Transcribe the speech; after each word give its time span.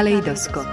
Kaleidoskop. 0.00 0.66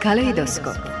Kaleidoskop. 0.00 0.91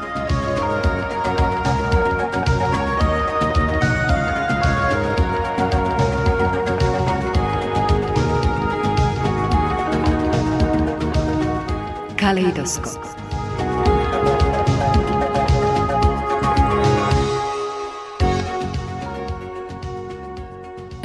Kaleidoskop. 12.32 12.96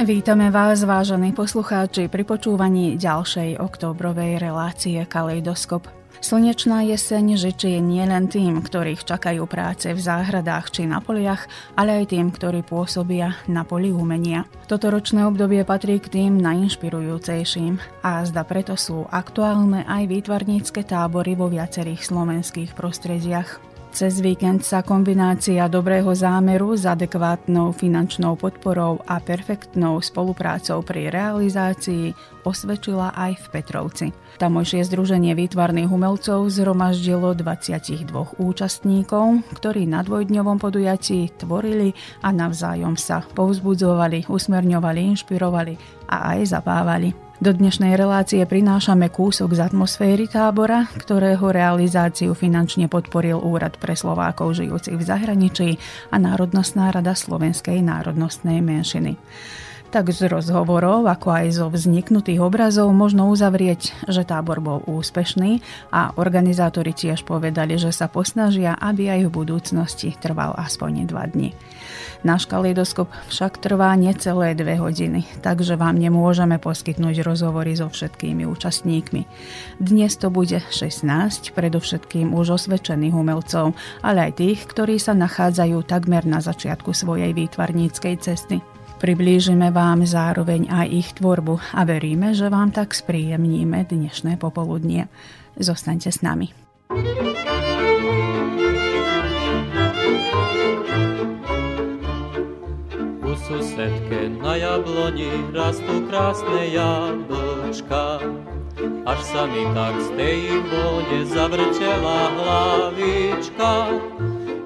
Vítame 0.00 0.48
vás, 0.48 0.80
vážení 0.88 1.36
poslucháči, 1.36 2.08
pri 2.08 2.24
počúvaní 2.24 2.96
ďalšej 2.96 3.60
októbrovej 3.60 4.40
relácie 4.40 5.04
Kaleidoskop. 5.04 5.84
Slnečná 6.28 6.84
jeseň 6.84 7.40
žičí 7.40 7.80
nielen 7.80 8.28
tým, 8.28 8.60
ktorých 8.60 9.00
čakajú 9.00 9.48
práce 9.48 9.88
v 9.88 9.96
záhradách 9.96 10.68
či 10.68 10.84
na 10.84 11.00
poliach, 11.00 11.48
ale 11.72 12.04
aj 12.04 12.12
tým, 12.12 12.28
ktorí 12.28 12.60
pôsobia 12.68 13.32
na 13.48 13.64
poli 13.64 13.88
umenia. 13.88 14.44
Toto 14.68 14.92
ročné 14.92 15.24
obdobie 15.24 15.64
patrí 15.64 15.96
k 15.96 16.12
tým 16.12 16.36
najinšpirujúcejším 16.36 18.04
a 18.04 18.28
zda 18.28 18.44
preto 18.44 18.76
sú 18.76 19.08
aktuálne 19.08 19.88
aj 19.88 20.04
výtvarnícke 20.04 20.84
tábory 20.84 21.32
vo 21.32 21.48
viacerých 21.48 22.04
slovenských 22.04 22.76
prostrediach. 22.76 23.67
Cez 23.88 24.20
víkend 24.20 24.60
sa 24.62 24.84
kombinácia 24.84 25.64
dobrého 25.64 26.12
zámeru 26.12 26.76
s 26.76 26.84
adekvátnou 26.84 27.72
finančnou 27.72 28.36
podporou 28.36 29.00
a 29.08 29.16
perfektnou 29.16 29.98
spoluprácou 30.04 30.84
pri 30.84 31.08
realizácii 31.08 32.12
osvedčila 32.44 33.16
aj 33.16 33.40
v 33.40 33.46
Petrovci. 33.48 34.06
Tamojšie 34.36 34.84
združenie 34.92 35.32
výtvarných 35.32 35.88
umelcov 35.88 36.46
zhromaždilo 36.52 37.32
22 37.32 38.12
účastníkov, 38.38 39.42
ktorí 39.56 39.88
na 39.88 40.04
dvojdňovom 40.04 40.60
podujatí 40.60 41.32
tvorili 41.40 41.96
a 42.20 42.28
navzájom 42.28 42.94
sa 42.94 43.24
povzbudzovali, 43.24 44.28
usmerňovali, 44.28 45.00
inšpirovali 45.16 45.74
a 46.12 46.36
aj 46.36 46.54
zabávali. 46.54 47.27
Do 47.38 47.54
dnešnej 47.54 47.94
relácie 47.94 48.42
prinášame 48.42 49.14
kúsok 49.14 49.54
z 49.54 49.70
atmosféry 49.70 50.26
tábora, 50.26 50.90
ktorého 50.98 51.54
realizáciu 51.54 52.34
finančne 52.34 52.90
podporil 52.90 53.38
Úrad 53.38 53.78
pre 53.78 53.94
Slovákov 53.94 54.58
žijúcich 54.58 54.98
v 54.98 55.06
zahraničí 55.06 55.68
a 56.10 56.18
Národnostná 56.18 56.90
rada 56.90 57.14
Slovenskej 57.14 57.78
národnostnej 57.78 58.58
menšiny. 58.58 59.14
Tak 59.94 60.10
z 60.10 60.26
rozhovorov, 60.26 61.06
ako 61.06 61.28
aj 61.30 61.46
zo 61.62 61.66
vzniknutých 61.70 62.42
obrazov 62.42 62.90
možno 62.90 63.30
uzavrieť, 63.30 64.10
že 64.10 64.26
tábor 64.26 64.58
bol 64.58 64.82
úspešný 64.90 65.62
a 65.94 66.18
organizátori 66.18 66.90
tiež 66.90 67.22
povedali, 67.22 67.78
že 67.78 67.94
sa 67.94 68.10
posnažia, 68.10 68.74
aby 68.74 69.14
aj 69.14 69.30
v 69.30 69.34
budúcnosti 69.46 70.10
trval 70.18 70.58
aspoň 70.58 71.06
dva 71.06 71.30
dni. 71.30 71.54
Náš 72.26 72.50
kaleidoskop 72.50 73.06
však 73.30 73.62
trvá 73.62 73.94
necelé 73.94 74.50
dve 74.58 74.74
hodiny, 74.74 75.22
takže 75.38 75.78
vám 75.78 76.02
nemôžeme 76.02 76.58
poskytnúť 76.58 77.22
rozhovory 77.22 77.78
so 77.78 77.86
všetkými 77.86 78.42
účastníkmi. 78.42 79.22
Dnes 79.78 80.18
to 80.18 80.26
bude 80.26 80.58
16, 80.58 81.06
predovšetkým 81.54 82.34
už 82.34 82.58
osvedčených 82.58 83.14
umelcov, 83.14 83.78
ale 84.02 84.30
aj 84.30 84.42
tých, 84.42 84.66
ktorí 84.66 84.98
sa 84.98 85.14
nachádzajú 85.14 85.78
takmer 85.86 86.26
na 86.26 86.42
začiatku 86.42 86.90
svojej 86.90 87.30
výtvarníckej 87.38 88.14
cesty. 88.18 88.58
Priblížime 88.98 89.70
vám 89.70 90.02
zároveň 90.02 90.66
aj 90.74 90.86
ich 90.90 91.08
tvorbu 91.22 91.62
a 91.70 91.86
veríme, 91.86 92.34
že 92.34 92.50
vám 92.50 92.74
tak 92.74 92.98
spríjemníme 92.98 93.86
dnešné 93.86 94.42
popoludnie. 94.42 95.06
Zostaňte 95.54 96.10
s 96.10 96.18
nami. 96.26 96.50
U 96.90 97.27
susedke 103.48 104.28
na 104.44 104.60
jabloni 104.60 105.32
rastú 105.56 106.04
krásne 106.12 106.68
jablčka, 106.68 108.20
až 109.08 109.20
sa 109.24 109.48
mi 109.48 109.64
tak 109.72 109.96
z 110.04 110.08
tej 110.20 110.40
vône 110.68 111.18
zavrčela 111.24 112.20
hlavička. 112.36 113.72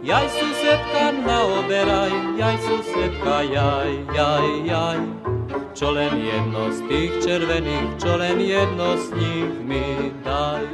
Jaj 0.02 0.26
susedka 0.34 1.14
naoberaj, 1.22 2.10
jaj 2.34 2.56
susedka, 2.66 3.46
jaj, 3.46 3.90
jaj, 4.10 4.46
jaj. 4.66 4.98
Čo 5.78 5.94
len 5.94 6.18
jedno 6.18 6.74
z 6.74 6.78
tých 6.90 7.12
červených, 7.22 8.02
čo 8.02 8.18
len 8.18 8.42
jedno 8.42 8.98
z 8.98 9.06
nich 9.14 9.52
mi 9.62 10.10
daj. 10.26 10.66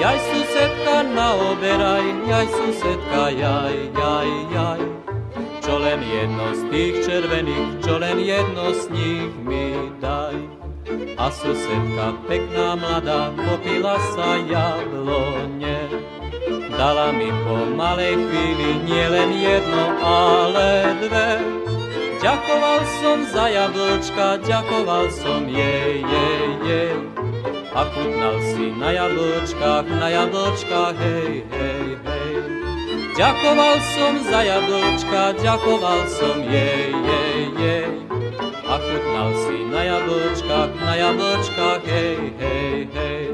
Jaj 0.00 0.16
susedka 0.32 1.04
naoberaj, 1.12 2.08
jaj 2.24 2.46
susedka, 2.56 3.36
jaj, 3.36 3.76
jaj, 3.92 4.32
jaj. 4.48 4.80
Čo 5.64 5.80
len 5.80 6.04
jedno 6.04 6.52
z 6.52 6.62
tých 6.68 6.94
červených, 7.08 7.80
čo 7.80 7.96
len 7.96 8.20
jedno 8.20 8.76
z 8.76 8.84
nich 8.92 9.32
mi 9.40 9.72
daj. 9.96 10.36
A 11.16 11.32
susedka 11.32 12.20
pekná 12.28 12.76
mladá 12.76 13.32
popila 13.32 13.96
sa 14.12 14.36
jablone. 14.44 15.88
Dala 16.68 17.16
mi 17.16 17.32
po 17.48 17.64
malej 17.72 18.12
chvíli 18.12 18.84
nielen 18.84 19.32
jedno, 19.40 19.84
ale 20.04 21.00
dve. 21.00 21.40
Ďakoval 22.20 22.80
som 23.00 23.18
za 23.32 23.48
jablčka, 23.48 24.44
ďakoval 24.44 25.08
som 25.16 25.48
jej, 25.48 26.04
jej, 26.04 26.48
jej. 26.60 26.96
A 27.72 27.88
chutnal 27.88 28.36
si 28.52 28.68
na 28.76 28.92
jablčkách, 28.92 29.88
na 29.88 30.08
jablčkách, 30.12 30.96
hej, 31.00 31.48
hej, 31.48 31.88
hej. 32.04 32.53
Ďakoval 33.14 33.78
som 33.94 34.12
za 34.26 34.42
jablčka, 34.42 35.38
ďakoval 35.38 36.02
som 36.10 36.42
jej, 36.50 36.90
jej, 36.90 37.40
jej. 37.54 37.90
A 38.66 38.74
chutnal 38.74 39.30
si 39.38 39.70
na 39.70 39.86
jablčkách, 39.86 40.74
na 40.82 40.94
jablčkách, 40.98 41.82
hej, 41.86 42.34
hej, 42.42 42.90
hej. 42.90 43.26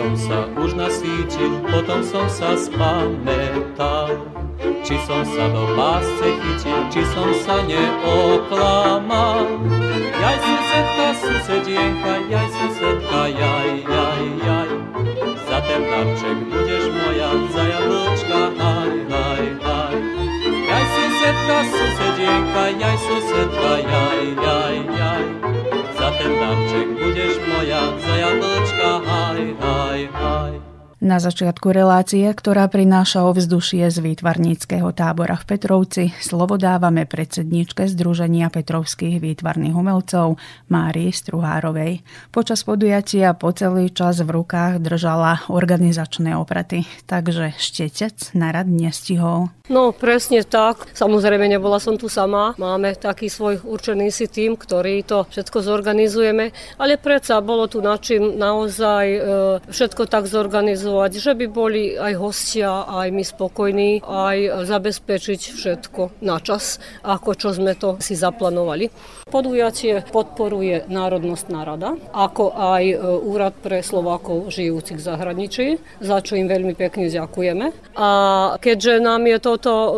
Som 0.00 0.16
sa 0.16 0.48
už 0.56 0.80
nasítil, 0.80 1.60
potom 1.68 2.00
som 2.00 2.24
sa 2.24 2.56
spamätal. 2.56 4.16
Či 4.80 4.96
som 5.04 5.20
sa 5.28 5.44
do 5.52 5.76
pásce 5.76 6.24
chytil, 6.40 6.80
či 6.88 7.04
som 7.12 7.28
sa 7.44 7.60
neoklamal. 7.68 9.44
Jaj 10.16 10.36
susedka, 10.40 11.08
susedienka, 11.20 12.14
jaj 12.32 12.48
susedka, 12.48 13.22
jaj, 13.28 13.70
jaj, 13.84 14.24
jaj. 14.40 14.70
Za 15.44 15.58
ten 15.68 15.84
darček 15.84 16.38
budeš 16.48 16.84
moja, 16.96 17.30
za 17.52 17.64
jablčka, 17.68 18.40
haj, 18.56 18.96
haj, 19.04 19.46
haj. 19.60 19.96
Jaj 20.64 20.84
susedka, 20.96 21.58
susedienka, 21.76 22.64
jaj 22.72 22.96
susedka, 23.04 23.72
jaj, 23.84 24.22
jaj, 24.48 24.76
jaj. 24.96 25.59
Ten 26.18 26.32
darček 26.40 26.88
budeš 26.98 27.34
moja, 27.46 27.82
za 28.02 28.14
haj, 29.06 29.54
haj, 29.60 30.00
haj. 30.12 30.69
Na 31.00 31.16
začiatku 31.16 31.72
relácie, 31.72 32.28
ktorá 32.28 32.68
prináša 32.68 33.24
ovzdušie 33.24 33.88
z 33.88 34.04
výtvarníckého 34.04 34.92
tábora 34.92 35.32
v 35.40 35.48
Petrovci, 35.48 36.12
slovo 36.20 36.60
dávame 36.60 37.08
predsedničke 37.08 37.88
Združenia 37.88 38.52
Petrovských 38.52 39.16
výtvarných 39.16 39.72
umelcov 39.72 40.36
Márii 40.68 41.08
Struhárovej. 41.08 42.04
Počas 42.28 42.68
podujatia 42.68 43.32
po 43.32 43.48
celý 43.56 43.88
čas 43.88 44.20
v 44.20 44.28
rukách 44.28 44.84
držala 44.84 45.48
organizačné 45.48 46.36
opraty, 46.36 46.84
takže 47.08 47.56
štetec 47.56 48.36
na 48.36 48.52
rad 48.52 48.68
nestihol. 48.68 49.48
No 49.72 49.96
presne 49.96 50.44
tak. 50.44 50.84
Samozrejme 50.92 51.48
nebola 51.48 51.80
som 51.80 51.96
tu 51.96 52.12
sama. 52.12 52.52
Máme 52.60 52.92
taký 52.92 53.32
svoj 53.32 53.64
určený 53.64 54.12
si 54.12 54.28
tým, 54.28 54.52
ktorý 54.52 55.00
to 55.08 55.24
všetko 55.32 55.64
zorganizujeme, 55.64 56.52
ale 56.76 57.00
predsa 57.00 57.40
bolo 57.40 57.72
tu 57.72 57.80
na 57.80 57.96
čím 57.96 58.36
naozaj 58.36 59.06
e, 59.08 59.20
všetko 59.64 60.04
tak 60.04 60.28
zorganizovať 60.28 60.89
zorganizovať, 60.90 61.12
že 61.22 61.32
by 61.38 61.46
boli 61.46 61.82
aj 61.94 62.12
hostia, 62.18 62.84
aj 62.86 63.08
my 63.14 63.22
spokojní, 63.22 63.90
aj 64.02 64.66
zabezpečiť 64.66 65.40
všetko 65.54 66.22
na 66.26 66.42
čas, 66.42 66.82
ako 67.06 67.30
čo 67.38 67.54
sme 67.54 67.78
to 67.78 67.96
si 68.02 68.18
zaplánovali. 68.18 68.90
Podujatie 69.30 70.02
podporuje 70.10 70.90
Národnostná 70.90 71.62
rada, 71.62 71.94
ako 72.10 72.50
aj 72.50 72.82
e, 72.82 72.96
Úrad 72.98 73.54
pre 73.62 73.78
Slovákov 73.78 74.50
žijúcich 74.50 74.98
v 74.98 75.06
zahraničí, 75.06 75.66
za 76.02 76.18
čo 76.18 76.34
im 76.34 76.50
veľmi 76.50 76.74
pekne 76.74 77.06
ďakujeme. 77.06 77.94
A 77.94 78.08
keďže 78.58 78.98
nám 78.98 79.30
je 79.30 79.38
toto 79.38 79.70
e, 79.70 79.90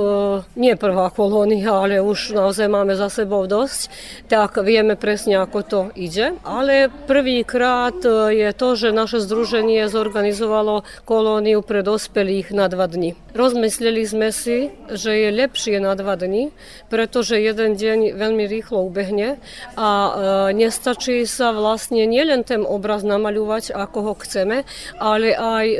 nie 0.61 0.77
prvá 0.77 1.09
kolónia, 1.09 1.73
ale 1.73 2.05
už 2.05 2.37
naozaj 2.37 2.69
máme 2.69 2.93
za 2.93 3.09
sebou 3.09 3.49
dosť, 3.49 3.89
tak 4.29 4.61
vieme 4.61 5.01
presne, 5.01 5.41
ako 5.41 5.59
to 5.65 5.81
ide. 5.97 6.37
Ale 6.45 6.93
prvýkrát 7.09 7.97
e, 8.05 8.37
je 8.37 8.51
to, 8.53 8.77
že 8.77 8.93
naše 8.93 9.25
združenie 9.25 9.89
zorganizovalo 9.89 10.82
kolóniu 11.05 11.61
pre 11.61 11.85
dospelých 11.85 12.55
na 12.55 12.69
dva 12.69 12.89
dni. 12.89 13.13
Rozmysleli 13.33 14.05
sme 14.05 14.29
si, 14.29 14.69
že 14.93 15.13
je 15.13 15.31
lepšie 15.33 15.81
na 15.81 15.97
dva 15.97 16.21
dni, 16.21 16.53
pretože 16.93 17.41
jeden 17.41 17.77
deň 17.77 18.17
veľmi 18.17 18.45
rýchlo 18.45 18.85
ubehne 18.85 19.41
a 19.77 19.89
e, 19.89 20.11
nestačí 20.57 21.25
sa 21.25 21.53
vlastne 21.57 22.05
nielen 22.05 22.45
ten 22.45 22.65
obraz 22.65 23.01
namaľovať, 23.05 23.73
ako 23.73 23.99
ho 24.05 24.15
chceme, 24.21 24.69
ale 25.01 25.33
aj 25.33 25.67
e, 25.67 25.79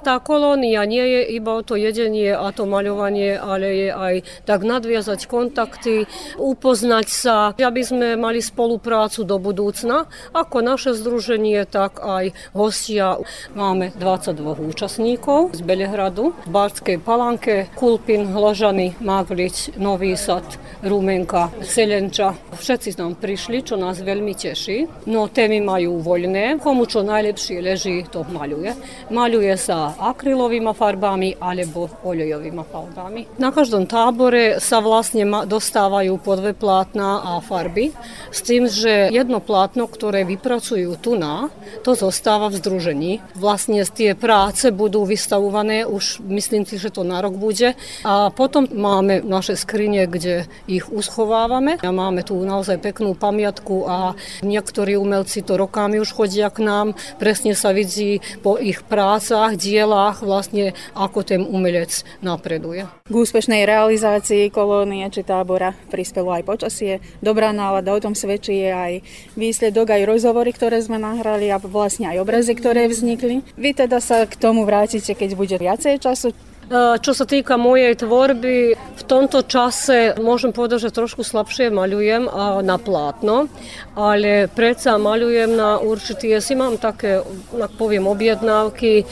tá 0.00 0.16
kolónia 0.20 0.82
nie 0.88 1.04
je 1.04 1.22
iba 1.36 1.60
to 1.62 1.76
jedenie 1.76 2.32
a 2.32 2.48
to 2.52 2.64
maľovanie, 2.64 3.36
ale 3.36 3.66
je 3.72 3.90
aj 3.92 4.14
tak 4.44 4.64
nadviazať 4.64 5.28
kontakty, 5.28 6.08
upoznať 6.36 7.06
sa, 7.08 7.36
aby 7.56 7.82
sme 7.84 8.08
mali 8.16 8.40
spoluprácu 8.40 9.24
do 9.24 9.36
budúcna, 9.36 10.08
ako 10.32 10.64
naše 10.64 10.92
združenie, 10.96 11.64
tak 11.68 12.00
aj 12.00 12.32
hostia. 12.52 13.20
Máme 13.54 13.92
22 13.96 14.35
účastníkov 14.42 15.56
z 15.56 15.60
Belehradu, 15.64 16.36
z 16.44 16.48
Barskej 16.52 16.98
Palanke, 17.00 17.72
Kulpin, 17.72 18.28
Hložany, 18.28 18.98
Maglič, 19.00 19.72
Nový 19.80 20.16
Sad, 20.16 20.44
Rumenka, 20.84 21.48
Selenča. 21.64 22.36
Všetci 22.52 23.00
nám 23.00 23.16
prišli, 23.16 23.64
čo 23.64 23.80
nás 23.80 24.00
veľmi 24.04 24.36
teší. 24.36 25.08
No 25.08 25.26
témy 25.32 25.64
majú 25.64 26.04
voľné, 26.04 26.60
komu 26.60 26.84
čo 26.84 27.00
najlepšie 27.00 27.64
leží, 27.64 28.04
to 28.06 28.22
maľuje. 28.28 28.76
Maľuje 29.08 29.54
sa 29.56 29.96
akrylovými 29.96 30.72
farbami 30.76 31.40
alebo 31.40 31.88
olejovými 32.04 32.64
farbami. 32.68 33.38
Na 33.40 33.54
každom 33.54 33.88
tábore 33.88 34.58
sa 34.60 34.84
vlastne 34.84 35.24
dostávajú 35.46 36.18
po 36.20 36.36
dve 36.36 36.52
plátna 36.52 37.22
a 37.22 37.40
farby, 37.40 37.94
s 38.34 38.40
tým, 38.42 38.68
že 38.68 39.08
jedno 39.12 39.40
plátno, 39.40 39.86
ktoré 39.86 40.26
vypracujú 40.26 40.98
tu 40.98 41.14
na, 41.14 41.48
to 41.86 41.94
zostáva 41.94 42.50
v 42.50 42.58
združení. 42.58 43.12
Vlastne 43.38 43.84
tie 43.86 44.12
práce 44.26 44.74
budú 44.74 45.06
vystavované 45.06 45.86
už 45.86 46.18
myslím 46.26 46.66
si, 46.66 46.82
že 46.82 46.90
to 46.90 47.06
na 47.06 47.22
rok 47.22 47.38
bude. 47.38 47.78
A 48.02 48.34
potom 48.34 48.66
máme 48.66 49.22
naše 49.22 49.54
skrine, 49.54 50.10
kde 50.10 50.50
ich 50.66 50.90
uschovávame. 50.90 51.78
A 51.78 51.94
máme 51.94 52.26
tu 52.26 52.34
naozaj 52.42 52.82
peknú 52.82 53.14
pamiatku 53.14 53.86
a 53.86 54.18
niektorí 54.42 54.98
umelci 54.98 55.46
to 55.46 55.54
rokami 55.54 56.02
už 56.02 56.10
chodia 56.10 56.50
k 56.50 56.66
nám. 56.66 56.98
Presne 57.22 57.54
sa 57.54 57.70
vidí 57.70 58.18
po 58.42 58.58
ich 58.58 58.82
prácach, 58.82 59.54
dielách 59.54 60.26
vlastne, 60.26 60.74
ako 60.98 61.22
ten 61.22 61.46
umelec 61.46 62.02
napreduje. 62.18 62.90
K 63.06 63.14
úspešnej 63.14 63.62
realizácii 63.62 64.50
kolónie 64.50 65.06
či 65.14 65.22
tábora 65.22 65.70
prispelo 65.86 66.34
aj 66.34 66.42
počasie. 66.42 66.98
Dobrá 67.22 67.54
nálada 67.54 67.94
o 67.94 68.02
tom 68.02 68.18
svedčí 68.18 68.66
aj 68.66 69.06
výsledok, 69.38 69.94
aj 69.94 70.02
rozhovory, 70.10 70.50
ktoré 70.50 70.82
sme 70.82 70.98
nahrali 70.98 71.46
a 71.54 71.62
vlastne 71.62 72.10
aj 72.10 72.26
obrazy, 72.26 72.58
ktoré 72.58 72.90
vznikli. 72.90 73.46
Vy 73.54 73.86
teda 73.86 74.02
sa 74.06 74.22
k 74.22 74.38
tomu 74.38 74.62
vrátite, 74.62 75.18
keď 75.18 75.30
bude 75.34 75.56
viacej 75.58 75.98
času. 75.98 76.30
E, 76.66 76.98
čo 76.98 77.14
sa 77.14 77.22
týka 77.22 77.54
mojej 77.54 77.94
tvorby, 77.94 78.74
v 78.74 79.02
tomto 79.06 79.46
čase 79.46 80.18
môžem 80.18 80.50
povedať, 80.50 80.90
že 80.90 80.96
trošku 80.98 81.22
slabšie 81.22 81.70
maľujem 81.70 82.26
na 82.66 82.74
plátno, 82.74 83.46
ale 83.94 84.50
predsa 84.50 84.98
maľujem 84.98 85.54
na 85.54 85.78
určitý, 85.78 86.34
si 86.42 86.58
mám 86.58 86.74
také, 86.82 87.22
ak 87.54 87.72
poviem, 87.78 88.10
objednávky, 88.10 88.92
e, 88.98 89.04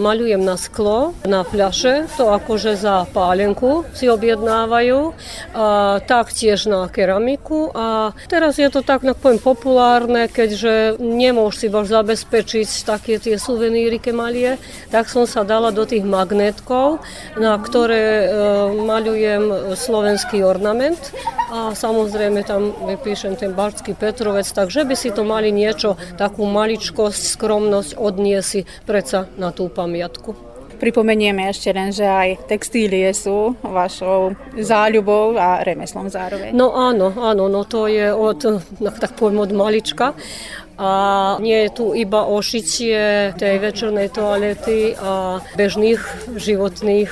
maľujem 0.00 0.40
na 0.40 0.56
sklo, 0.56 1.12
na 1.28 1.44
fľaše, 1.44 2.08
to 2.16 2.32
akože 2.32 2.80
za 2.80 3.04
pálenku 3.12 3.84
si 3.92 4.08
objednávajú, 4.08 5.12
a 5.52 6.00
taktiež 6.08 6.64
na 6.72 6.88
keramiku 6.88 7.68
a 7.76 8.16
teraz 8.32 8.56
je 8.56 8.68
to 8.72 8.80
tak, 8.80 9.04
tak 9.04 9.20
poviem, 9.20 9.36
populárne, 9.36 10.24
keďže 10.24 10.96
nemôžu 10.96 11.60
si 11.60 11.66
bož 11.68 11.92
zabezpečiť 11.92 12.88
také 12.88 13.20
tie 13.20 13.36
suveníry 13.36 14.00
kemalie, 14.00 14.56
tak 14.88 15.12
som 15.12 15.28
sa 15.28 15.44
dala 15.44 15.68
do 15.68 15.84
tých 15.84 16.06
magnetkov 16.06 16.77
rukov, 16.78 17.02
na 17.38 17.58
ktoré 17.58 18.04
e, 18.04 18.26
maľujem 18.86 19.74
slovenský 19.74 20.46
ornament 20.46 21.10
a 21.50 21.74
samozrejme 21.74 22.46
tam 22.46 22.74
vypíšem 22.86 23.34
ten 23.34 23.52
Bartský 23.54 23.98
Petrovec, 23.98 24.46
takže 24.46 24.86
by 24.86 24.94
si 24.94 25.10
to 25.10 25.26
mali 25.26 25.50
niečo, 25.50 25.98
takú 26.14 26.46
maličkosť, 26.46 27.22
skromnosť 27.38 27.90
odniesi 27.98 28.62
predsa 28.86 29.26
na 29.40 29.50
tú 29.50 29.66
pamiatku. 29.66 30.48
Pripomenieme 30.78 31.50
ešte 31.50 31.74
len, 31.74 31.90
že 31.90 32.06
aj 32.06 32.46
textílie 32.46 33.10
sú 33.10 33.58
vašou 33.66 34.38
záľubou 34.54 35.34
a 35.34 35.66
remeslom 35.66 36.06
zároveň. 36.06 36.54
No 36.54 36.70
áno, 36.70 37.10
áno, 37.18 37.50
no 37.50 37.66
to 37.66 37.90
je 37.90 38.14
od, 38.14 38.62
no, 38.78 38.88
tak 38.94 39.18
poviem, 39.18 39.42
od 39.42 39.50
malička 39.50 40.14
a 40.78 40.90
nie 41.42 41.66
je 41.66 41.70
tu 41.74 41.90
iba 41.90 42.22
o 42.22 42.38
šitie 42.38 43.34
tej 43.34 43.58
večernej 43.58 44.14
toalety 44.14 44.94
a 44.94 45.42
bežných 45.58 45.98
životných 46.38 47.10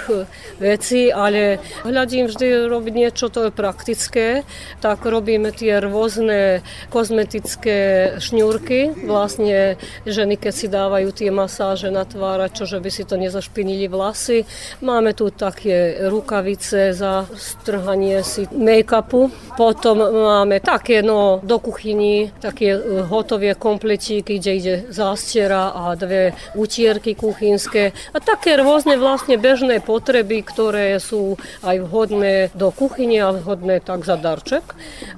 vecí, 0.63 1.11
ale 1.11 1.59
hľadím 1.83 2.31
vždy 2.31 2.71
robiť 2.71 2.95
niečo, 2.95 3.27
to 3.27 3.51
je 3.51 3.51
praktické, 3.51 4.47
tak 4.79 5.03
robíme 5.03 5.51
tie 5.51 5.83
rôzne 5.83 6.63
kozmetické 6.95 8.15
šňúrky, 8.23 8.95
vlastne 9.03 9.75
ženy, 10.07 10.39
keď 10.39 10.53
si 10.55 10.67
dávajú 10.71 11.11
tie 11.11 11.35
masáže 11.35 11.91
na 11.91 12.07
tvára, 12.07 12.47
čože 12.47 12.79
by 12.79 12.91
si 12.95 13.03
to 13.03 13.19
nezašpinili 13.19 13.91
vlasy. 13.91 14.47
Máme 14.79 15.11
tu 15.11 15.35
také 15.35 16.07
rukavice 16.07 16.95
za 16.95 17.27
strhanie 17.35 18.23
si 18.23 18.47
make-upu, 18.55 19.35
potom 19.59 19.99
máme 20.07 20.63
také 20.63 21.03
no, 21.03 21.43
do 21.43 21.59
kuchyni, 21.59 22.31
také 22.39 22.79
hotovie 23.11 23.56
kompletíky, 23.59 24.39
kde 24.39 24.53
ide 24.55 24.75
zástiera 24.95 25.75
a 25.75 25.99
dve 25.99 26.37
utierky 26.55 27.19
kuchynské 27.19 27.97
a 28.15 28.19
také 28.23 28.61
rôzne 28.61 29.01
vlastne 29.01 29.35
bežné 29.41 29.83
potreby, 29.83 30.47
ktoré 30.47 30.97
sú 31.03 31.35
aj 31.67 31.77
vhodné 31.83 32.55
do 32.55 32.71
kuchyne 32.71 33.19
a 33.19 33.35
vhodné 33.35 33.83
tak 33.83 34.07
za 34.07 34.15
darček. 34.15 34.65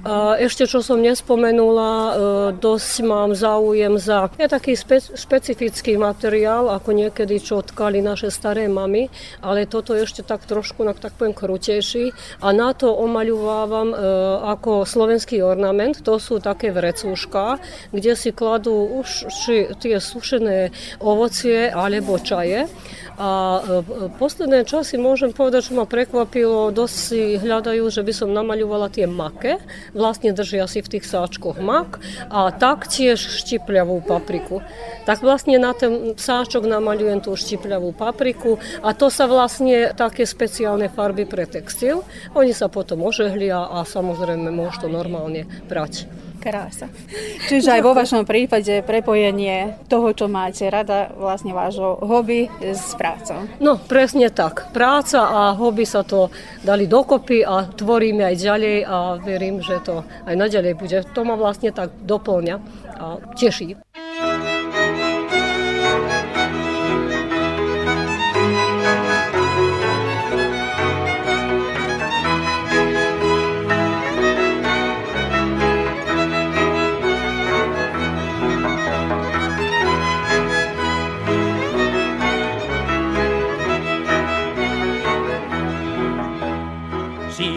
A 0.03 0.39
ešte 0.41 0.65
čo 0.65 0.81
som 0.81 0.99
nespomenula, 1.03 1.91
e, 1.91 2.11
dosť 2.57 2.93
mám 3.05 3.31
záujem 3.37 3.99
za 3.99 4.31
je 4.39 4.47
taký 4.47 4.73
spe, 4.79 5.03
špecifický 5.03 5.99
materiál, 5.99 6.71
ako 6.71 6.95
niekedy 6.95 7.43
čo 7.43 7.59
tkali 7.59 7.99
naše 7.99 8.31
staré 8.31 8.71
mamy, 8.71 9.11
ale 9.43 9.67
toto 9.67 9.91
ešte 9.91 10.23
tak 10.23 10.47
trošku, 10.47 10.87
tak 10.95 11.15
poviem, 11.19 11.35
krutejší 11.35 12.15
a 12.39 12.55
na 12.55 12.71
to 12.71 12.95
omaľuvávam 12.95 13.91
e, 13.91 13.95
ako 14.47 14.87
slovenský 14.87 15.43
ornament, 15.43 15.99
to 15.99 16.15
sú 16.17 16.39
také 16.39 16.71
vrecúška, 16.71 17.59
kde 17.91 18.15
si 18.15 18.28
si 18.29 18.37
kladú 18.37 19.01
už 19.01 19.25
tie 19.81 19.97
sušené 19.97 20.69
ovocie 21.01 21.73
alebo 21.73 22.21
čaje. 22.21 22.69
A 23.19 23.59
e, 23.59 24.07
posledné 24.15 24.63
časy 24.63 24.95
môžem 24.95 25.35
povedať, 25.35 25.67
že 25.67 25.75
ma 25.75 25.83
prekvapilo, 25.83 26.71
dosť 26.71 26.95
si 26.95 27.19
hľadajú, 27.35 27.83
že 27.91 28.05
by 28.05 28.13
som 28.15 28.31
namaľovala 28.31 28.87
tie 28.93 29.09
make, 29.09 29.59
vlastne 29.91 30.31
držia 30.31 30.69
si 30.71 30.79
v 30.79 30.87
tých 30.95 31.09
sáčkoch 31.09 31.59
mak 31.59 31.99
a 32.31 32.53
taktiež 32.53 33.19
štipľavú 33.19 34.05
papriku. 34.07 34.63
Tak 35.03 35.19
vlastne 35.25 35.59
na 35.59 35.75
ten 35.75 36.15
sáčok 36.15 36.63
namaľujem 36.63 37.25
tú 37.25 37.35
štipľavú 37.35 37.91
papriku 37.91 38.55
a 38.85 38.95
to 38.95 39.11
sa 39.11 39.27
vlastne 39.27 39.91
také 39.97 40.23
speciálne 40.23 40.87
farby 40.87 41.27
pre 41.27 41.43
textil. 41.43 42.07
Oni 42.39 42.55
sa 42.55 42.71
potom 42.71 43.03
ožehlia 43.03 43.67
a 43.67 43.83
samozrejme 43.83 44.47
môžu 44.47 44.85
to 44.85 44.87
normálne 44.87 45.43
prať. 45.67 46.07
Krása. 46.39 46.87
Čiže 47.51 47.75
aj 47.75 47.81
vo 47.83 47.91
vašom 47.91 48.23
prípade 48.23 48.79
prepojenie 48.87 49.75
toho, 49.91 50.15
čo 50.15 50.31
máte 50.31 50.71
rada, 50.71 51.11
vlastne 51.19 51.51
vášho 51.51 51.99
hobby 51.99 52.47
s 52.63 52.95
prácou. 52.95 53.43
No, 53.59 53.75
presne 53.75 54.31
tak. 54.31 54.71
Práca 54.71 55.27
a 55.27 55.41
hobby 55.53 55.83
sa 55.83 56.07
to 56.07 56.31
dali 56.63 56.87
dokopy 56.87 57.43
a 57.43 57.67
tvoríme 57.67 58.23
aj 58.23 58.35
ďalej 58.39 58.77
a 58.87 58.97
verím, 59.19 59.59
že 59.59 59.83
to 59.83 60.07
aj 60.23 60.35
naďalej 60.39 60.73
bude. 60.79 60.97
To 61.11 61.21
ma 61.27 61.35
vlastne 61.35 61.75
tak 61.75 61.91
doplňa 62.07 62.55
a 62.95 63.05
teší. 63.35 63.75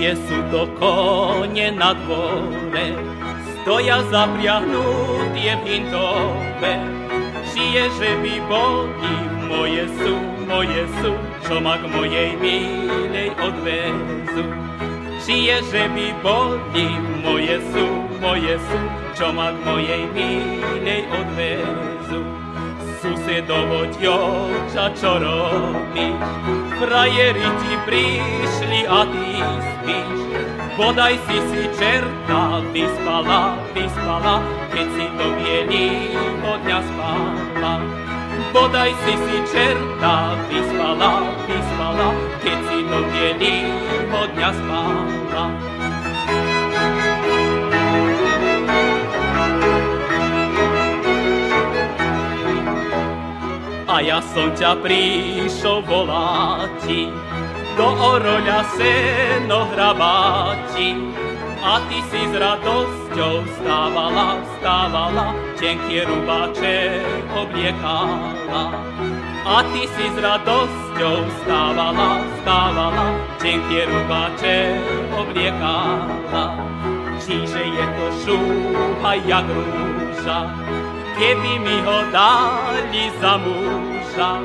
Čije 0.03 0.17
su 0.17 0.35
to 0.51 0.67
konje 0.79 1.73
na 1.73 1.95
dvore, 1.95 2.87
stoja 3.63 3.99
zapriahnutije 4.11 5.57
pintove, 5.67 6.75
čije 7.53 7.83
žebi 7.83 8.43
bogi 8.49 9.17
moje 9.49 9.89
su, 9.89 10.17
moje 10.49 10.87
su, 11.03 11.13
čomak 11.49 11.81
mojej 11.97 12.33
milej 12.41 13.31
odvezu. 13.47 14.45
Čije 15.27 15.61
žebi 15.73 16.15
bogi 16.23 16.89
moje 17.25 17.61
su, 17.73 17.87
moje 18.21 18.59
su, 18.59 18.79
čomak 19.19 19.55
mojej 19.67 20.07
milej 20.15 21.05
odvezu. 21.21 22.42
Susedovo 23.03 23.83
tjoča 23.99 24.95
čo 24.95 25.19
robíš, 25.19 26.23
frajeri 26.79 27.51
ti 27.59 27.75
prišli 27.83 28.87
a 28.87 29.03
ty 29.11 29.43
spíš. 29.43 30.21
Bodaj 30.79 31.19
si 31.27 31.39
si 31.51 31.63
čerta 31.75 32.63
vyspala, 32.71 33.59
vyspala, 33.75 34.39
keď 34.71 34.87
si 34.95 35.07
do 35.19 35.27
bielého 35.35 36.53
dňa 36.63 36.79
spala. 36.79 37.75
Bodaj 38.55 38.95
si 39.03 39.15
si 39.19 39.37
čerta 39.51 40.39
vyspala, 40.47 41.27
vyspala, 41.51 42.09
keď 42.39 42.59
si 42.71 42.79
do 42.87 43.01
bielého 43.11 44.21
dňa 44.31 44.51
spala. 44.63 45.45
Ja 54.03 54.19
som 54.35 54.51
ťa 54.53 54.83
prišol 54.83 55.87
voláti, 55.87 57.07
do 57.79 57.89
oroľa 57.89 58.61
seno 58.77 59.71
hrabáti. 59.73 60.99
A 61.63 61.79
ty 61.87 62.03
si 62.11 62.27
s 62.27 62.35
radosťou 62.35 63.47
stávala, 63.63 64.43
stávala, 64.59 65.31
tenkie 65.55 66.03
rubáče 66.03 66.99
obliekala. 67.39 68.75
A 69.47 69.63
ty 69.71 69.87
si 69.87 70.07
s 70.11 70.17
radosťou 70.19 71.23
stávala, 71.47 72.19
stávala, 72.43 73.15
tenkie 73.39 73.87
rubáče 73.87 74.75
obliekala. 75.15 76.59
Čiže 77.23 77.63
je 77.63 77.85
to 77.95 78.07
šúha 78.27 79.13
jak 79.23 79.47
rúža, 79.47 80.51
keby 81.23 81.55
mi 81.63 81.77
ho 81.87 81.99
dali 82.11 83.07
za 83.23 83.39
muža, 83.39 84.43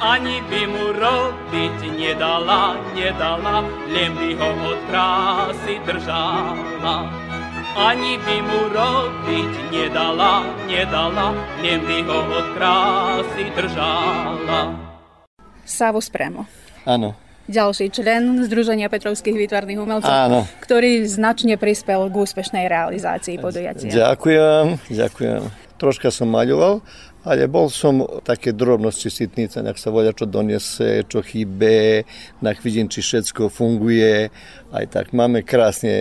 ani 0.00 0.40
by 0.48 0.62
mu 0.64 0.84
robiť 0.96 1.76
nedala, 1.92 2.80
nedala, 2.96 3.60
len 3.92 4.16
by 4.16 4.30
ho 4.40 4.50
od 4.64 4.80
krásy 4.88 5.76
držala. 5.84 6.96
Ani 7.76 8.16
by 8.16 8.36
mu 8.40 8.60
robiť 8.72 9.52
nedala, 9.68 10.48
nedala, 10.64 11.36
len 11.60 11.84
by 11.84 11.98
ho 12.08 12.18
od 12.32 12.46
krásy 12.56 13.52
držala. 13.52 14.72
Savo 15.68 16.00
Spremo. 16.00 16.48
Áno. 16.88 17.12
Ďalší 17.46 17.94
člen 17.94 18.42
Združenia 18.42 18.90
Petrovských 18.90 19.36
výtvarných 19.38 19.78
umelcov, 19.78 20.10
Áno. 20.10 20.50
ktorý 20.64 21.06
značne 21.06 21.54
prispel 21.54 22.10
k 22.10 22.14
úspešnej 22.18 22.66
realizácii 22.66 23.38
podujatia. 23.38 23.92
Ďakujem, 23.92 24.82
ďakujem. 24.90 25.65
Troška 25.76 26.08
som 26.08 26.32
maľoval, 26.32 26.80
ale 27.26 27.50
bol 27.50 27.68
som 27.68 28.06
také 28.24 28.54
drobnosti 28.54 29.10
sitnice, 29.10 29.60
nech 29.60 29.76
sa 29.76 29.92
voľa 29.92 30.14
čo 30.14 30.24
donese, 30.24 31.04
čo 31.04 31.20
chýbe, 31.20 32.06
nech 32.40 32.58
vidím, 32.62 32.88
či 32.88 33.02
všetko 33.02 33.52
funguje. 33.52 34.30
Aj 34.72 34.84
tak 34.86 35.12
máme 35.12 35.44
krásne 35.44 35.92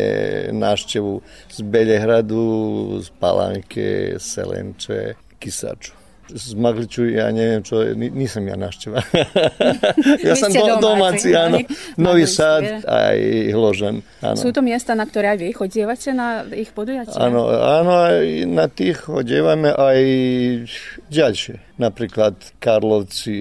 návštevu 0.53 1.19
z 1.49 1.59
Belehradu, 1.65 3.01
z 3.01 3.09
Palanke, 3.19 4.15
Selenče, 4.21 5.17
Kisaču. 5.41 6.04
Z 6.25 6.57
Magliču, 6.57 7.05
ja 7.05 7.29
neviem 7.29 7.61
čo, 7.61 7.85
ni- 7.93 8.09
nisam 8.09 8.41
ja 8.49 8.57
návšteva. 8.57 8.97
ja 10.27 10.33
ste 10.33 10.57
do, 10.57 10.81
oni- 11.53 11.69
Nový 12.01 12.25
Magličské. 12.25 12.33
Sad 12.33 12.63
aj 12.81 13.17
Hložen. 13.53 13.95
Áno. 14.25 14.37
Sú 14.37 14.49
to 14.49 14.65
miesta, 14.65 14.97
na 14.97 15.05
ktoré 15.05 15.37
aj 15.37 15.39
vy 15.45 15.49
chodívate 15.53 16.09
na 16.17 16.41
ich 16.49 16.73
podujatia? 16.73 17.13
Áno, 17.21 17.45
áno, 17.49 17.91
aj 18.09 18.25
na 18.49 18.65
tých 18.65 19.05
odievame 19.05 19.69
aj 19.69 19.99
ďalšie. 21.13 21.77
Napríklad 21.77 22.57
Karlovci, 22.57 23.37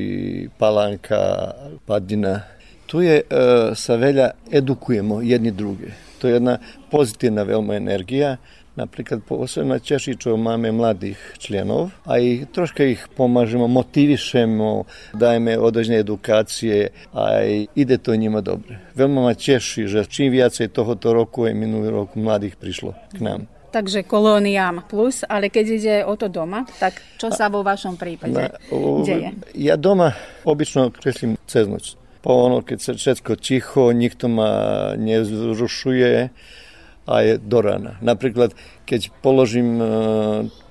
Palanka, 0.61 1.55
Padina. 1.89 2.45
Tu 2.85 3.01
je, 3.09 3.25
e, 3.25 3.27
sa 3.73 3.95
veľa 3.97 4.51
edukujemo 4.53 5.25
jedni 5.25 5.51
druge. 5.51 5.89
To 6.21 6.29
je 6.29 6.37
jedna 6.37 6.61
pozitívna 6.93 7.45
veľmi 7.45 7.75
energia. 7.77 8.37
Napríklad 8.75 9.23
posebno 9.23 9.79
teší, 9.79 10.19
čo 10.19 10.35
máme 10.35 10.75
mladých 10.75 11.39
členov 11.39 11.95
a 12.03 12.19
ich, 12.19 12.51
troška 12.51 12.83
ich 12.83 13.07
pomažemo, 13.07 13.71
motivišemo, 13.71 14.71
dajeme 15.15 15.55
određene 15.55 16.03
edukacije 16.03 16.91
a 17.15 17.23
ide 17.71 17.97
to 18.03 18.19
njima 18.19 18.43
dobre. 18.43 18.83
Veľmi 18.99 19.23
ma 19.23 19.35
teší, 19.39 19.87
že 19.87 20.03
čím 20.11 20.35
viacej 20.35 20.75
tohoto 20.75 21.15
roku 21.15 21.47
aj 21.47 21.55
minulý 21.55 21.95
rok 21.95 22.19
mladých 22.19 22.59
prišlo 22.59 22.99
k 23.15 23.23
nám. 23.23 23.41
Takže 23.71 24.03
kolóniám 24.07 24.87
plus, 24.91 25.23
ale 25.27 25.51
keď 25.51 25.67
ide 25.71 25.97
o 26.07 26.15
to 26.19 26.27
doma, 26.27 26.67
tak 26.79 26.99
čo 27.19 27.31
sa 27.31 27.47
vo 27.51 27.63
vašom 27.63 27.95
prípade 27.95 28.35
Na- 28.35 28.55
o- 28.75 29.07
deje? 29.07 29.39
Ja 29.55 29.79
doma 29.79 30.19
obično 30.43 30.91
kreslím 30.91 31.39
cez 31.47 31.71
noć. 31.71 31.95
Po 32.23 32.51
ono, 32.51 32.63
keď 32.63 32.79
sa 32.81 32.93
všetko 32.95 33.37
ticho, 33.39 33.93
nikto 33.95 34.27
ma 34.27 34.51
nezrušuje 34.99 36.31
a 37.05 37.15
je 37.21 37.33
do 37.37 37.61
rana. 37.61 38.01
Napríklad, 38.01 38.57
keď 38.89 39.13
položím 39.21 39.77
e, 39.77 39.87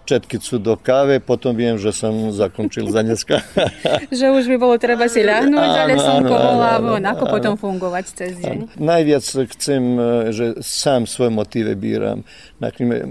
četkicu 0.05 0.59
do 0.59 0.75
káve, 0.75 1.21
potom 1.23 1.55
viem, 1.55 1.79
že 1.79 1.93
som 1.95 2.33
zakončil 2.33 2.89
za 2.91 3.01
dneska. 3.05 3.39
Že 4.19 4.35
už 4.35 4.43
by 4.51 4.57
bolo 4.59 4.75
treba 4.75 5.07
si 5.07 5.23
ľahnúť, 5.23 5.71
ale 5.73 5.93
Áno, 5.95 6.03
slnko 6.03 6.35
áno, 6.35 6.45
volá 6.45 6.71
áno, 6.77 6.85
von. 6.93 7.03
Ako 7.05 7.25
áno. 7.25 7.33
potom 7.33 7.53
fungovať 7.55 8.05
cez 8.13 8.33
deň? 8.41 8.57
Najviac 8.77 9.23
chcem, 9.55 9.83
e, 9.95 10.05
že 10.35 10.45
sám 10.59 11.07
svoje 11.07 11.31
motive 11.31 11.73
bíram. 11.77 12.25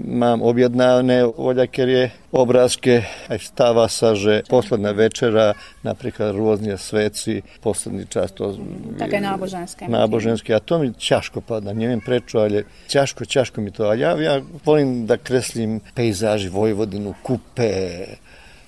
Mám 0.03 0.43
objednané 0.43 1.25
voľakerie 1.27 2.22
obrázke, 2.33 3.05
aj 3.29 3.39
stáva 3.53 3.85
sa, 3.85 4.17
že 4.17 4.41
posledná 4.49 4.89
večera, 4.89 5.53
napríklad 5.85 6.33
rôzne 6.33 6.81
sveci, 6.81 7.45
posledný 7.61 8.09
čas 8.09 8.33
to... 8.33 8.57
Také 8.97 9.21
náboženské. 9.21 9.85
náboženské. 9.85 10.49
A 10.57 10.59
to 10.59 10.81
mi 10.81 10.89
ťažko 10.97 11.45
padá, 11.45 11.77
neviem 11.77 12.01
prečo, 12.01 12.41
ale 12.41 12.65
ťažko, 12.89 13.29
ťažko 13.29 13.61
mi 13.61 13.69
to. 13.69 13.85
A 13.85 13.93
ja, 13.93 14.17
ja 14.17 14.41
volím 14.65 15.05
da 15.05 15.21
kreslím 15.21 15.85
pejzaži 15.93 16.49
Vojvodinu, 16.49 17.13
kupe, 17.21 18.17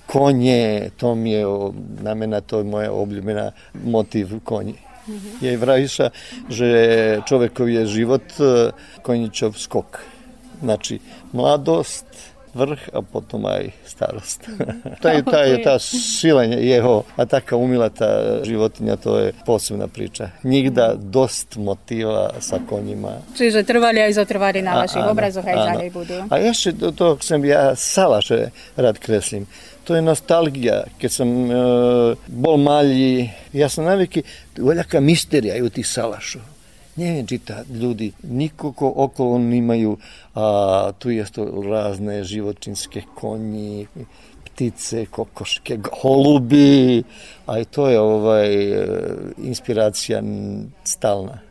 konje, 0.06 0.94
to 0.98 1.18
mi 1.18 1.34
je, 1.34 1.44
o- 1.50 1.74
znamená 1.74 2.46
to 2.46 2.62
je 2.62 2.70
moja 2.70 2.94
obľúbená 2.94 3.52
motiv 3.82 4.38
konji. 4.46 4.78
Je 5.42 5.54
vraví 5.54 5.86
sa, 5.86 6.10
že 6.50 6.70
čovekov 7.30 7.70
je 7.70 7.84
život 7.86 8.26
e, 8.42 8.74
konjičov 9.06 9.54
skok. 9.54 10.02
Znači, 10.66 10.98
mladost, 11.30 12.10
vrch 12.56 12.96
a 12.96 13.04
potom 13.04 13.44
aj 13.52 13.76
starost. 13.84 14.48
to 15.04 15.08
je 15.12 15.22
tá, 15.28 15.44
je 15.44 15.58
tá 15.60 15.76
sila 15.84 16.48
jeho 16.48 17.04
a 17.20 17.28
taká 17.28 17.60
umila 17.60 17.92
tá 17.92 18.42
životinja, 18.48 18.96
to 18.96 19.20
je 19.20 19.28
posebná 19.44 19.92
priča. 19.92 20.32
Nikda 20.48 20.96
dost 20.96 21.60
motiva 21.60 22.40
sa 22.40 22.64
konjima. 22.64 23.20
Čiže 23.36 23.68
trvali 23.68 24.00
aj 24.00 24.16
zotrvali 24.16 24.64
na 24.64 24.88
áno, 24.88 25.12
obrazoch 25.12 25.44
aj 25.44 25.76
ďalej 25.76 25.90
budú. 25.92 26.16
A 26.32 26.40
ešte 26.40 26.72
do 26.72 26.96
toho 26.96 27.20
chcem, 27.20 27.44
ja 27.44 27.76
salaše 27.76 28.56
rád 28.80 28.98
kreslím. 29.04 29.44
To 29.86 29.94
je 29.94 30.02
nostalgija. 30.02 30.90
Keď 30.98 31.12
som 31.12 31.30
e, 31.30 31.54
bol 32.26 32.58
malý, 32.58 33.30
ja 33.54 33.70
som 33.70 33.86
naviký, 33.86 34.26
voľaká 34.58 34.98
mysterija 34.98 35.62
je 35.62 35.62
u 35.62 35.70
tých 35.70 35.86
salašov. 35.86 36.55
ne 36.96 37.24
čita 37.28 37.64
ljudi, 37.70 38.12
nikako 38.24 38.94
okolo 38.96 39.38
nimaju, 39.38 39.98
a 40.36 40.92
tu 41.00 41.10
jeste 41.10 41.42
razne 41.70 42.24
životinske 42.24 43.02
konji, 43.16 43.88
ptice, 44.46 45.06
kokoške, 45.06 45.80
holubi, 46.02 47.04
a 47.46 47.60
i 47.60 47.66
to 47.66 47.90
je 47.90 48.00
ovaj, 48.00 48.50
inspiracija 49.38 50.22
stalna. 50.84 51.45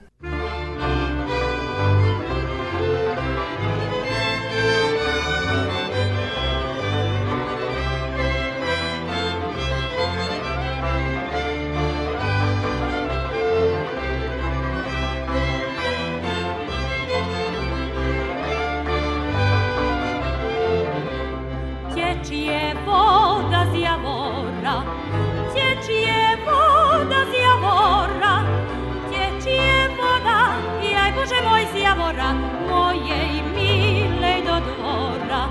javora 31.94 32.34
moje 32.70 33.18
i 33.38 33.42
mile 33.54 34.34
do 34.46 34.60
dvora. 34.66 35.48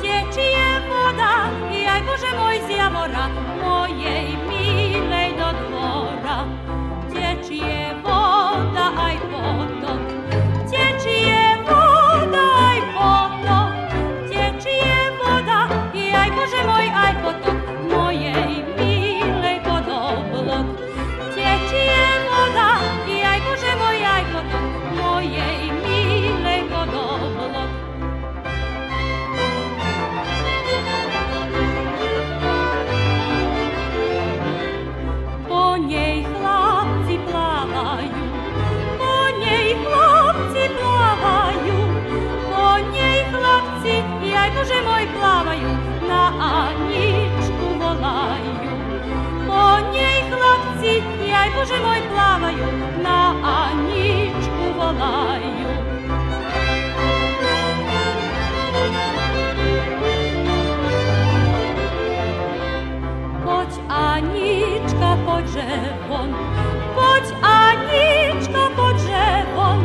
Tječi 0.00 0.40
je 0.40 0.80
voda 0.88 1.34
i 1.74 1.86
aj 1.88 2.00
Bože 2.02 2.36
moj 2.38 2.56
iz 2.56 2.76
javora 2.78 3.28
moje 3.64 4.22
i 4.22 4.36
mile 4.48 5.28
do 5.38 5.58
dvora. 5.58 6.44
Tječi 7.12 7.56
je 7.56 7.81
drzewon, 65.72 66.34
chodź 66.96 67.28
Aniczka 67.42 68.64
pod 68.76 68.96
drzewon, 68.96 69.78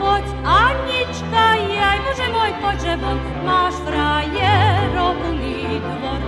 chodź 0.00 0.24
Aniczka, 0.44 1.56
jaj 1.56 1.98
Boże 2.00 2.28
mój 2.32 2.52
pod 2.62 2.76
drzewon, 2.76 3.18
masz 3.44 3.74
frajeroku 3.74 5.32
lidwor. 5.32 6.20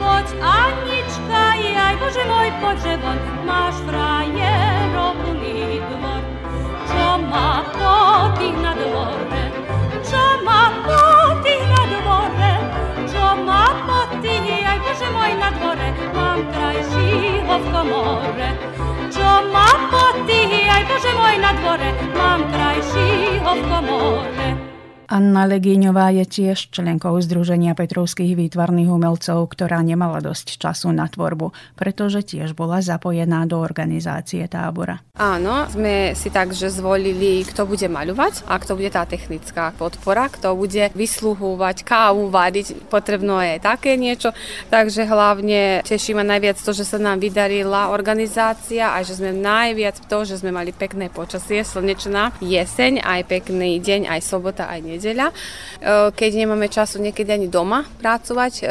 Chodź 0.00 0.30
Aniczka, 0.42 1.56
jaj 1.74 1.96
Boże 1.96 2.24
mój 2.32 2.52
pod 2.60 2.78
drzewon, 2.82 3.16
masz 3.46 3.74
frajeroku 3.74 5.32
lidwor. 5.42 6.22
Co 6.88 7.18
ma 7.18 7.62
potych 7.62 8.62
na 8.62 8.74
dworze, 8.74 9.39
plaže 15.00 15.12
moj 15.12 15.32
na 15.40 15.50
dvore, 15.50 15.88
mam 16.14 16.40
kraj 16.52 16.76
Šihovko 16.92 17.84
more. 17.84 18.50
Čoma 19.08 19.68
poti, 19.88 20.68
aj 20.68 20.84
Bože 20.88 21.12
moj 21.16 21.36
na 21.40 21.52
dvore, 21.56 21.90
mam 22.16 22.40
kraj 22.52 22.78
Šihovko 22.92 23.78
more. 23.88 24.69
Anna 25.10 25.42
Legíňová 25.42 26.14
je 26.14 26.22
tiež 26.22 26.70
členkou 26.70 27.18
Združenia 27.18 27.74
Petrovských 27.74 28.38
výtvarných 28.38 28.94
umelcov, 28.94 29.42
ktorá 29.50 29.82
nemala 29.82 30.22
dosť 30.22 30.54
času 30.54 30.94
na 30.94 31.10
tvorbu, 31.10 31.50
pretože 31.74 32.22
tiež 32.22 32.54
bola 32.54 32.78
zapojená 32.78 33.42
do 33.50 33.58
organizácie 33.58 34.46
tábora. 34.46 35.02
Áno, 35.18 35.66
sme 35.66 36.14
si 36.14 36.30
takže 36.30 36.70
zvolili, 36.70 37.42
kto 37.42 37.66
bude 37.66 37.90
maľovať 37.90 38.46
a 38.46 38.54
kto 38.62 38.78
bude 38.78 38.94
tá 38.94 39.02
technická 39.02 39.74
podpora, 39.74 40.30
kto 40.30 40.54
bude 40.54 40.94
vysluhovať 40.94 41.82
kávu, 41.82 42.30
variť, 42.30 42.86
potrebno 42.86 43.42
je 43.42 43.58
také 43.58 43.98
niečo. 43.98 44.30
Takže 44.70 45.10
hlavne 45.10 45.82
teší 45.90 46.14
ma 46.14 46.22
najviac 46.22 46.54
to, 46.62 46.70
že 46.70 46.86
sa 46.86 47.02
nám 47.02 47.18
vydarila 47.18 47.90
organizácia 47.90 48.94
a 48.94 49.02
že 49.02 49.18
sme 49.18 49.34
najviac 49.34 50.06
to, 50.06 50.22
že 50.22 50.38
sme 50.38 50.54
mali 50.54 50.70
pekné 50.70 51.10
počasie, 51.10 51.66
slnečná 51.66 52.38
jeseň, 52.38 53.02
aj 53.02 53.26
pekný 53.26 53.82
deň, 53.82 54.06
aj 54.06 54.22
sobota, 54.22 54.70
aj 54.70 54.78
nedeľa. 54.78 54.99
E, 55.00 55.34
Keď 56.12 56.30
nemáme 56.36 56.68
času 56.68 57.00
niekedy 57.00 57.32
ani 57.32 57.48
doma 57.48 57.88
pracovať, 58.00 58.52
e, 58.60 58.64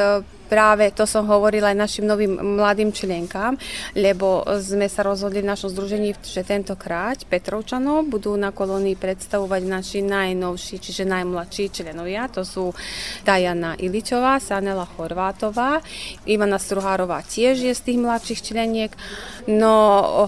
práve 0.50 0.90
to 0.98 1.06
som 1.06 1.30
hovorila 1.30 1.70
aj 1.70 1.78
našim 1.78 2.06
novým 2.10 2.58
mladým 2.58 2.90
členkám, 2.90 3.54
lebo 3.94 4.42
sme 4.58 4.90
sa 4.90 5.06
rozhodli 5.06 5.46
v 5.46 5.52
našom 5.54 5.70
združení, 5.70 6.18
že 6.26 6.42
tentokrát 6.42 7.22
Petrovčanov 7.30 8.10
budú 8.10 8.34
na 8.34 8.50
kolónii 8.50 8.98
predstavovať 8.98 9.62
naši 9.70 10.02
najnovší, 10.02 10.82
čiže 10.82 11.06
najmladší 11.06 11.70
členovia. 11.70 12.26
To 12.34 12.42
sú 12.42 12.74
Dajana 13.22 13.78
Iličová, 13.78 14.42
Sanela 14.42 14.90
Chorvátová, 14.90 15.86
Ivana 16.26 16.58
Struhárová 16.58 17.22
tiež 17.22 17.62
je 17.62 17.74
z 17.78 17.82
tých 17.86 18.02
mladších 18.02 18.42
členiek. 18.42 18.92
No 19.50 19.74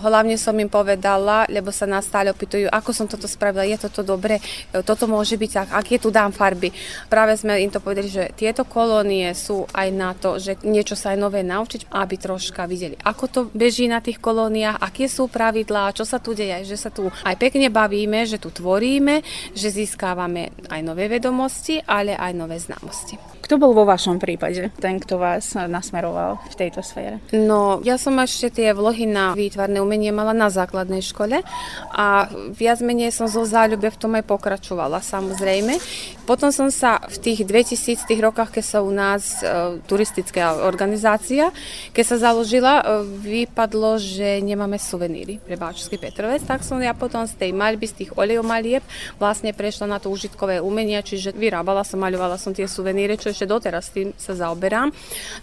hlavne 0.01 0.33
som 0.33 0.57
im 0.57 0.65
povedala, 0.65 1.45
lebo 1.45 1.69
sa 1.69 1.85
nás 1.85 2.09
stále 2.09 2.33
opýtujú, 2.33 2.65
ako 2.73 2.89
som 2.89 3.05
toto 3.05 3.29
spravila, 3.29 3.69
je 3.69 3.77
toto 3.77 4.01
dobre, 4.01 4.41
toto 4.81 5.05
môže 5.05 5.37
byť 5.37 5.51
tak, 5.53 5.69
aké 5.77 6.01
tu 6.01 6.09
dám 6.09 6.33
farby. 6.33 6.73
Práve 7.05 7.37
sme 7.37 7.61
im 7.61 7.69
to 7.69 7.77
povedali, 7.77 8.09
že 8.09 8.33
tieto 8.33 8.65
kolónie 8.65 9.29
sú 9.37 9.69
aj 9.77 9.87
na 9.93 10.17
to, 10.17 10.41
že 10.41 10.57
niečo 10.65 10.97
sa 10.97 11.13
aj 11.13 11.21
nové 11.21 11.45
naučiť, 11.45 11.93
aby 11.93 12.15
troška 12.17 12.65
videli, 12.65 12.97
ako 13.05 13.23
to 13.29 13.39
beží 13.53 13.85
na 13.85 14.01
tých 14.01 14.17
kolóniách, 14.17 14.81
aké 14.81 15.05
sú 15.05 15.29
pravidlá, 15.29 15.93
čo 15.93 16.01
sa 16.01 16.17
tu 16.17 16.33
deje, 16.33 16.65
že 16.65 16.81
sa 16.81 16.89
tu 16.89 17.05
aj 17.21 17.37
pekne 17.37 17.69
bavíme, 17.69 18.25
že 18.25 18.41
tu 18.41 18.49
tvoríme, 18.49 19.21
že 19.53 19.69
získávame 19.69 20.49
aj 20.65 20.81
nové 20.81 21.05
vedomosti, 21.05 21.77
ale 21.85 22.17
aj 22.17 22.33
nové 22.33 22.57
známosti. 22.57 23.21
Kto 23.51 23.59
bol 23.59 23.75
vo 23.75 23.83
vašom 23.83 24.15
prípade 24.15 24.71
ten, 24.79 24.95
kto 24.95 25.19
vás 25.19 25.59
nasmeroval 25.59 26.39
v 26.39 26.55
tejto 26.55 26.79
sfére? 26.79 27.19
No, 27.35 27.83
ja 27.83 27.99
som 27.99 28.15
ešte 28.15 28.47
tie 28.47 28.71
vlohy 28.71 29.03
na 29.03 29.35
výtvarné 29.35 29.83
umenie 29.83 30.15
mala 30.15 30.31
na 30.31 30.47
základnej 30.47 31.03
škole 31.03 31.43
a 31.91 32.31
viac 32.55 32.79
menej 32.79 33.11
som 33.11 33.27
zo 33.27 33.43
záľube 33.43 33.91
v 33.91 33.99
tom 33.99 34.15
aj 34.15 34.23
pokračovala, 34.23 35.03
samozrejme. 35.03 35.83
Potom 36.23 36.47
som 36.55 36.71
sa 36.71 37.03
v 37.11 37.17
tých 37.19 37.43
2000 37.43 38.07
tých 38.07 38.23
rokoch, 38.23 38.55
keď 38.55 38.63
sa 38.63 38.79
u 38.79 38.87
nás 38.87 39.43
e, 39.43 39.83
turistická 39.83 40.63
organizácia, 40.63 41.51
keď 41.91 42.05
sa 42.07 42.31
založila, 42.31 42.79
e, 42.79 42.83
vypadlo, 43.03 43.99
že 43.99 44.39
nemáme 44.39 44.79
suveníry 44.79 45.43
pre 45.43 45.59
Báčsky 45.59 45.99
Petrovec, 45.99 46.39
tak 46.47 46.63
som 46.63 46.79
ja 46.79 46.95
potom 46.95 47.27
z 47.27 47.35
tej 47.35 47.51
maľby, 47.51 47.83
z 47.83 47.95
tých 47.99 48.11
olejomalieb 48.15 48.79
vlastne 49.19 49.51
prešla 49.51 49.91
na 49.91 49.99
to 49.99 50.07
užitkové 50.07 50.63
umenia, 50.63 51.03
čiže 51.03 51.35
vyrábala 51.35 51.83
som, 51.83 51.99
maľovala 51.99 52.39
som 52.39 52.55
tie 52.55 52.63
suveníry, 52.63 53.19
čo 53.19 53.40
ešte 53.41 53.49
doteraz 53.49 53.89
tým 53.89 54.13
sa 54.21 54.37
zaoberám. 54.37 54.93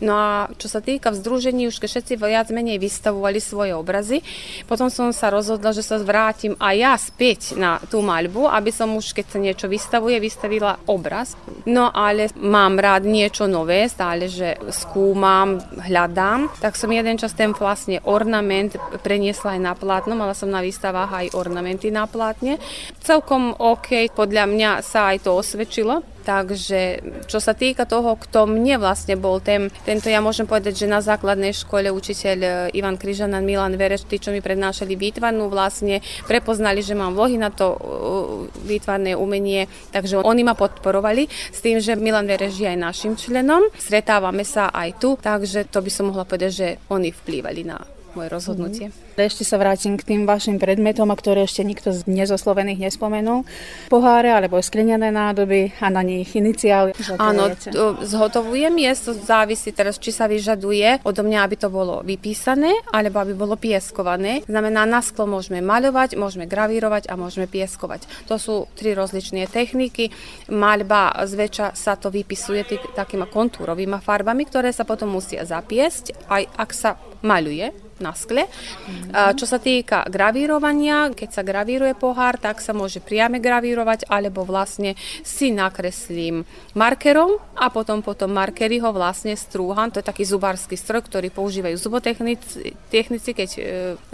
No 0.07 0.15
a 0.15 0.47
čo 0.55 0.71
sa 0.71 0.79
týka 0.79 1.11
v 1.11 1.19
už 1.67 1.83
keď 1.83 1.91
všetci 1.99 2.15
viac 2.15 2.47
menej 2.55 2.79
vystavovali 2.79 3.43
svoje 3.43 3.75
obrazy, 3.75 4.23
potom 4.71 4.87
som 4.87 5.11
sa 5.11 5.35
rozhodla, 5.35 5.75
že 5.75 5.83
sa 5.83 5.99
vrátim 5.99 6.55
aj 6.63 6.75
ja 6.79 6.95
späť 6.95 7.59
na 7.59 7.83
tú 7.91 7.99
maľbu, 7.99 8.47
aby 8.47 8.71
som 8.71 8.95
už, 8.95 9.19
keď 9.19 9.27
sa 9.27 9.39
niečo 9.43 9.67
vystavuje, 9.67 10.23
vystavila 10.23 10.79
obraz. 10.87 11.35
No 11.67 11.91
ale 11.91 12.31
mám 12.39 12.79
rád 12.79 13.03
niečo 13.03 13.51
nové, 13.51 13.91
stále, 13.91 14.31
že 14.31 14.55
skúmam, 14.71 15.59
hľadám. 15.83 16.55
Tak 16.63 16.79
som 16.79 16.95
jeden 16.95 17.19
čas 17.19 17.35
ten 17.35 17.51
vlastne 17.51 17.99
ornament 18.07 18.79
preniesla 19.03 19.59
aj 19.59 19.61
na 19.67 19.75
plátno, 19.75 20.15
mala 20.15 20.39
som 20.39 20.47
na 20.47 20.63
výstavách 20.63 21.11
aj 21.11 21.27
ornamenty 21.35 21.91
na 21.91 22.07
plátne. 22.07 22.63
Celkom 23.03 23.59
OK, 23.59 24.15
podľa 24.15 24.47
mňa 24.47 24.71
sa 24.87 25.11
aj 25.11 25.27
to 25.27 25.35
osvedčilo. 25.35 26.18
Takže 26.29 27.01
čo 27.25 27.41
sa 27.41 27.57
týka 27.57 27.89
toho, 27.89 28.13
kto 28.21 28.45
mne 28.45 28.77
vlastne 28.77 29.17
bol 29.17 29.41
ten, 29.41 29.73
tento 29.89 30.13
ja 30.13 30.21
môžem 30.21 30.45
povedať, 30.45 30.85
že 30.85 30.93
na 30.93 31.01
základnej 31.01 31.57
škole 31.57 31.89
učiteľ 31.89 32.37
e, 32.45 32.51
Ivan 32.77 33.01
Kryžanan, 33.01 33.49
Milan 33.49 33.81
Vereš, 33.81 34.05
tí, 34.05 34.21
čo 34.21 34.29
mi 34.29 34.45
prednášali 34.45 34.93
výtvarnú, 34.93 35.49
vlastne 35.49 36.05
prepoznali, 36.29 36.85
že 36.85 36.93
mám 36.93 37.17
vlohy 37.17 37.41
na 37.41 37.49
to 37.49 37.67
e, 37.73 37.79
výtvarné 38.69 39.17
umenie, 39.17 39.73
takže 39.89 40.21
oni 40.21 40.45
ma 40.45 40.53
podporovali 40.53 41.33
s 41.33 41.65
tým, 41.65 41.81
že 41.81 41.97
Milan 41.97 42.29
Vereš 42.29 42.61
je 42.61 42.69
aj 42.69 42.77
našim 42.77 43.17
členom. 43.17 43.65
Stretávame 43.81 44.45
sa 44.45 44.69
aj 44.69 45.01
tu, 45.01 45.17
takže 45.17 45.65
to 45.73 45.81
by 45.81 45.89
som 45.89 46.13
mohla 46.13 46.29
povedať, 46.29 46.53
že 46.53 46.69
oni 46.93 47.09
vplývali 47.09 47.65
na 47.65 47.98
moje 48.15 48.29
rozhodnutie. 48.33 48.87
Mm-hmm. 48.89 49.19
Ešte 49.19 49.43
sa 49.43 49.59
vrátim 49.59 49.99
k 49.99 50.07
tým 50.07 50.23
vašim 50.25 50.63
predmetom, 50.63 51.11
a 51.11 51.17
ktoré 51.19 51.45
ešte 51.45 51.67
nikto 51.67 51.91
z 51.91 52.07
nezoslovených 52.07 52.89
nespomenul. 52.89 53.43
Poháre 53.91 54.31
alebo 54.31 54.63
sklenené 54.63 55.11
nádoby 55.11 55.75
a 55.83 55.91
na 55.91 56.07
nich 56.07 56.31
iniciály. 56.39 56.95
Áno, 57.19 57.51
to 57.59 57.99
zhotovujem, 58.07 58.73
je, 58.79 58.93
to 59.11 59.13
závisí 59.19 59.75
teraz, 59.75 59.99
či 59.99 60.15
sa 60.15 60.31
vyžaduje 60.31 61.03
odo 61.03 61.23
mňa, 61.27 61.39
aby 61.43 61.57
to 61.59 61.69
bolo 61.69 62.01
vypísané, 62.07 62.71
alebo 62.95 63.19
aby 63.21 63.35
bolo 63.35 63.59
pieskované. 63.59 64.47
Znamená, 64.47 64.87
na 64.87 65.03
sklo 65.03 65.27
môžeme 65.27 65.59
maľovať, 65.59 66.15
môžeme 66.15 66.47
gravírovať 66.47 67.11
a 67.11 67.19
môžeme 67.19 67.51
pieskovať. 67.51 68.07
To 68.31 68.39
sú 68.39 68.71
tri 68.79 68.95
rozličné 68.95 69.51
techniky. 69.51 70.15
Maľba 70.47 71.17
zväčša 71.27 71.75
sa 71.75 71.99
to 71.99 72.15
vypisuje 72.15 72.63
tý, 72.63 72.77
takýma 72.95 73.27
kontúrovými 73.27 73.99
farbami, 73.99 74.47
ktoré 74.47 74.71
sa 74.71 74.87
potom 74.87 75.11
musia 75.11 75.43
zapiesť, 75.43 76.29
aj 76.31 76.43
ak 76.55 76.71
sa 76.71 76.91
maľuje 77.25 77.88
na 78.01 78.13
skle. 78.15 78.47
Čo 79.13 79.45
sa 79.47 79.59
týka 79.59 80.07
gravírovania, 80.07 81.11
keď 81.13 81.31
sa 81.31 81.43
gravíruje 81.43 81.95
pohár, 81.99 82.39
tak 82.39 82.63
sa 82.63 82.75
môže 82.75 83.03
priame 83.03 83.43
gravírovať, 83.43 84.07
alebo 84.09 84.45
vlastne 84.45 84.95
si 85.23 85.51
nakreslím 85.55 86.47
markerom 86.75 87.37
a 87.59 87.69
potom 87.69 88.01
potom 88.01 88.31
markery 88.31 88.79
ho 88.79 88.95
vlastne 88.95 89.35
strúham. 89.35 89.91
To 89.91 89.99
je 89.99 90.07
taký 90.07 90.25
zubársky 90.25 90.79
stroj, 90.79 91.05
ktorý 91.07 91.29
používajú 91.35 91.77
zubotechnici, 91.77 92.75
technici, 92.89 93.31
keď 93.35 93.51
e, 93.57 93.61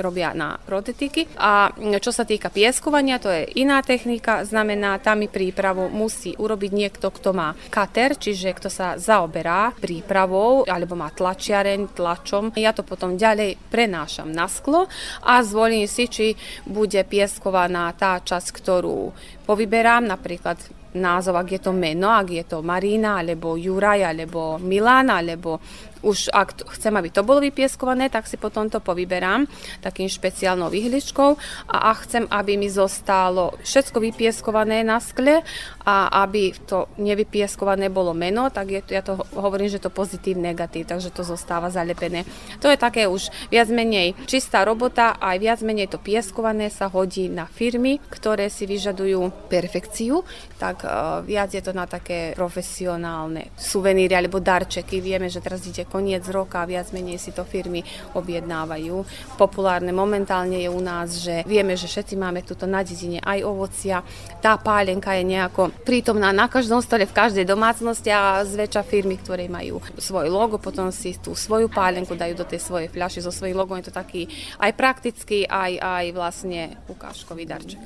robia 0.00 0.32
na 0.32 0.56
protetiky. 0.56 1.28
A 1.36 1.70
čo 1.76 2.10
sa 2.10 2.24
týka 2.24 2.48
pieskovania, 2.48 3.20
to 3.20 3.28
je 3.28 3.46
iná 3.60 3.84
technika, 3.84 4.42
znamená, 4.42 4.98
tam 4.98 5.20
mi 5.20 5.28
prípravu 5.28 5.92
musí 5.92 6.34
urobiť 6.34 6.70
niekto, 6.72 7.12
kto 7.12 7.30
má 7.36 7.52
kater, 7.68 8.16
čiže 8.16 8.56
kto 8.56 8.68
sa 8.72 8.96
zaoberá 8.96 9.76
prípravou, 9.76 10.64
alebo 10.64 10.96
má 10.96 11.12
tlačiareň, 11.12 11.92
tlačom. 11.92 12.54
Ja 12.56 12.72
to 12.72 12.82
potom 12.86 13.20
ďalej 13.20 13.60
prenášam 13.74 14.30
na 14.30 14.46
sklo 14.46 14.86
a 15.26 15.42
zvolím 15.42 15.90
si, 15.90 16.06
či 16.06 16.38
bude 16.62 17.02
pieskovaná 17.02 17.90
tá 17.98 18.22
časť, 18.22 18.54
ktorú 18.54 19.10
povyberám, 19.42 20.06
napríklad 20.06 20.62
názov, 20.94 21.42
ak 21.42 21.58
je 21.58 21.60
to 21.66 21.74
meno, 21.74 22.06
ak 22.14 22.30
je 22.30 22.44
to 22.46 22.62
Marina, 22.62 23.18
alebo 23.18 23.58
Juraj, 23.58 24.14
alebo 24.14 24.62
Milan, 24.62 25.10
alebo 25.10 25.58
už 26.04 26.28
ak 26.28 26.68
chcem, 26.76 26.92
aby 26.92 27.08
to 27.08 27.24
bolo 27.24 27.40
vypieskované, 27.40 28.12
tak 28.12 28.28
si 28.28 28.36
potom 28.36 28.68
to 28.68 28.84
povyberám 28.84 29.48
takým 29.80 30.06
špeciálnou 30.06 30.68
vyhličkou 30.68 31.30
a 31.72 31.76
ak 31.90 31.98
chcem, 32.04 32.24
aby 32.28 32.60
mi 32.60 32.68
zostalo 32.68 33.56
všetko 33.64 33.98
vypieskované 34.04 34.84
na 34.84 35.00
skle 35.00 35.40
a 35.84 36.12
aby 36.24 36.52
to 36.68 36.92
nevypieskované 37.00 37.88
bolo 37.88 38.12
meno, 38.12 38.52
tak 38.52 38.66
je, 38.68 38.80
ja 38.92 39.00
to 39.00 39.20
hovorím, 39.36 39.72
že 39.72 39.80
to 39.80 39.88
pozitív, 39.88 40.36
negatív, 40.36 40.88
takže 40.88 41.12
to 41.12 41.24
zostáva 41.24 41.72
zalepené. 41.72 42.28
To 42.60 42.68
je 42.68 42.76
také 42.76 43.08
už 43.08 43.32
viac 43.48 43.68
menej 43.72 44.16
čistá 44.28 44.64
robota, 44.64 45.16
aj 45.16 45.36
viac 45.40 45.60
menej 45.64 45.88
to 45.88 46.00
pieskované 46.00 46.68
sa 46.68 46.88
hodí 46.88 47.32
na 47.32 47.48
firmy, 47.48 48.00
ktoré 48.12 48.52
si 48.52 48.68
vyžadujú 48.68 49.48
perfekciu, 49.48 50.24
tak 50.60 50.84
uh, 50.84 51.20
viac 51.24 51.52
je 51.52 51.62
to 51.64 51.72
na 51.76 51.84
také 51.88 52.32
profesionálne 52.34 53.54
suveníry 53.54 54.16
alebo 54.16 54.40
darčeky. 54.40 54.98
Vieme, 54.98 55.28
že 55.28 55.44
teraz 55.44 55.62
ide 55.64 55.86
koniec 55.94 56.26
roka 56.34 56.66
viac 56.66 56.90
menej 56.90 57.22
si 57.22 57.30
to 57.30 57.46
firmy 57.46 57.86
objednávajú. 58.18 59.06
Populárne 59.38 59.94
momentálne 59.94 60.58
je 60.58 60.66
u 60.66 60.82
nás, 60.82 61.22
že 61.22 61.46
vieme, 61.46 61.78
že 61.78 61.86
všetci 61.86 62.18
máme 62.18 62.42
tuto 62.42 62.66
na 62.66 62.82
dedine 62.82 63.22
aj 63.22 63.46
ovocia. 63.46 64.02
Tá 64.42 64.58
pálenka 64.58 65.14
je 65.14 65.22
nejako 65.22 65.70
prítomná 65.86 66.34
na 66.34 66.50
každom 66.50 66.82
stole, 66.82 67.06
v 67.06 67.14
každej 67.14 67.46
domácnosti 67.46 68.10
a 68.10 68.42
zväčša 68.42 68.82
firmy, 68.82 69.22
ktoré 69.22 69.46
majú 69.46 69.78
svoj 69.94 70.26
logo, 70.26 70.58
potom 70.58 70.90
si 70.90 71.14
tú 71.14 71.38
svoju 71.38 71.70
pálenku 71.70 72.18
dajú 72.18 72.34
do 72.34 72.48
tej 72.48 72.58
svojej 72.58 72.90
fľaše 72.90 73.22
so 73.22 73.30
svojím 73.30 73.54
logom. 73.54 73.78
Je 73.78 73.86
to 73.86 73.94
taký 73.94 74.26
aj 74.58 74.74
praktický, 74.74 75.46
aj, 75.46 75.78
aj 75.78 76.04
vlastne 76.10 76.74
ukážkový 76.90 77.46
darček. 77.46 77.82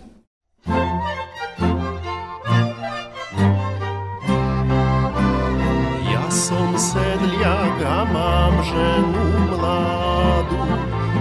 Som 6.48 6.72
sedliak 6.80 7.76
a 7.84 8.08
mám 8.08 8.56
ženu 8.64 9.24
mladú. 9.52 10.64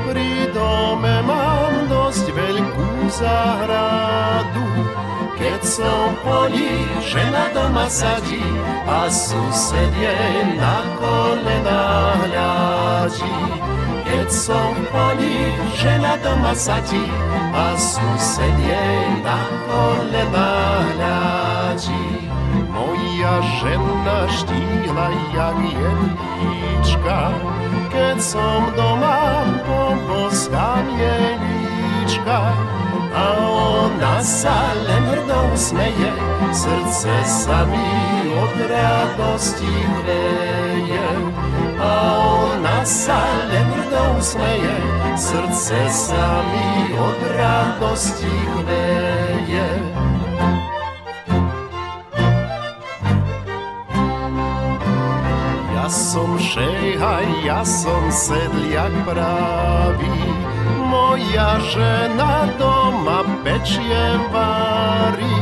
Pri 0.08 0.48
dome 0.56 1.16
mám 1.28 1.74
dosť 1.92 2.32
veľkú 2.32 3.12
záhradu. 3.12 4.64
Keď 5.36 5.62
som 5.68 6.16
po 6.24 6.48
ní, 6.48 6.88
žena 7.04 7.52
doma 7.52 7.92
sadí 7.92 8.40
a 8.88 9.12
sused 9.12 9.92
jej 10.00 10.40
na 10.56 10.80
kolena 10.96 11.84
hľadí. 12.24 13.38
Keď 14.08 14.28
som 14.32 14.80
po 14.88 15.12
ní, 15.20 15.52
žena 15.76 16.16
doma 16.24 16.56
sadí 16.56 17.04
a 17.52 17.76
sused 17.76 18.56
jej 18.64 19.04
na 19.28 19.44
kolena 19.68 20.50
hľadí. 20.96 22.17
Moja 22.88 23.44
žena 23.60 24.32
štíhla 24.32 25.08
jak 25.36 25.58
jedlička, 25.60 27.36
keď 27.92 28.16
som 28.24 28.64
doma 28.80 29.44
poboskám 29.68 30.88
jej 30.96 31.36
líčka. 31.36 32.56
A 33.12 33.26
ona 33.92 34.24
sa 34.24 34.72
len 34.88 35.04
hrdou 35.04 35.52
smeje, 35.60 36.16
srdce 36.56 37.12
sa 37.28 37.68
mi 37.68 37.92
od 38.40 38.56
radosti 38.72 39.68
hreje. 39.68 41.12
A 41.84 41.92
ona 42.56 42.88
sa 42.88 43.20
len 43.52 43.68
hrdou 43.68 44.16
smeje, 44.24 44.76
srdce 45.20 45.92
sa 45.92 46.40
mi 46.48 46.96
od 46.96 47.20
radosti 47.36 48.32
hreje. 48.64 50.07
Ja 55.88 55.92
som 55.96 56.36
šejha, 56.36 57.48
ja 57.48 57.64
som 57.64 58.12
sedliak 58.12 58.92
pravý. 59.08 60.20
Moja 60.84 61.64
žena 61.64 62.52
doma 62.60 63.24
pečie 63.40 64.20
varí. 64.28 65.40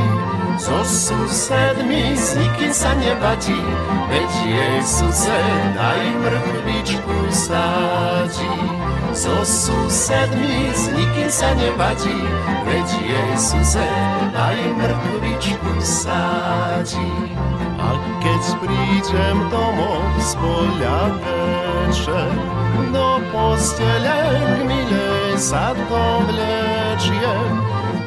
So 0.61 0.85
susedmi 0.85 2.13
s 2.13 2.37
nikým 2.37 2.69
sa 2.69 2.93
nevadí, 2.93 3.57
veď 4.05 4.31
jej 4.45 4.77
sused 4.85 5.73
aj 5.81 6.01
mrkvičku 6.13 7.17
sadí. 7.33 8.53
So 9.17 9.41
susedmi 9.41 10.69
s 10.69 10.93
nikým 10.93 11.29
sa 11.33 11.57
nevadí, 11.57 12.21
veď 12.69 12.87
jej 13.01 13.33
sused 13.33 14.29
aj 14.29 14.57
mrkvičku 14.77 15.73
sadí. 15.81 17.33
A 17.85 17.89
keď 18.17 18.43
prídem 18.65 19.37
domov 19.53 20.01
z 20.17 20.33
poľa 20.41 20.99
do 22.91 23.19
postele 23.31 24.19
k 24.57 24.59
milej 24.67 25.37
sa 25.37 25.71
to 25.75 26.03
vlečiem. 26.27 27.53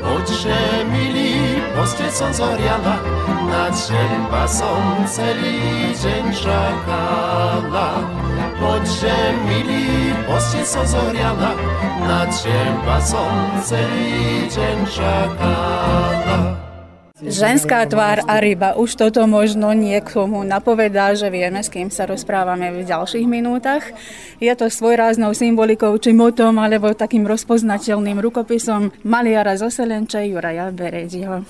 Oče 0.09 0.89
milý, 0.89 1.61
posteľ 1.77 2.11
som 2.11 2.33
zoriala, 2.33 2.97
na 3.49 3.69
teba 3.69 4.45
som 4.49 5.05
celý 5.05 5.93
deň 5.93 6.25
čakala. 6.33 8.03
Oče 8.57 9.19
milý, 9.45 10.17
posteľ 10.25 10.65
som 10.65 10.87
zoriala, 10.89 11.53
na 12.09 12.25
teba 12.33 12.97
som 13.05 13.33
celý 13.61 14.49
deň 14.49 14.79
čakala. 14.89 16.68
Ženská 17.19 17.83
tvár 17.91 18.23
a 18.31 18.39
ryba. 18.39 18.79
Už 18.79 18.95
toto 18.95 19.27
možno 19.27 19.75
niekomu 19.75 20.47
napovedá, 20.47 21.19
že 21.19 21.27
vieme, 21.35 21.59
s 21.59 21.67
kým 21.67 21.91
sa 21.91 22.07
rozprávame 22.07 22.71
v 22.71 22.87
ďalších 22.87 23.27
minútach. 23.27 23.83
Je 24.39 24.55
to 24.55 24.71
svojráznou 24.71 25.35
symbolikou 25.35 25.91
či 25.99 26.15
motom 26.15 26.63
alebo 26.63 26.95
takým 26.95 27.27
rozpoznateľným 27.27 28.23
rukopisom 28.23 28.95
maliara 29.03 29.59
zo 29.59 29.67
Selenče 29.67 30.31
Juraja 30.31 30.71
Bereziho. 30.71 31.43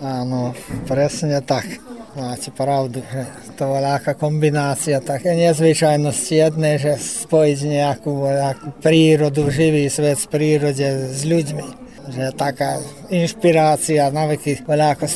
Áno, 0.00 0.56
presne 0.88 1.44
tak. 1.44 1.68
Máte 2.16 2.48
pravdu, 2.48 3.04
že 3.04 3.28
to 3.60 3.68
bola 3.68 4.00
aká 4.00 4.16
kombinácia 4.16 5.04
také 5.04 5.36
nezvyčajnosti 5.36 6.32
jednej, 6.32 6.80
že 6.80 6.96
spojiť 6.96 7.58
nejakú, 7.68 8.24
nejakú 8.24 8.68
prírodu, 8.80 9.52
živý 9.52 9.84
svet 9.92 10.16
v 10.16 10.30
prírode 10.32 11.12
s 11.12 11.28
ľuďmi 11.28 11.89
že 12.10 12.34
taká 12.34 12.82
inšpirácia 13.08 14.10
na 14.10 14.26
veky 14.26 14.66
ako 14.66 15.06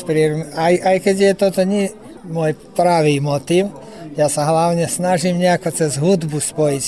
aj, 0.55 0.73
aj 0.81 0.97
keď 1.03 1.15
je 1.15 1.33
toto 1.35 1.61
nie 1.67 1.91
môj 2.25 2.57
pravý 2.73 3.21
motiv, 3.21 3.69
ja 4.15 4.31
sa 4.31 4.47
hlavne 4.47 4.87
snažím 4.87 5.43
nejako 5.43 5.69
cez 5.75 5.99
hudbu 5.99 6.39
spojiť 6.39 6.85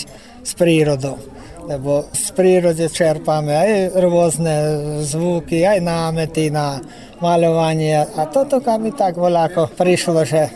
s 0.48 0.52
prírodou. 0.56 1.20
Lebo 1.68 2.08
z 2.16 2.32
prírode 2.32 2.88
čerpáme 2.88 3.52
aj 3.52 3.72
rôzne 4.00 4.56
zvuky, 5.04 5.68
aj 5.68 5.84
námety 5.84 6.48
na 6.48 6.80
maľovanie. 7.20 8.08
A 8.16 8.24
toto 8.32 8.64
mi 8.80 8.96
tak 8.96 9.20
voľako 9.20 9.76
prišlo, 9.76 10.24
že 10.24 10.48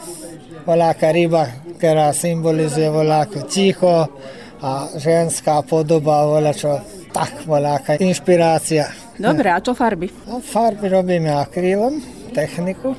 voľaká 0.64 1.12
ryba, 1.12 1.52
ktorá 1.76 2.16
symbolizuje 2.16 2.88
voľako 2.88 3.44
ticho 3.52 4.08
a 4.64 4.88
ženská 4.96 5.60
podoba, 5.68 6.32
voľačo 6.32 6.80
tak 7.12 7.44
voľaká 7.44 8.00
inšpirácia. 8.00 8.88
Dobre, 9.22 9.48
a 9.54 9.62
čo 9.62 9.78
farby? 9.78 10.10
No, 10.26 10.42
farby 10.42 10.90
robíme 10.90 11.30
akrylom, 11.30 12.02
techniku. 12.34 12.98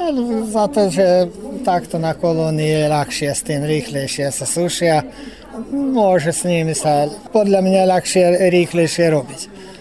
Ale 0.00 0.46
za 0.48 0.64
to, 0.70 0.88
že 0.88 1.28
takto 1.66 2.00
na 2.00 2.16
kolónii 2.16 2.86
je 2.86 2.86
ľahšie, 2.88 3.30
s 3.34 3.42
tým 3.44 3.66
rýchlejšie 3.66 4.30
sa 4.32 4.46
sušia. 4.48 5.04
Môže 5.74 6.32
s 6.32 6.46
nimi 6.48 6.72
sa 6.72 7.10
podľa 7.34 7.60
mňa 7.60 7.82
ľahšie, 7.84 8.48
rýchlejšie 8.48 9.06
robiť. 9.12 9.40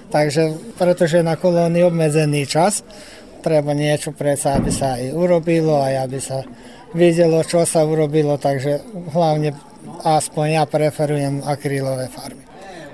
Takže, 0.09 0.75
pretože 0.75 1.21
na 1.21 1.37
kolónii 1.37 1.85
obmedzený 1.85 2.49
čas, 2.49 2.81
treba 3.39 3.71
niečo 3.71 4.11
predsa, 4.11 4.57
aby 4.59 4.73
sa 4.73 4.97
aj 4.99 5.13
urobilo, 5.15 5.79
aj 5.79 5.95
aby 6.03 6.19
sa 6.19 6.43
videlo, 6.91 7.45
čo 7.45 7.63
sa 7.63 7.85
urobilo, 7.85 8.35
takže 8.41 8.81
hlavne 9.13 9.53
aspoň 10.03 10.45
ja 10.59 10.63
preferujem 10.65 11.45
akrylové 11.45 12.09
farby. 12.09 12.48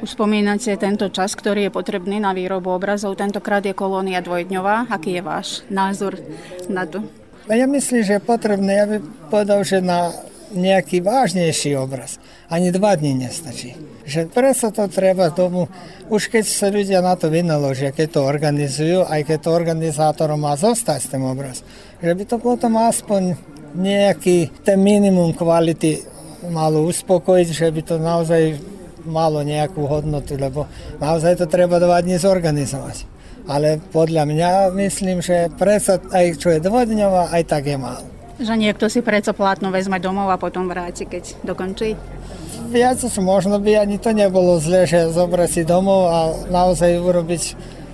Už 0.06 0.14
spomínate 0.14 0.70
tento 0.78 1.10
čas, 1.10 1.34
ktorý 1.34 1.66
je 1.66 1.74
potrebný 1.74 2.22
na 2.22 2.30
výrobu 2.30 2.78
obrazov. 2.78 3.18
Tentokrát 3.18 3.66
je 3.66 3.74
kolónia 3.74 4.22
dvojdňová. 4.22 4.86
Aký 4.94 5.18
je 5.18 5.26
váš 5.26 5.66
názor 5.66 6.22
na 6.70 6.86
to? 6.86 7.02
Ja 7.50 7.66
myslím, 7.66 8.06
že 8.06 8.22
je 8.22 8.22
potrebné, 8.22 8.72
ja 8.78 8.86
by 8.86 8.98
povedal, 9.34 9.66
že 9.66 9.82
na 9.82 10.14
nejaký 10.54 11.02
vážnejší 11.02 11.74
obraz. 11.82 12.22
Ani 12.54 12.70
dva 12.70 12.94
dní 12.94 13.18
nestačí. 13.18 13.74
Že 14.06 14.30
preto 14.30 14.70
to 14.70 14.86
treba 14.94 15.34
tomu, 15.34 15.74
už 16.14 16.30
keď 16.30 16.46
sa 16.46 16.70
ľudia 16.70 17.02
na 17.02 17.18
to 17.18 17.34
vynaložia, 17.34 17.90
keď 17.90 18.22
to 18.22 18.30
organizujú, 18.30 19.10
aj 19.10 19.26
keď 19.26 19.38
to 19.42 19.58
organizátorom 19.58 20.38
má 20.38 20.54
zostať 20.54 21.18
ten 21.18 21.22
obraz, 21.26 21.66
že 21.98 22.14
by 22.14 22.24
to 22.30 22.38
potom 22.38 22.78
aspoň 22.78 23.34
nejaký 23.74 24.54
ten 24.62 24.78
minimum 24.78 25.34
kvality 25.34 26.06
malo 26.54 26.86
uspokojiť, 26.94 27.48
že 27.50 27.68
by 27.74 27.82
to 27.82 27.98
naozaj 27.98 28.75
malo 29.06 29.46
nejakú 29.46 29.86
hodnotu, 29.86 30.36
lebo 30.36 30.68
naozaj 31.00 31.40
to 31.40 31.46
treba 31.46 31.80
dva 31.80 32.02
dní 32.02 32.20
zorganizovať. 32.20 33.06
Ale 33.46 33.78
podľa 33.94 34.26
mňa 34.26 34.50
myslím, 34.74 35.22
že 35.22 35.54
predsa 35.54 36.02
aj 36.10 36.42
čo 36.42 36.50
je 36.50 36.60
dvodňová, 36.60 37.30
aj 37.30 37.44
tak 37.46 37.70
je 37.70 37.78
málo. 37.78 38.06
Že 38.36 38.58
niekto 38.60 38.92
si 38.92 39.00
predsa 39.00 39.32
platno 39.32 39.72
vezme 39.72 40.02
domov 40.02 40.28
a 40.28 40.42
potom 40.42 40.68
vráti, 40.68 41.08
keď 41.08 41.40
dokončí? 41.46 41.96
Viac 42.66 43.00
možno 43.22 43.62
by 43.62 43.86
ani 43.86 44.02
to 44.02 44.12
nebolo 44.12 44.58
zle, 44.58 44.90
že 44.90 45.14
zobrať 45.14 45.50
si 45.50 45.62
domov 45.62 46.02
a 46.10 46.20
naozaj 46.50 46.98
urobiť 46.98 47.44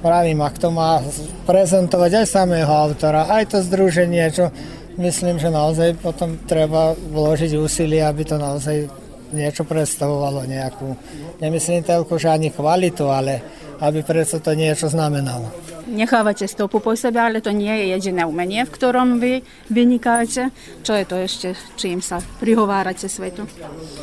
Pravím, 0.01 0.41
ak 0.41 0.57
to 0.57 0.73
má 0.73 0.97
prezentovať 1.45 2.25
aj 2.25 2.27
samého 2.33 2.73
autora, 2.73 3.29
aj 3.29 3.53
to 3.53 3.57
združenie, 3.61 4.33
čo 4.33 4.49
myslím, 4.97 5.37
že 5.37 5.53
naozaj 5.53 5.93
potom 6.01 6.41
treba 6.49 6.97
vložiť 6.97 7.53
úsilie, 7.53 8.01
aby 8.01 8.25
to 8.25 8.41
naozaj 8.41 8.89
niečo 9.31 9.63
predstavovalo 9.67 10.45
nejakú, 10.47 10.95
nemyslím 11.43 11.83
toľko, 11.83 12.19
že 12.19 12.31
ani 12.31 12.51
kvalitu, 12.51 13.07
ale 13.07 13.41
aby 13.81 14.05
predsa 14.05 14.37
to 14.37 14.53
niečo 14.53 14.87
znamenalo. 14.93 15.49
Nechávate 15.89 16.45
stopu 16.45 16.77
po 16.79 16.93
sebe, 16.93 17.17
ale 17.17 17.41
to 17.41 17.49
nie 17.49 17.73
je 17.73 17.85
jediné 17.97 18.23
umenie, 18.23 18.63
v 18.63 18.71
ktorom 18.71 19.17
vy 19.17 19.41
vynikáte. 19.67 20.53
Čo 20.85 20.93
je 20.93 21.05
to 21.09 21.15
ešte, 21.17 21.47
čím 21.75 21.99
sa 21.99 22.21
prihovárate 22.39 23.09
svetu? 23.09 23.49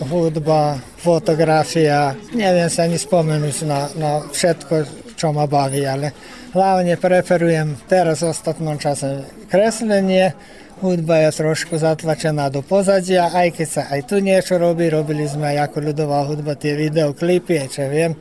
Hudba, 0.02 0.82
fotografia, 0.98 2.18
neviem 2.34 2.68
sa 2.68 2.84
ani 2.84 2.98
spomenúť 2.98 3.56
na, 3.64 3.80
na 3.94 4.10
všetko, 4.26 4.74
čo 5.14 5.30
ma 5.30 5.46
baví, 5.46 5.86
ale 5.86 6.12
hlavne 6.52 6.98
preferujem 6.98 7.78
teraz 7.86 8.26
v 8.26 8.34
ostatnom 8.34 8.76
čase 8.76 9.24
kreslenie, 9.46 10.34
hudba 10.80 11.26
je 11.26 11.30
trošku 11.42 11.78
zatlačená 11.78 12.50
do 12.50 12.62
pozadia, 12.62 13.30
aj 13.30 13.58
keď 13.58 13.68
sa 13.68 13.82
aj 13.90 14.00
tu 14.06 14.22
niečo 14.22 14.56
robí, 14.56 14.86
robili 14.90 15.26
sme 15.26 15.54
aj 15.54 15.70
ako 15.70 15.78
ľudová 15.92 16.24
hudba 16.26 16.54
tie 16.54 16.78
videoklipy, 16.78 17.66
čo 17.68 17.86
viem. 17.90 18.14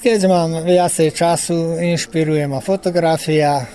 Keď 0.00 0.20
mám 0.26 0.64
viacej 0.64 1.12
času, 1.12 1.76
inšpiruje 1.76 2.48
ma 2.48 2.64
fotografia, 2.64 3.68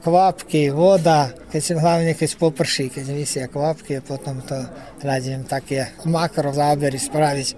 kvapky, 0.00 0.72
voda, 0.72 1.28
keď 1.52 1.62
hlavne 1.76 2.12
keď 2.16 2.30
poprší, 2.40 2.88
keď 2.88 3.04
vysia 3.12 3.44
kvapky, 3.44 4.00
potom 4.00 4.40
to 4.40 4.56
hľadím 5.04 5.44
také 5.44 5.92
makro 6.08 6.48
zábery 6.48 6.96
spraviť, 6.96 7.48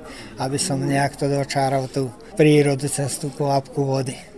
aby 0.42 0.58
som 0.58 0.82
nejak 0.82 1.14
to 1.14 1.30
dočáral 1.30 1.86
tú 1.86 2.10
prírodu 2.34 2.90
cez 2.90 3.22
tú 3.22 3.30
kvapku 3.30 3.86
vody. 3.86 4.31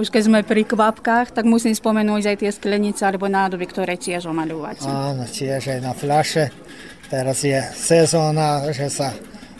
Už 0.00 0.08
keď 0.08 0.22
sme 0.32 0.40
pri 0.40 0.64
kvapkách, 0.64 1.36
tak 1.36 1.44
musím 1.44 1.76
spomenúť 1.76 2.32
aj 2.32 2.36
tie 2.40 2.48
sklenice 2.48 3.04
alebo 3.04 3.28
nádoby, 3.28 3.68
ktoré 3.68 4.00
tiež 4.00 4.32
omalúvate. 4.32 4.88
Áno, 4.88 5.28
tiež 5.28 5.76
aj 5.76 5.80
na 5.84 5.92
fľaše. 5.92 6.48
Teraz 7.12 7.44
je 7.44 7.60
sezóna, 7.76 8.64
že 8.72 8.88
sa 8.88 9.12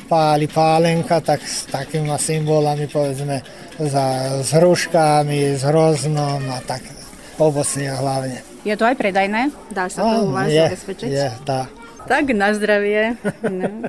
páli 0.08 0.48
pálenka, 0.48 1.20
tak 1.20 1.44
s 1.44 1.68
takými 1.68 2.08
symbolami, 2.16 2.88
povedzme, 2.88 3.44
za, 3.84 4.40
s 4.40 4.56
hruškami, 4.56 5.60
s 5.60 5.62
hroznom 5.68 6.40
a 6.48 6.58
tak 6.64 6.88
ovocne 7.36 7.92
hlavne. 7.92 8.40
Je 8.64 8.72
to 8.80 8.88
aj 8.88 8.96
predajné? 8.96 9.52
Dá 9.68 9.92
sa 9.92 10.08
to 10.08 10.24
u 10.24 10.32
vás 10.32 10.48
zabezpečiť? 10.48 11.08
Je, 11.12 11.28
dá. 11.44 11.68
Tak 12.08 12.32
na 12.32 12.56
zdravie. 12.56 13.20
no. 13.44 13.84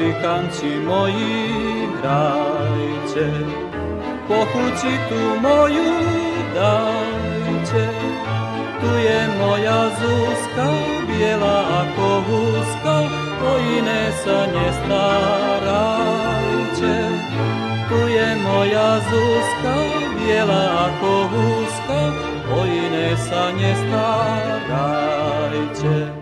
Muzykanci 0.00 0.72
moi, 0.86 1.12
hrajte, 2.00 3.26
pochuci 4.28 4.92
tu 5.08 5.20
moju 5.40 5.90
dajte. 6.54 7.84
Tu 8.80 8.90
je 9.04 9.20
moja 9.38 9.80
Zuzka, 10.00 10.68
biela 11.04 11.58
ako 11.84 12.08
húska, 12.24 12.96
o 13.44 13.52
iné 13.76 14.08
sa 14.24 14.48
nestarajte. 14.48 16.96
Tu 17.88 18.00
je 18.16 18.28
moja 18.40 18.90
Zuzka, 19.04 19.76
biela 20.16 20.64
ako 20.88 21.12
húska, 21.28 22.00
o 22.56 22.58
iné 22.64 23.12
sa 23.20 23.52
nestarajte. 23.52 26.19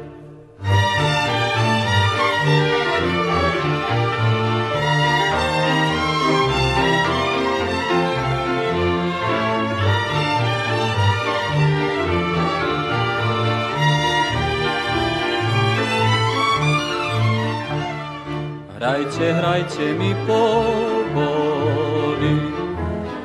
Hrajte, 19.08 19.40
hrajte 19.40 19.96
mi 19.96 20.12
povoli, 20.28 22.36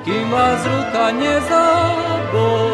kým 0.08 0.32
vás 0.32 0.64
ruka 0.64 1.12
nezaboli. 1.12 2.72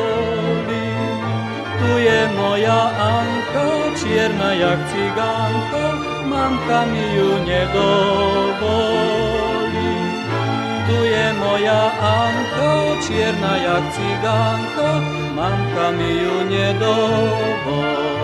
Tu 1.82 1.90
je 2.06 2.30
moja 2.38 2.94
Anka, 3.02 3.98
čierna 3.98 4.54
jak 4.54 4.78
cigánka, 4.94 5.86
mamka 6.30 6.86
mi 6.86 7.18
ju 7.18 7.42
nedovolí. 7.50 8.94
Tu 10.86 10.98
je 11.10 11.34
moja 11.34 11.82
Anka, 11.98 12.94
čierna 13.10 13.58
jak 13.58 13.90
cigánka, 13.90 15.02
mamka 15.34 15.98
mi 15.98 16.14
ju 16.14 16.46
nedovolí. 16.46 18.19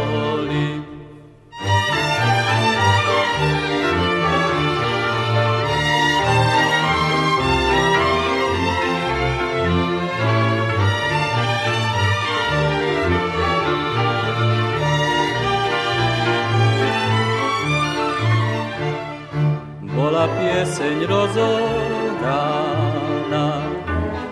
Bola 20.25 20.41
pieseň 20.41 21.05
rozohraná. 21.05 22.33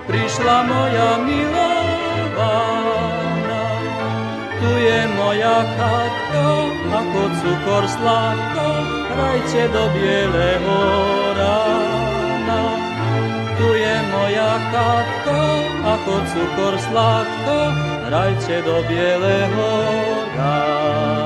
Prišla 0.09 0.57
moja 0.65 1.21
milovaná, 1.21 2.57
tu 4.57 4.73
je 4.73 5.05
moja 5.13 5.61
chatka, 5.77 6.65
ako 6.89 7.21
cukor 7.37 7.85
sladká, 7.85 8.69
hrajte 9.13 9.69
do 9.69 9.85
bieleho 9.93 10.77
rána. 11.37 12.61
Tu 13.53 13.69
je 13.77 13.95
moja 14.09 14.57
chatka, 14.73 15.41
ako 15.93 16.13
cukor 16.25 16.73
sladká, 16.89 17.69
hrajte 18.09 18.65
do 18.65 18.81
bieleho 18.89 19.69
rána. 20.41 21.22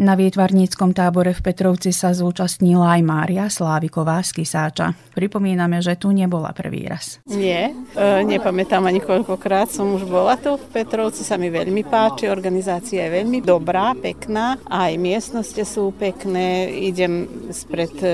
Na 0.00 0.16
výtvarníckom 0.16 0.96
tábore 0.96 1.36
v 1.36 1.44
Petrovci 1.44 1.92
sa 1.92 2.16
zúčastnila 2.16 2.96
aj 2.96 3.02
Mária 3.04 3.44
Sláviková 3.52 4.24
z 4.24 4.40
Kisáča. 4.40 4.96
Pripomíname, 5.12 5.84
že 5.84 5.92
tu 6.00 6.08
nebola 6.08 6.56
prvý 6.56 6.88
raz. 6.88 7.20
Nie, 7.28 7.76
e, 7.92 8.24
nepamätám 8.24 8.80
ani 8.80 9.04
koľkokrát 9.04 9.68
som 9.68 9.92
už 9.92 10.08
bola 10.08 10.40
tu 10.40 10.56
v 10.56 10.66
Petrovci, 10.72 11.20
sa 11.20 11.36
mi 11.36 11.52
veľmi 11.52 11.84
páči, 11.84 12.32
organizácia 12.32 13.04
je 13.04 13.20
veľmi 13.20 13.44
dobrá, 13.44 13.92
pekná, 13.92 14.56
aj 14.72 14.96
miestnosti 14.96 15.68
sú 15.68 15.92
pekné. 15.92 16.72
Idem 16.80 17.28
spred 17.52 17.92
e, 18.00 18.08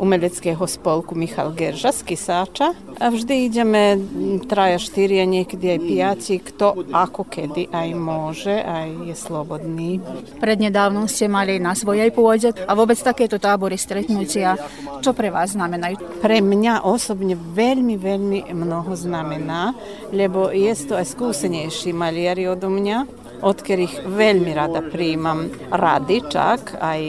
umeleckého 0.00 0.64
spolku 0.64 1.12
Michal 1.12 1.52
Gerža 1.52 1.92
z 1.92 2.08
Kisáča 2.08 2.72
a 2.72 3.12
vždy 3.12 3.52
ideme 3.52 4.00
traja, 4.48 4.80
štyria, 4.80 5.28
niekedy 5.28 5.76
aj 5.76 5.80
piati, 5.84 6.34
kto 6.40 6.88
ako 6.88 7.28
kedy 7.28 7.68
aj 7.68 7.88
môže, 7.92 8.56
aj 8.64 9.12
je 9.12 9.16
slobodný. 9.20 10.00
Prednedávno 10.40 11.01
ste 11.06 11.30
mali 11.30 11.62
na 11.62 11.72
svojej 11.72 12.10
pôde 12.10 12.50
a 12.52 12.72
vôbec 12.74 12.98
takéto 12.98 13.38
tábory 13.38 13.78
stretnutia, 13.78 14.58
čo 15.00 15.14
pre 15.14 15.30
vás 15.30 15.54
znamenajú? 15.54 16.22
Pre 16.22 16.38
mňa 16.38 16.86
osobne 16.86 17.34
veľmi, 17.34 17.94
veľmi 17.98 18.38
mnoho 18.52 18.92
znamená, 18.94 19.74
lebo 20.10 20.50
je 20.50 20.72
to 20.86 20.94
aj 20.98 21.06
skúsenejší 21.12 21.94
maliari 21.94 22.46
odo 22.46 22.68
mňa, 22.70 22.98
od 23.42 23.56
ktorých 23.58 24.06
veľmi 24.06 24.50
rada 24.54 24.80
príjmam 24.86 25.50
rady, 25.70 26.16
čak 26.30 26.78
aj 26.78 27.00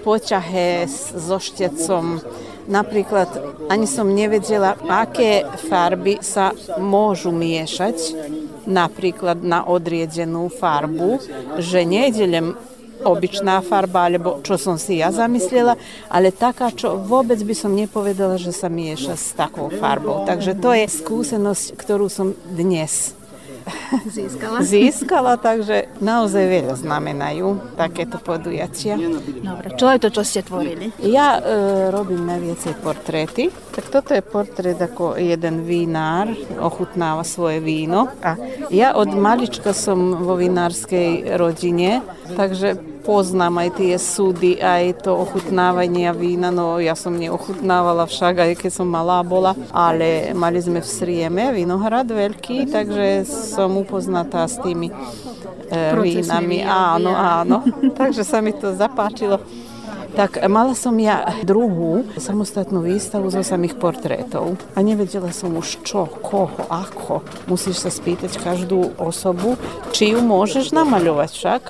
poťahe 0.00 0.88
so 0.88 1.36
štecom. 1.36 2.20
Napríklad 2.66 3.28
ani 3.70 3.86
som 3.86 4.10
nevedela, 4.10 4.74
aké 4.88 5.46
farby 5.68 6.18
sa 6.24 6.50
môžu 6.80 7.30
miešať 7.30 8.16
napríklad 8.66 9.40
na 9.46 9.62
odriedenú 9.62 10.50
farbu, 10.50 11.22
že 11.62 11.86
nejdem 11.86 12.58
obyčná 13.04 13.60
farba, 13.60 14.08
alebo 14.08 14.40
čo 14.40 14.56
som 14.56 14.80
si 14.80 15.02
ja 15.02 15.12
zamyslela, 15.12 15.76
ale 16.08 16.32
taká, 16.32 16.72
čo 16.72 16.96
vôbec 16.96 17.36
by 17.42 17.54
som 17.56 17.74
nepovedala, 17.74 18.40
že 18.40 18.54
sa 18.54 18.72
mieša 18.72 19.14
s 19.16 19.36
takou 19.36 19.68
farbou. 19.68 20.24
Takže 20.24 20.56
to 20.56 20.72
je 20.72 20.86
skúsenosť, 20.88 21.76
ktorú 21.76 22.06
som 22.08 22.32
dnes 22.54 23.12
získala. 24.08 24.58
získala, 24.62 25.34
takže 25.36 25.90
naozaj 25.98 26.44
veľa 26.46 26.74
znamenajú 26.78 27.76
takéto 27.76 28.16
podujatia. 28.22 28.96
Dobre, 29.42 29.74
čo 29.74 29.86
je 29.90 29.98
to, 30.00 30.08
čo 30.10 30.22
ste 30.22 30.40
tvorili? 30.46 30.94
Ja 31.02 31.38
e, 31.38 31.40
robím 31.90 32.24
najviacej 32.26 32.74
portréty. 32.80 33.50
Tak 33.74 33.92
toto 33.92 34.16
je 34.16 34.22
portrét 34.24 34.78
ako 34.78 35.18
jeden 35.20 35.66
vinár, 35.66 36.30
ochutnáva 36.58 37.26
svoje 37.26 37.60
víno. 37.60 38.08
A 38.24 38.38
ja 38.72 38.96
od 38.96 39.12
malička 39.12 39.76
som 39.76 40.16
vo 40.16 40.38
vinárskej 40.38 41.36
rodine, 41.36 42.00
takže 42.34 42.95
poznám 43.06 43.62
aj 43.62 43.70
tie 43.78 43.94
súdy, 43.94 44.58
aj 44.58 45.06
to 45.06 45.14
ochutnávanie 45.14 46.10
vína. 46.10 46.50
No 46.50 46.82
ja 46.82 46.98
som 46.98 47.14
neochutnávala 47.14 48.10
však, 48.10 48.34
aj 48.42 48.52
keď 48.58 48.72
som 48.82 48.90
malá 48.90 49.22
bola, 49.22 49.54
ale 49.70 50.34
mali 50.34 50.58
sme 50.58 50.82
v 50.82 50.88
Srieme 50.90 51.54
vinohrad 51.54 52.10
veľký, 52.10 52.66
takže 52.66 53.22
som 53.22 53.78
upoznatá 53.78 54.50
s 54.50 54.58
tými 54.58 54.90
e, 54.90 54.94
vínami. 55.94 56.66
Áno, 56.66 57.14
áno. 57.14 57.62
takže 57.94 58.26
sa 58.26 58.42
mi 58.42 58.50
to 58.50 58.74
zapáčilo. 58.74 59.38
Tak 60.16 60.40
mala 60.48 60.72
som 60.72 60.96
ja 60.96 61.28
druhú 61.44 62.08
samostatnú 62.16 62.80
výstavu 62.80 63.28
zo 63.28 63.44
samých 63.44 63.76
portrétov 63.76 64.56
a 64.72 64.80
nevedela 64.80 65.28
som 65.28 65.52
už 65.52 65.84
čo, 65.84 66.08
koho, 66.08 66.56
ako. 66.72 67.20
Musíš 67.44 67.84
sa 67.84 67.92
spýtať 67.92 68.40
každú 68.40 68.96
osobu, 68.96 69.60
či 69.92 70.16
ju 70.16 70.24
môžeš 70.24 70.72
namaľovať 70.72 71.30
však. 71.36 71.62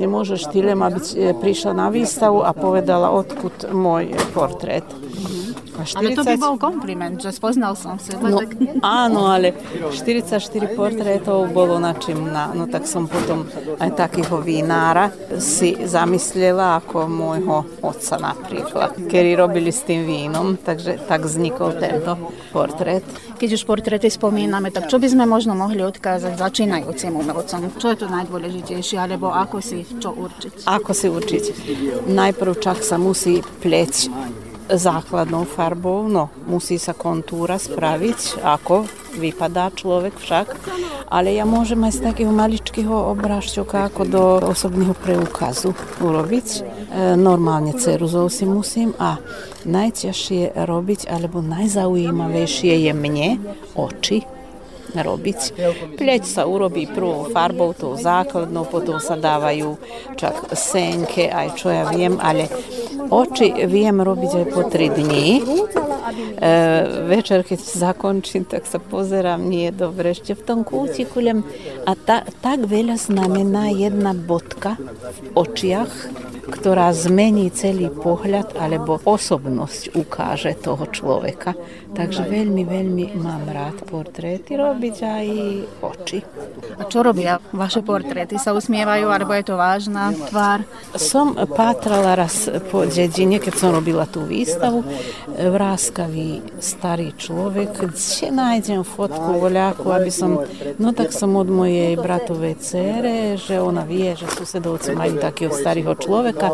Nemôžeš 0.00 0.48
ty 0.48 0.64
aby 0.64 1.00
e, 1.04 1.36
prišla 1.36 1.76
na 1.76 1.92
výstavu 1.92 2.40
a 2.40 2.56
povedala, 2.56 3.12
odkud 3.12 3.68
môj 3.68 4.16
portrét. 4.32 4.88
A 5.82 5.84
40... 5.84 5.98
Ale 5.98 6.10
to 6.14 6.22
by 6.22 6.36
bol 6.38 6.54
kompliment, 6.54 7.18
že 7.18 7.34
spoznal 7.34 7.74
som 7.74 7.98
si. 7.98 8.14
No, 8.14 8.38
áno, 8.86 9.26
ale 9.26 9.50
44 9.90 10.78
portrétov 10.78 11.50
bolo 11.50 11.82
na 11.82 11.98
čím 11.98 12.30
na, 12.30 12.54
no 12.54 12.70
tak 12.70 12.86
som 12.86 13.10
potom 13.10 13.42
aj 13.82 13.90
takého 13.98 14.38
vinára 14.38 15.10
si 15.42 15.74
zamyslela 15.82 16.78
ako 16.78 17.10
môjho 17.10 17.66
otca 17.82 18.14
napríklad, 18.22 18.94
ktorí 19.10 19.34
robili 19.34 19.74
s 19.74 19.82
tým 19.82 20.06
vínom, 20.06 20.54
takže 20.54 21.02
tak 21.10 21.26
vznikol 21.26 21.74
tento 21.74 22.30
portrét. 22.54 23.02
Keď 23.42 23.50
už 23.58 23.66
portréty 23.66 24.06
spomíname, 24.06 24.70
tak 24.70 24.86
čo 24.86 25.02
by 25.02 25.10
sme 25.10 25.26
možno 25.26 25.58
mohli 25.58 25.82
odkázať 25.82 26.38
začínajúcim 26.38 27.10
umelcom? 27.10 27.74
Čo 27.74 27.90
je 27.90 27.98
to 27.98 28.06
najdôležitejšie, 28.06 29.02
alebo 29.02 29.34
ako 29.34 29.58
si 29.58 29.82
čo 29.98 30.14
určiť? 30.14 30.62
Ako 30.70 30.90
si 30.94 31.10
určiť? 31.10 31.44
Najprv 32.06 32.52
čak 32.62 32.86
sa 32.86 33.02
musí 33.02 33.42
pleť 33.42 34.06
základnou 34.70 35.48
farbou, 35.48 36.06
no 36.06 36.30
musí 36.46 36.78
sa 36.78 36.94
kontúra 36.94 37.58
spraviť, 37.58 38.42
ako 38.42 38.86
vypadá 39.18 39.72
človek 39.74 40.14
však, 40.16 40.46
ale 41.12 41.36
ja 41.36 41.44
môžem 41.44 41.80
aj 41.84 41.92
z 41.98 42.04
takého 42.12 42.32
maličkého 42.32 43.12
obrážťoka 43.12 43.92
ako 43.92 44.02
do 44.08 44.22
osobného 44.48 44.96
preukazu 44.96 45.76
urobiť. 46.00 46.46
E, 46.48 46.60
normálne 47.20 47.76
ceruzou 47.76 48.32
si 48.32 48.48
musím 48.48 48.96
a 48.96 49.20
najťažšie 49.68 50.56
robiť, 50.56 51.10
alebo 51.12 51.44
najzaujímavejšie 51.44 52.88
je 52.88 52.92
mne 52.96 53.28
oči, 53.76 54.24
robiť. 55.00 55.40
Pleť 55.96 56.22
sa 56.28 56.44
urobí 56.44 56.84
prvou 56.84 57.32
farbou, 57.32 57.72
tou 57.72 57.96
základnou, 57.96 58.68
potom 58.68 59.00
sa 59.00 59.16
dávajú 59.16 59.80
čak 60.20 60.52
senke, 60.52 61.32
aj 61.32 61.48
čo 61.56 61.72
ja 61.72 61.88
viem, 61.88 62.20
ale 62.20 62.52
oči 63.08 63.64
viem 63.64 63.96
robiť 63.96 64.32
aj 64.44 64.46
po 64.52 64.62
3 64.68 64.98
dní. 65.00 65.28
E, 65.32 66.48
večer, 67.08 67.46
keď 67.46 67.60
zakončím, 67.62 68.44
tak 68.44 68.68
sa 68.68 68.82
pozerám, 68.82 69.40
nie 69.40 69.70
je 69.70 69.78
dobre, 69.78 70.12
ešte 70.12 70.36
v 70.36 70.42
tom 70.42 70.58
kútiku 70.66 71.22
a 71.86 71.92
ta, 71.94 72.26
tak 72.42 72.66
veľa 72.66 72.98
znamená 72.98 73.70
jedna 73.70 74.10
bodka 74.10 74.74
v 74.76 75.18
očiach, 75.38 75.92
ktorá 76.42 76.90
zmení 76.90 77.54
celý 77.54 77.86
pohľad 77.86 78.58
alebo 78.58 78.98
osobnosť 78.98 79.94
ukáže 79.94 80.58
toho 80.58 80.90
človeka. 80.90 81.54
Takže 81.92 82.26
veľmi, 82.26 82.64
veľmi 82.66 83.04
mám 83.20 83.46
rád 83.46 83.84
portréty 83.86 84.58
robiť 84.58 84.96
aj 85.04 85.26
oči. 85.84 86.18
A 86.80 86.88
čo 86.88 87.04
robia 87.04 87.38
vaše 87.52 87.84
portréty? 87.84 88.40
Sa 88.40 88.56
usmievajú 88.56 89.06
alebo 89.06 89.36
je 89.36 89.44
to 89.46 89.54
vážna 89.54 90.10
tvár? 90.10 90.66
Som 90.96 91.36
pátrala 91.52 92.16
raz 92.18 92.50
po 92.72 92.88
dedine, 92.88 93.38
keď 93.38 93.54
som 93.54 93.70
robila 93.76 94.08
tú 94.08 94.24
výstavu. 94.24 94.82
Vráskavý 95.36 96.42
starý 96.58 97.14
človek, 97.14 97.86
kde 97.86 98.26
nájdem 98.32 98.82
fotku 98.82 99.38
voľáku, 99.38 99.86
aby 99.92 100.10
som... 100.10 100.42
No 100.80 100.90
tak 100.96 101.12
som 101.12 101.36
od 101.36 101.46
mojej 101.46 101.94
bratovej 102.00 102.56
cére, 102.58 103.36
že 103.36 103.60
ona 103.60 103.84
vie, 103.84 104.16
že 104.16 104.26
susedovci 104.26 104.96
majú 104.96 105.20
takého 105.20 105.52
starého 105.52 105.92
človeka 105.94 106.31
človeka 106.32 106.48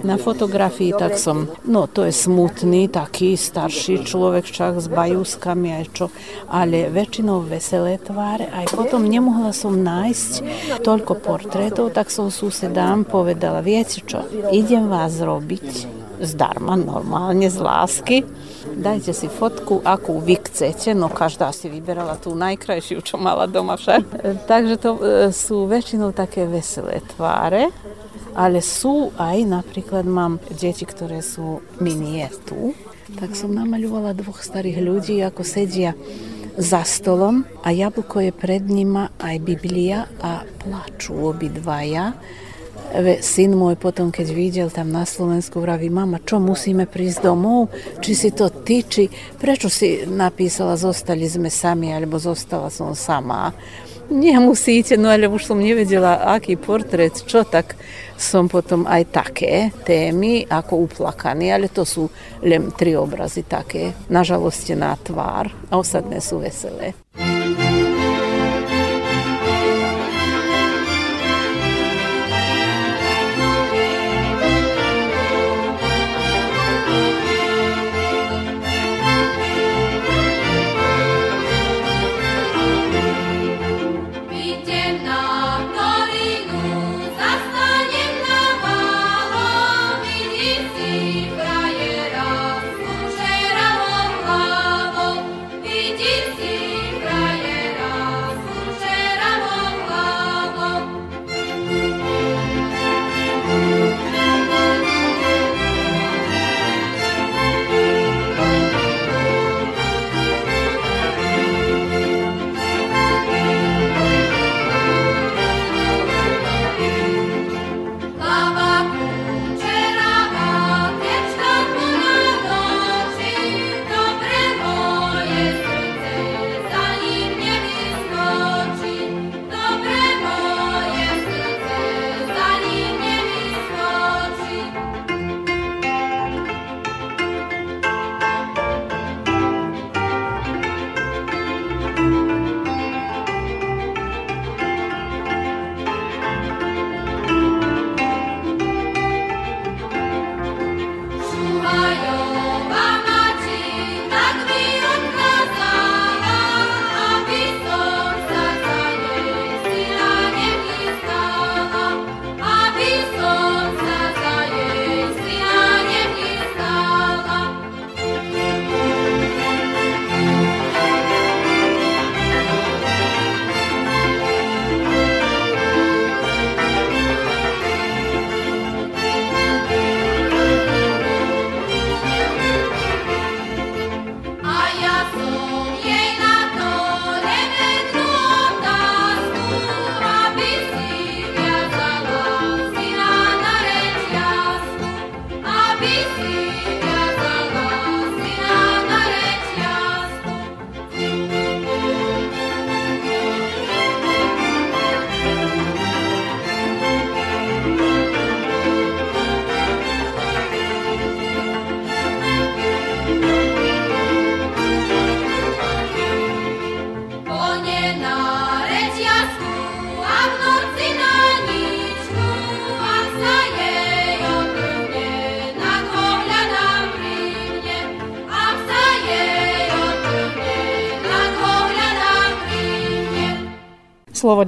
na 0.00 0.16
fotografii, 0.16 0.96
tak 0.96 1.20
som, 1.20 1.48
no 1.68 1.84
to 1.84 2.08
je 2.08 2.12
smutný, 2.12 2.88
taký 2.88 3.36
starší 3.36 4.08
človek, 4.08 4.48
však 4.48 4.80
s 4.80 4.88
bajúskami 4.88 5.76
aj 5.76 5.86
čo, 5.92 6.06
ale 6.48 6.88
väčšinou 6.88 7.44
veselé 7.44 8.00
tváre. 8.00 8.48
Aj 8.48 8.64
potom 8.72 9.04
nemohla 9.04 9.52
som 9.52 9.76
nájsť 9.76 10.32
toľko 10.80 11.12
portrétov, 11.20 11.92
tak 11.92 12.08
som 12.08 12.32
susedám 12.32 13.04
povedala, 13.04 13.60
viete 13.60 14.00
čo, 14.00 14.24
idem 14.48 14.88
vás 14.88 15.20
robiť 15.20 16.00
zdarma, 16.20 16.76
normálne, 16.76 17.48
z 17.48 17.58
lásky. 17.60 18.18
Dajte 18.76 19.16
si 19.16 19.28
fotku, 19.28 19.80
akú 19.80 20.20
vy 20.20 20.36
chcete, 20.36 20.92
no 20.92 21.08
každá 21.08 21.48
si 21.48 21.72
vyberala 21.72 22.20
tú 22.20 22.36
najkrajšiu, 22.36 23.00
čo 23.00 23.16
mala 23.16 23.48
doma 23.48 23.80
však. 23.80 24.02
Takže 24.44 24.74
to 24.76 24.90
e, 25.00 25.02
sú 25.32 25.64
väčšinou 25.64 26.12
také 26.12 26.44
veselé 26.44 27.00
tváre 27.16 27.72
ale 28.34 28.62
sú 28.62 29.10
aj, 29.18 29.42
napríklad 29.46 30.06
mám 30.06 30.38
deti, 30.54 30.86
ktoré 30.86 31.22
sú 31.24 31.64
minie 31.82 32.30
tu, 32.46 32.74
tak 33.18 33.34
som 33.34 33.50
namaľovala 33.50 34.14
dvoch 34.14 34.38
starých 34.38 34.78
ľudí, 34.78 35.18
ako 35.26 35.42
sedia 35.42 35.98
za 36.54 36.82
stolom 36.86 37.46
a 37.64 37.72
jablko 37.74 38.30
je 38.30 38.32
pred 38.34 38.62
nima 38.62 39.10
aj 39.18 39.36
Biblia 39.42 40.06
a 40.20 40.44
plačú 40.44 41.30
obidvaja. 41.30 42.14
Syn 43.22 43.54
môj 43.54 43.78
potom, 43.78 44.10
keď 44.10 44.26
videl 44.34 44.66
tam 44.66 44.90
na 44.90 45.06
Slovensku, 45.06 45.62
vraví, 45.62 45.86
mama, 45.86 46.18
čo 46.18 46.42
musíme 46.42 46.90
prísť 46.90 47.22
domov? 47.22 47.70
Či 48.02 48.12
si 48.18 48.30
to 48.34 48.50
ty, 48.50 48.82
či 48.82 49.06
prečo 49.38 49.70
si 49.70 50.02
napísala, 50.10 50.74
zostali 50.74 51.30
sme 51.30 51.54
sami, 51.54 51.94
alebo 51.94 52.18
zostala 52.18 52.66
som 52.66 52.90
sama? 52.98 53.54
Nemusíte, 54.10 54.98
no 54.98 55.06
ale 55.06 55.30
už 55.30 55.46
som 55.46 55.62
nevedela, 55.62 56.34
aký 56.34 56.58
portrét, 56.58 57.14
čo 57.22 57.46
tak 57.46 57.78
som 58.18 58.50
potom 58.50 58.82
aj 58.82 59.02
také 59.14 59.70
témy 59.86 60.50
ako 60.50 60.90
uplakaný, 60.90 61.54
ale 61.54 61.70
to 61.70 61.86
sú 61.86 62.10
len 62.42 62.74
tri 62.74 62.98
obrazy 62.98 63.46
také, 63.46 63.94
na 64.10 64.26
na 64.26 64.92
tvár 64.98 65.48
a 65.70 65.78
ostatné 65.78 66.18
sú 66.18 66.42
veselé. 66.42 66.92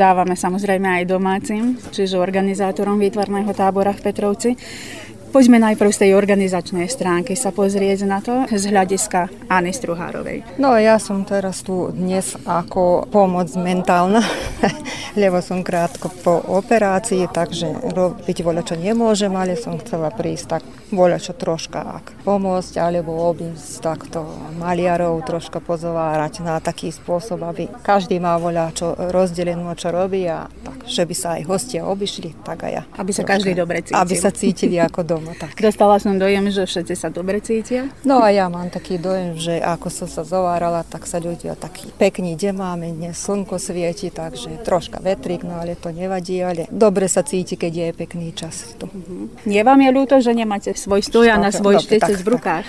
Slovo 0.03 0.19
dávame 0.19 0.35
samozrejme 0.35 0.89
aj 0.99 1.15
domácim, 1.15 1.79
čiže 1.95 2.19
organizátorom 2.19 2.99
výtvarného 2.99 3.55
tábora 3.55 3.95
v 3.95 4.03
Petrovci. 4.03 4.59
Poďme 5.31 5.63
najprv 5.63 5.95
z 5.95 6.01
tej 6.03 6.19
organizačnej 6.19 6.91
stránky 6.91 7.39
sa 7.39 7.55
pozrieť 7.55 8.03
na 8.11 8.19
to 8.19 8.43
z 8.51 8.75
hľadiskaAny 8.75 9.71
Struhárovej. 9.71 10.59
No 10.59 10.75
ja 10.75 10.99
som 10.99 11.23
teraz 11.23 11.63
tu 11.63 11.95
dnes 11.95 12.35
ako 12.43 13.07
pomoc 13.15 13.47
mentálna, 13.55 14.27
lebo 15.23 15.39
som 15.39 15.63
krátko 15.63 16.11
po 16.11 16.35
operácii, 16.51 17.31
takže 17.31 17.95
robiť 17.95 18.43
voľa 18.43 18.67
čo 18.67 18.75
nemôžem, 18.75 19.31
ale 19.39 19.55
som 19.55 19.79
chcela 19.79 20.11
prísť 20.11 20.59
tak 20.59 20.67
voľa 20.93 21.19
čo 21.19 21.33
troška 21.33 21.81
ak 21.83 22.07
pomôcť, 22.23 22.79
alebo 22.79 23.17
obísť 23.33 23.81
takto 23.81 24.29
maliarov, 24.61 25.25
troška 25.25 25.59
pozovárať 25.59 26.45
na 26.45 26.61
taký 26.61 26.93
spôsob, 26.93 27.43
aby 27.43 27.67
každý 27.83 28.21
má 28.21 28.37
voľa 28.37 28.71
čo 28.77 28.95
rozdelenú, 28.95 29.73
čo 29.75 29.91
robí 29.91 30.29
a 30.29 30.47
tak, 30.63 30.85
že 30.87 31.03
by 31.09 31.15
sa 31.17 31.29
aj 31.41 31.43
hostia 31.49 31.83
obišli, 31.89 32.45
tak 32.45 32.69
aj 32.69 32.73
ja. 32.73 32.83
Aby 33.01 33.11
sa 33.11 33.25
troška, 33.25 33.33
každý 33.33 33.53
dobre 33.57 33.79
cítil. 33.83 33.99
Aby 33.99 34.15
sa 34.15 34.31
cítili 34.31 34.77
ako 34.79 35.01
doma. 35.03 35.33
Tak. 35.35 35.57
Dostala 35.57 35.97
som 35.97 36.21
dojem, 36.21 36.53
že 36.53 36.69
všetci 36.69 36.95
sa 36.95 37.09
dobre 37.09 37.41
cítia. 37.41 37.89
No 38.05 38.21
a 38.21 38.29
ja 38.31 38.47
mám 38.53 38.69
taký 38.69 39.01
dojem, 39.01 39.41
že 39.41 39.59
ako 39.59 39.89
som 39.89 40.09
sa 40.09 40.23
zovárala, 40.23 40.85
tak 40.85 41.09
sa 41.09 41.19
ľudia 41.19 41.57
taký 41.57 41.89
pekný 41.97 42.37
deň 42.37 42.55
máme, 42.55 42.93
dnes 42.93 43.17
slnko 43.17 43.57
svieti, 43.57 44.13
takže 44.13 44.61
troška 44.63 45.01
vetrík, 45.01 45.43
no 45.43 45.57
ale 45.57 45.75
to 45.75 45.89
nevadí, 45.89 46.39
ale 46.45 46.69
dobre 46.69 47.09
sa 47.09 47.25
cíti, 47.25 47.57
keď 47.57 47.73
je 47.73 47.89
pekný 47.97 48.29
čas 48.37 48.77
tu. 48.77 48.87
Uh-huh. 48.87 49.33
Nie 49.49 49.65
vám 49.65 49.81
je 49.81 49.91
ľúto, 49.91 50.19
že 50.21 50.37
nemáte 50.37 50.75
svoj 50.83 51.01
stoja 51.07 51.39
na 51.39 51.55
svoj 51.55 51.79
štecec 51.79 52.19
v 52.19 52.29
rukách? 52.35 52.67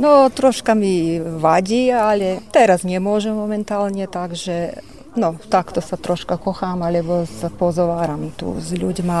No, 0.00 0.26
troška 0.32 0.72
mi 0.72 1.20
vadí, 1.20 1.92
ale 1.92 2.40
teraz 2.48 2.80
nemôžem 2.82 3.36
momentálne, 3.36 4.08
takže 4.08 4.80
No, 5.12 5.36
takto 5.52 5.84
sa 5.84 6.00
troška 6.00 6.40
kochám, 6.40 6.80
alebo 6.80 7.28
sa 7.28 7.52
pozováram 7.52 8.32
tu 8.32 8.56
s 8.56 8.72
ľuďmi, 8.72 9.12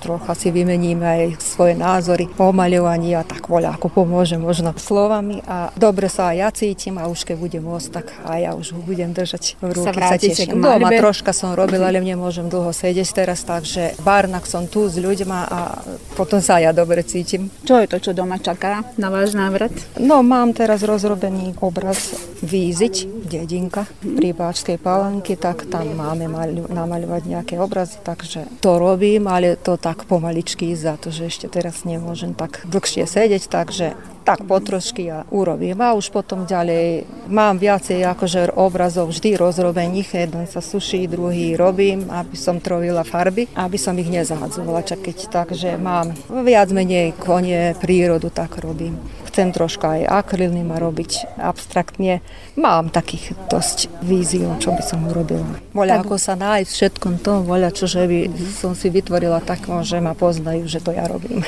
trocha 0.00 0.32
si 0.32 0.48
vymeníme 0.48 1.04
aj 1.04 1.22
svoje 1.44 1.76
názory 1.76 2.32
o 2.40 2.56
maľovaní 2.56 3.12
a 3.12 3.20
tak 3.20 3.44
voľa, 3.52 3.76
ako 3.76 3.92
pomôže 3.92 4.40
možno 4.40 4.72
slovami 4.80 5.44
a 5.44 5.68
dobre 5.76 6.08
sa 6.08 6.32
aj 6.32 6.36
ja 6.40 6.48
cítim 6.48 6.96
a 6.96 7.04
už 7.12 7.28
keď 7.28 7.36
budem 7.36 7.62
môcť, 7.68 7.88
tak 7.92 8.06
aj 8.24 8.38
ja 8.40 8.50
už 8.56 8.80
budem 8.80 9.12
držať 9.12 9.60
v 9.60 9.76
ruky, 9.76 9.92
sa, 9.92 10.16
sa 10.16 10.16
teším. 10.16 10.56
Doma 10.56 10.88
troška 10.88 11.36
som 11.36 11.52
robila, 11.52 11.92
ale 11.92 12.00
nemôžem 12.00 12.48
dlho 12.48 12.72
sedieť 12.72 13.08
teraz, 13.12 13.44
takže 13.44 13.92
barnak 14.00 14.48
som 14.48 14.64
tu 14.64 14.88
s 14.88 14.96
ľuďmi 14.96 15.36
a 15.52 15.84
potom 16.16 16.40
sa 16.40 16.64
ja 16.64 16.72
dobre 16.72 17.04
cítim. 17.04 17.52
Čo 17.68 17.84
je 17.84 17.86
to, 17.92 18.00
čo 18.00 18.10
doma 18.16 18.40
čaká 18.40 18.88
na 18.96 19.12
váš 19.12 19.36
návrat? 19.36 19.72
No, 20.00 20.24
mám 20.24 20.56
teraz 20.56 20.80
rozrobený 20.80 21.60
obraz 21.60 22.16
Víziť, 22.36 23.15
dedinka 23.28 23.84
pri 24.00 24.32
Báčskej 24.32 24.80
palanke 24.80 25.26
roky, 25.26 25.34
tak 25.34 25.66
tam 25.66 25.90
máme 25.98 26.30
maľu, 26.30 26.70
namaľovať 26.70 27.22
nejaké 27.26 27.54
obrazy, 27.58 27.98
takže 28.06 28.46
to 28.62 28.78
robím, 28.78 29.26
ale 29.26 29.58
to 29.58 29.74
tak 29.74 30.06
pomaličky, 30.06 30.70
za 30.78 30.94
to, 30.94 31.10
že 31.10 31.26
ešte 31.26 31.50
teraz 31.50 31.82
nemôžem 31.82 32.30
tak 32.30 32.62
dlhšie 32.70 33.10
sedieť, 33.10 33.50
takže 33.50 33.98
tak 34.26 34.42
potrošky 34.42 35.06
a 35.06 35.22
urobím. 35.30 35.78
A 35.78 35.94
už 35.94 36.10
potom 36.10 36.42
ďalej 36.42 37.06
mám 37.30 37.62
viacej 37.62 38.02
akože 38.02 38.58
obrazov 38.58 39.14
vždy 39.14 39.38
rozrobených. 39.38 40.26
Jeden 40.26 40.44
sa 40.50 40.58
suší, 40.58 41.06
druhý 41.06 41.54
robím, 41.54 42.10
aby 42.10 42.34
som 42.34 42.58
trovila 42.58 43.06
farby, 43.06 43.46
aby 43.54 43.78
som 43.78 43.94
ich 43.94 44.10
nezahadzovala. 44.10 44.82
Čakať, 44.82 45.30
takže 45.30 45.78
mám 45.78 46.10
viac 46.42 46.74
menej 46.74 47.14
konie, 47.14 47.78
prírodu, 47.78 48.34
tak 48.34 48.58
robím 48.58 48.98
chcem 49.36 49.52
troška 49.52 50.00
aj 50.00 50.24
akrylným 50.24 50.72
robiť 50.72 51.36
abstraktne. 51.36 52.24
Mám 52.56 52.88
takých 52.88 53.36
dosť 53.52 53.92
víziu, 54.00 54.48
čo 54.56 54.72
by 54.72 54.80
som 54.80 55.04
urobila. 55.04 55.44
Voľa 55.76 56.00
ako 56.00 56.16
sa 56.16 56.40
nájsť 56.40 56.72
všetkom 56.72 57.20
tom, 57.20 57.44
voľa 57.44 57.68
čo, 57.68 57.84
že 57.84 58.08
by 58.08 58.32
som 58.56 58.72
si 58.72 58.88
vytvorila 58.88 59.44
tak, 59.44 59.68
že 59.84 60.00
ma 60.00 60.16
poznajú, 60.16 60.64
že 60.64 60.80
to 60.80 60.96
ja 60.96 61.04
robím. 61.04 61.44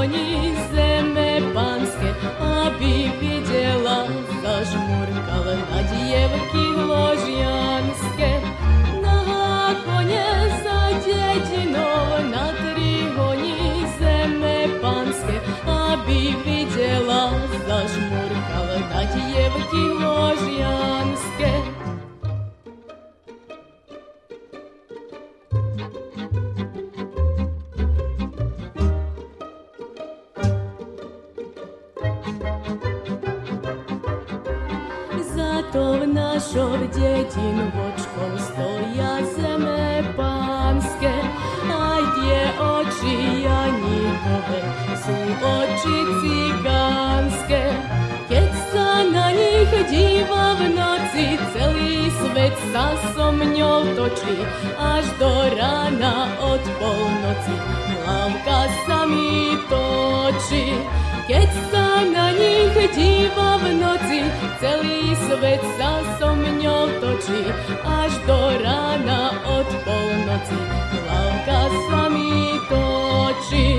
гоні 0.00 0.54
земе 0.74 1.42
панське, 1.54 2.14
аби 2.40 3.10
видела, 3.20 4.08
зажмуркала 4.42 5.56
на 5.70 5.82
дівки 5.82 6.82
лож'янське, 6.82 7.79
detin 36.95 37.57
vočkom 37.75 38.33
stoja 38.39 39.13
zeme 39.35 40.03
panske, 40.17 41.13
ajde 41.91 42.41
oči 42.59 43.15
ja 43.45 43.63
njihove 43.81 44.61
su 45.03 45.17
oči 45.57 45.97
ciganske. 46.21 47.63
Keď 48.29 48.51
sa 48.71 49.03
na 49.11 49.27
nich 49.31 49.73
díva 49.91 50.55
v 50.59 50.61
noci, 50.77 51.25
celý 51.53 52.07
svet 52.19 52.55
sa 52.71 52.95
so 53.11 53.31
mňou 53.31 53.91
točí, 53.95 54.37
až 54.79 55.05
do 55.19 55.31
rana 55.59 56.31
od 56.39 56.63
polnoci 56.79 57.81
hlavka 58.11 58.59
sa 58.85 58.99
mi 59.05 59.55
točí. 59.69 60.75
Keď 61.27 61.49
sa 61.71 61.87
na 62.11 62.33
nich 62.35 62.75
diva 62.91 63.55
v 63.61 63.65
noci, 63.79 64.19
celý 64.59 65.15
svet 65.15 65.63
sa 65.79 65.91
so 66.19 66.30
oči, 67.21 67.45
až 67.85 68.13
do 68.25 68.39
rána 68.65 69.29
od 69.45 69.69
polnoci 69.85 70.57
hlavka 71.05 71.61
sa 71.89 72.03
mi 72.09 72.57
točí. 72.65 73.69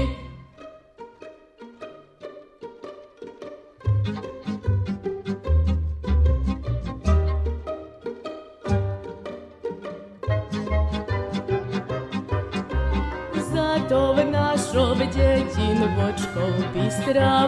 Za 13.42 13.70
to 13.90 14.14
v 14.14 14.18
našov 14.30 15.02
detin 15.10 15.82
vočkou 15.98 16.54
bystrá 16.70 17.41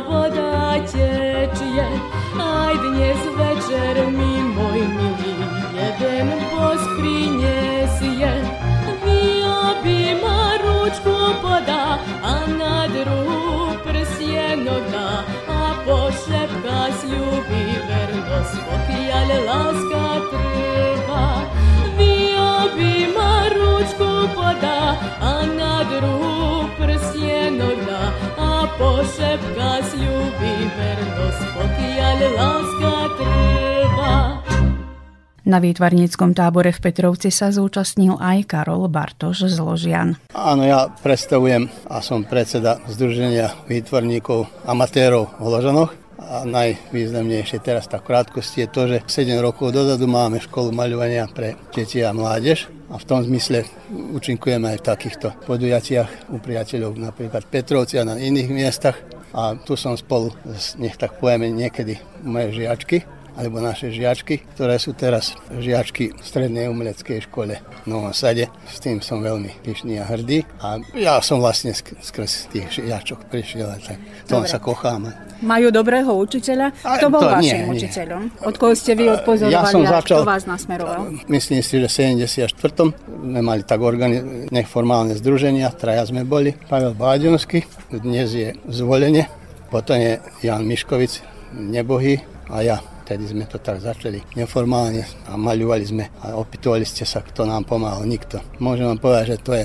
Na 35.44 35.60
výtvarníckom 35.60 36.32
tábore 36.32 36.72
v 36.72 36.82
Petrovci 36.82 37.28
sa 37.28 37.52
zúčastnil 37.52 38.16
aj 38.16 38.48
Karol 38.48 38.88
Bartoš 38.88 39.52
z 39.52 39.60
Ložian. 39.62 40.16
Áno, 40.32 40.64
ja 40.64 40.88
predstavujem 40.90 41.68
a 41.86 42.00
som 42.00 42.26
predseda 42.26 42.80
Združenia 42.90 43.52
výtvarníkov 43.68 44.50
amatérov 44.64 45.36
v 45.36 45.46
Ložanoch. 45.46 45.92
A 46.18 46.48
najvýznamnejšie 46.48 47.62
teraz 47.62 47.86
tak 47.86 48.08
krátkosti 48.08 48.64
je 48.64 48.68
to, 48.72 48.82
že 48.88 48.98
7 49.06 49.36
rokov 49.38 49.70
dozadu 49.70 50.08
máme 50.08 50.42
školu 50.42 50.74
maľovania 50.74 51.30
pre 51.30 51.54
deti 51.70 52.02
a 52.02 52.10
mládež 52.10 52.73
A 52.92 53.00
v 53.00 53.04
tom 53.08 53.24
zmysle 53.24 53.64
účinkujeme 53.90 54.76
aj 54.76 54.78
v 54.84 54.86
takýchto 54.86 55.28
podujatiach 55.48 56.30
u 56.30 56.36
priateľov, 56.36 57.00
napríklad 57.00 57.48
Petrovci 57.48 57.96
a 57.96 58.04
na 58.04 58.20
iných 58.20 58.48
miestach. 58.52 58.96
A 59.34 59.58
tu 59.58 59.74
som 59.74 59.98
spolu, 59.98 60.30
s, 60.46 60.78
nech 60.78 60.94
tak 60.94 61.18
povieme, 61.18 61.50
niekedy 61.50 61.98
moje 62.22 62.54
žiačky, 62.54 63.02
alebo 63.34 63.58
naše 63.58 63.90
žiačky, 63.90 64.46
ktoré 64.54 64.78
sú 64.78 64.94
teraz 64.94 65.34
žiačky 65.50 66.14
v 66.14 66.22
Strednej 66.22 66.70
umeleckej 66.70 67.26
škole 67.26 67.58
v 67.58 67.84
Novom 67.90 68.14
Sade. 68.14 68.46
S 68.70 68.78
tým 68.78 69.02
som 69.02 69.18
veľmi 69.26 69.50
pyšný 69.66 69.98
a 69.98 70.06
hrdý. 70.06 70.46
A 70.62 70.78
ja 70.94 71.18
som 71.18 71.42
vlastne 71.42 71.74
sk- 71.74 71.98
skrz 71.98 72.46
tých 72.54 72.78
žiačok 72.78 73.26
prišiel 73.26 73.74
a 73.74 73.78
tak 73.82 73.98
tom 74.30 74.46
Dobre. 74.46 74.54
sa 74.54 74.62
kochám. 74.62 75.10
Majú 75.44 75.68
dobrého 75.68 76.08
učiteľa. 76.08 76.72
Kto 76.72 77.06
bol 77.12 77.20
to 77.20 77.28
nie, 77.28 77.36
vašim 77.36 77.60
nie. 77.60 77.72
učiteľom? 77.76 78.22
Od 78.42 78.54
koho 78.56 78.72
ste 78.72 78.96
vy 78.96 79.04
odpozorovali 79.12 79.52
Ja 79.54 79.68
som 79.68 79.84
a 79.84 80.00
začal- 80.00 80.24
kto 80.24 80.26
vás 80.26 80.42
nasmeroval? 80.48 81.00
Myslím 81.28 81.60
si, 81.60 81.76
že 81.76 81.86
v 81.86 81.92
74. 81.92 82.96
sme 83.04 83.40
mali 83.44 83.62
tak 83.62 83.78
organi- 83.78 84.48
neformálne 84.48 85.12
združenia, 85.14 85.68
traja 85.70 86.08
sme 86.08 86.24
boli. 86.24 86.56
Pavel 86.66 86.96
Báďonský, 86.96 87.68
dnes 87.92 88.32
je 88.32 88.56
zvolenie, 88.66 89.28
potom 89.68 90.00
je 90.00 90.16
Jan 90.40 90.64
Miškovic, 90.64 91.20
nebohý 91.52 92.18
a 92.48 92.64
ja. 92.64 92.78
Tedy 93.04 93.28
sme 93.28 93.44
to 93.44 93.60
tak 93.60 93.84
začali 93.84 94.24
neformálne 94.32 95.04
a 95.28 95.36
maľovali 95.36 95.84
sme 95.84 96.04
a 96.24 96.40
opýtovali 96.40 96.88
ste 96.88 97.04
sa, 97.04 97.20
kto 97.20 97.44
nám 97.44 97.68
pomáhal. 97.68 98.08
Nikto. 98.08 98.40
Môžem 98.56 98.88
vám 98.88 98.96
povedať, 98.96 99.36
že 99.36 99.44
to 99.44 99.52
je 99.52 99.64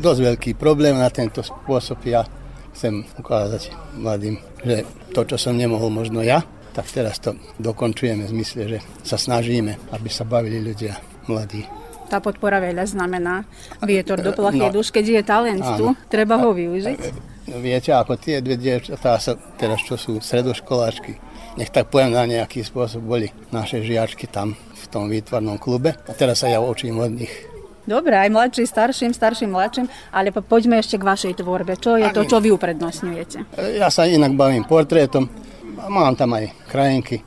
dosť 0.00 0.20
veľký 0.32 0.50
problém 0.56 0.96
na 0.96 1.12
tento 1.12 1.44
spôsob. 1.44 2.00
Ja 2.08 2.24
chcem 2.80 3.04
ukázať 3.20 3.76
mladým, 4.00 4.40
že 4.64 4.88
to, 5.12 5.28
čo 5.28 5.36
som 5.36 5.52
nemohol 5.52 5.92
možno 5.92 6.24
ja, 6.24 6.40
tak 6.72 6.88
teraz 6.88 7.20
to 7.20 7.36
dokončujeme 7.60 8.24
v 8.24 8.32
zmysle, 8.32 8.62
že 8.64 8.78
sa 9.04 9.20
snažíme, 9.20 9.76
aby 9.92 10.08
sa 10.08 10.24
bavili 10.24 10.64
ľudia 10.64 10.96
mladí. 11.28 11.68
Tá 12.08 12.24
podpora 12.24 12.56
veľa 12.56 12.88
znamená 12.88 13.44
vietor 13.84 14.24
do 14.24 14.32
plachy 14.32 14.64
No. 14.64 14.72
duš, 14.72 14.88
keď 14.88 15.04
je 15.04 15.22
talent 15.22 15.62
tu, 15.76 15.92
Áno. 15.92 15.94
treba 16.08 16.40
ho 16.40 16.56
využiť. 16.56 17.28
Viete, 17.60 17.92
ako 17.92 18.16
tie 18.16 18.40
dve 18.40 18.56
dievčatá 18.56 19.20
teraz, 19.60 19.84
čo 19.84 20.00
sú 20.00 20.24
stredoškoláčky, 20.24 21.20
nech 21.60 21.68
tak 21.68 21.92
poviem 21.92 22.16
na 22.16 22.24
nejaký 22.24 22.64
spôsob, 22.64 23.04
boli 23.04 23.28
naše 23.52 23.84
žiačky 23.84 24.24
tam 24.24 24.56
v 24.56 24.84
tom 24.88 25.06
výtvarnom 25.10 25.60
klube 25.60 25.92
a 25.92 26.12
teraz 26.16 26.40
sa 26.40 26.48
ja 26.48 26.64
učím 26.64 26.96
od 26.96 27.12
nich. 27.12 27.49
Dobre, 27.88 28.12
aj 28.12 28.28
mladší, 28.28 28.68
starším, 28.68 29.16
starším, 29.16 29.50
mladším, 29.56 29.86
ale 30.12 30.30
po- 30.30 30.44
poďme 30.44 30.78
ešte 30.78 31.00
k 31.00 31.04
vašej 31.04 31.32
tvorbe. 31.40 31.80
Čo 31.80 31.96
je 31.96 32.12
to, 32.12 32.28
čo 32.28 32.36
vy 32.38 32.52
uprednostňujete? 32.52 33.56
Ja 33.80 33.88
sa 33.88 34.04
inak 34.04 34.36
bavím 34.36 34.68
portrétom, 34.68 35.32
mám 35.88 36.12
tam 36.16 36.36
aj 36.36 36.52
krajinky, 36.68 37.24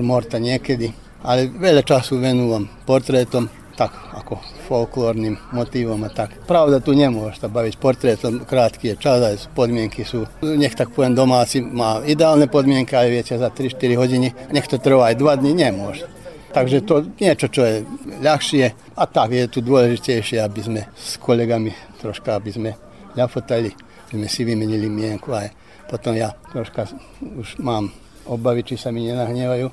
morta 0.00 0.38
niekedy, 0.38 0.94
ale 1.26 1.50
veľa 1.50 1.82
času 1.82 2.22
venúvam 2.22 2.70
portrétom, 2.86 3.50
tak 3.76 3.92
ako 4.16 4.40
folklórnym 4.66 5.36
motívom 5.52 6.00
a 6.06 6.10
tak. 6.10 6.32
Pravda, 6.48 6.80
tu 6.80 6.96
nemôžeš 6.96 7.44
sa 7.44 7.48
baviť 7.52 7.74
portrétom, 7.76 8.46
krátky 8.48 8.94
je 8.94 8.96
čas, 8.96 9.20
aj 9.20 9.36
podmienky 9.52 10.00
sú, 10.02 10.24
nech 10.40 10.72
tak 10.72 10.96
poviem, 10.96 11.12
domáci 11.12 11.60
má 11.60 12.00
ideálne 12.08 12.48
podmienky, 12.48 12.96
ale 12.96 13.12
viete, 13.12 13.36
za 13.36 13.52
3-4 13.52 14.00
hodiny, 14.00 14.28
nech 14.54 14.64
to 14.64 14.80
trvá 14.80 15.12
aj 15.12 15.20
2 15.20 15.40
dní, 15.44 15.52
nemôže. 15.68 16.08
Takže 16.56 16.88
to 16.88 17.04
niečo, 17.20 17.52
čo 17.52 17.62
je 17.68 17.84
ľahšie 18.24 18.64
a 18.96 19.04
tak 19.04 19.36
je 19.36 19.44
tu 19.52 19.60
dôležitejšie, 19.60 20.40
aby 20.40 20.60
sme 20.64 20.80
s 20.96 21.20
kolegami 21.20 21.68
troška, 22.00 22.40
aby 22.40 22.48
sme 22.48 22.70
ľafotali, 23.12 23.68
sme 24.08 24.24
si 24.24 24.40
vymenili 24.48 24.88
mienku 24.88 25.36
aj 25.36 25.66
potom 25.86 26.18
ja 26.18 26.34
troška 26.50 26.90
už 27.22 27.62
mám 27.62 27.94
obavy, 28.26 28.66
či 28.66 28.74
sa 28.74 28.90
mi 28.90 29.06
nenahnevajú. 29.06 29.70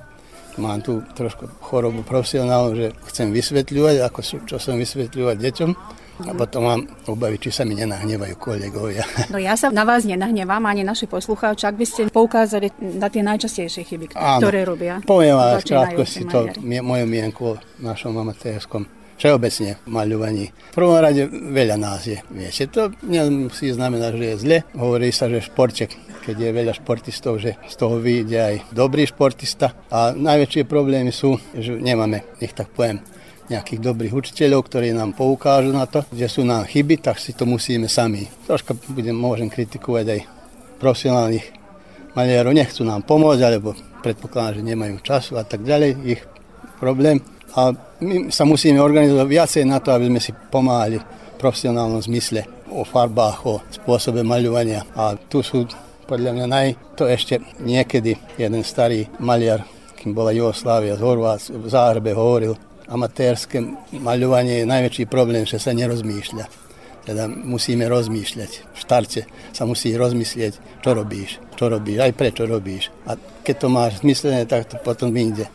Mám 0.61 0.86
tu 0.86 1.01
trošku 1.17 1.49
chorobu 1.65 2.05
profesionálnu, 2.05 2.77
že 2.77 2.88
chcem 3.09 3.34
vysvetľovať, 3.34 3.95
ako 4.05 4.19
čo 4.45 4.57
som 4.61 4.77
vysvetľovať 4.77 5.38
deťom. 5.41 5.69
A 6.22 6.32
potom 6.38 6.61
mám 6.61 6.82
obavy, 7.09 7.41
či 7.41 7.49
sa 7.49 7.66
mi 7.66 7.74
nenahnevajú 7.74 8.38
kolegovia. 8.38 9.01
No 9.34 9.41
ja 9.41 9.57
sa 9.57 9.74
na 9.74 9.82
vás 9.82 10.05
nenahnevám, 10.05 10.61
ani 10.70 10.86
naši 10.86 11.09
poslucháči, 11.09 11.66
ak 11.66 11.76
by 11.80 11.86
ste 11.89 12.01
poukázali 12.14 12.70
na 13.01 13.09
tie 13.09 13.26
najčastejšie 13.26 13.82
chyby, 13.82 14.05
Áno. 14.14 14.45
ktoré 14.45 14.61
robia. 14.61 15.01
Poviem 15.01 15.34
vám 15.34 15.57
v 15.57 15.59
začínajúci 15.66 16.22
krátkosti 16.22 16.22
to 16.30 16.39
moju 16.61 17.05
mienku 17.09 17.41
o 17.57 17.59
našom 17.82 18.14
amatérskom 18.14 18.86
všeobecne 19.18 19.80
maľovaní. 19.88 20.51
V 20.51 20.76
prvom 20.76 20.99
rade 20.99 21.30
veľa 21.32 21.78
nás 21.80 22.03
je. 22.03 22.20
Viete, 22.34 22.68
to 22.68 22.91
nemusí 23.05 23.72
znamenať, 23.72 24.11
že 24.20 24.26
je 24.26 24.36
zle. 24.41 24.57
Hovorí 24.76 25.09
sa, 25.16 25.30
že 25.30 25.39
v 25.39 25.47
športe, 25.47 25.86
keď 26.28 26.36
je 26.36 26.49
veľa 26.51 26.74
športistov, 26.76 27.39
že 27.39 27.55
z 27.55 27.76
toho 27.78 28.03
vyjde 28.03 28.39
aj 28.39 28.55
dobrý 28.76 29.07
športista. 29.07 29.72
A 29.93 30.11
najväčšie 30.11 30.68
problémy 30.68 31.14
sú, 31.14 31.38
že 31.55 31.78
nemáme, 31.78 32.26
nech 32.41 32.51
tak 32.51 32.74
poviem, 32.74 32.99
nejakých 33.54 33.80
dobrých 33.80 34.14
učiteľov, 34.14 34.66
ktorí 34.66 34.91
nám 34.91 35.14
poukážu 35.14 35.70
na 35.70 35.86
to, 35.86 36.01
kde 36.10 36.28
sú 36.28 36.41
nám 36.41 36.66
chyby, 36.66 36.99
tak 36.99 37.22
si 37.22 37.38
to 37.38 37.45
musíme 37.45 37.86
sami. 37.86 38.26
Troška 38.49 38.74
budem, 38.91 39.14
môžem 39.14 39.47
kritikovať 39.47 40.06
aj 40.10 40.22
profesionálnych 40.82 41.45
maliarov, 42.18 42.58
nechcú 42.58 42.82
nám 42.84 43.06
pomôcť, 43.06 43.41
alebo 43.45 43.78
predpokladám, 44.01 44.60
že 44.60 44.70
nemajú 44.74 44.95
času 45.06 45.38
a 45.39 45.45
tak 45.45 45.62
ďalej, 45.64 45.91
ich 46.04 46.22
problém. 46.82 47.22
A 47.54 47.70
my 48.01 48.34
sa 48.34 48.43
musíme 48.43 48.82
organizovať 48.82 49.28
viacej 49.30 49.64
na 49.70 49.78
to, 49.78 49.93
aby 49.93 50.10
sme 50.10 50.20
si 50.20 50.34
pomáhali 50.34 50.97
v 50.97 51.06
profesionálnom 51.38 52.01
zmysle 52.01 52.43
o 52.74 52.82
farbách, 52.82 53.38
o 53.45 53.62
spôsobe 53.70 54.26
maľovania. 54.26 54.82
A 54.97 55.14
tu 55.16 55.45
sú 55.45 55.70
podľa 56.10 56.34
mňa 56.34 56.45
naj... 56.49 56.68
To 56.97 57.06
ešte 57.06 57.41
niekedy 57.62 58.18
jeden 58.38 58.62
starý 58.66 59.06
maliar, 59.22 59.66
kým 59.97 60.14
bola 60.14 60.34
Jugoslávia 60.34 60.97
z 60.97 61.01
Horvác, 61.01 61.49
v 61.49 61.68
Záhrebe 61.70 62.12
hovoril, 62.14 62.58
amatérske 62.88 63.59
maľovanie 63.95 64.63
je 64.63 64.69
najväčší 64.69 65.03
problém, 65.07 65.47
že 65.47 65.59
sa 65.59 65.71
nerozmýšľa. 65.71 66.45
Teda 67.03 67.27
musíme 67.27 67.84
rozmýšľať. 67.91 68.51
V 68.71 68.77
štarte 68.79 69.21
sa 69.51 69.67
musí 69.67 69.91
rozmyslieť, 69.91 70.79
čo 70.79 70.89
robíš, 70.95 71.36
čo 71.59 71.67
robíš, 71.67 71.99
aj 71.99 72.15
prečo 72.15 72.47
robíš. 72.47 72.95
A 73.03 73.19
keď 73.43 73.55
to 73.59 73.67
máš 73.67 73.99
zmyslené, 73.99 74.47
tak 74.47 74.71
to 74.71 74.79
potom 74.79 75.11
vyjde. 75.11 75.51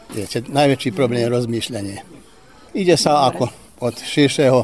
Najväčší 0.53 0.93
problém 0.93 1.25
je 1.25 1.33
rozmýšľanie. 1.33 1.97
Ide 2.77 3.01
sa 3.01 3.25
ako 3.33 3.49
od 3.81 3.97
širšieho 3.97 4.61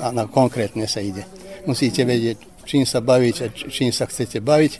na, 0.00 0.08
na 0.08 0.24
konkrétne 0.24 0.88
sa 0.88 1.04
ide. 1.04 1.28
Musíte 1.68 2.08
vedieť, 2.08 2.40
čím 2.64 2.88
sa 2.88 3.04
bavíte, 3.04 3.52
čím 3.52 3.92
sa 3.92 4.08
chcete 4.08 4.40
baviť. 4.40 4.72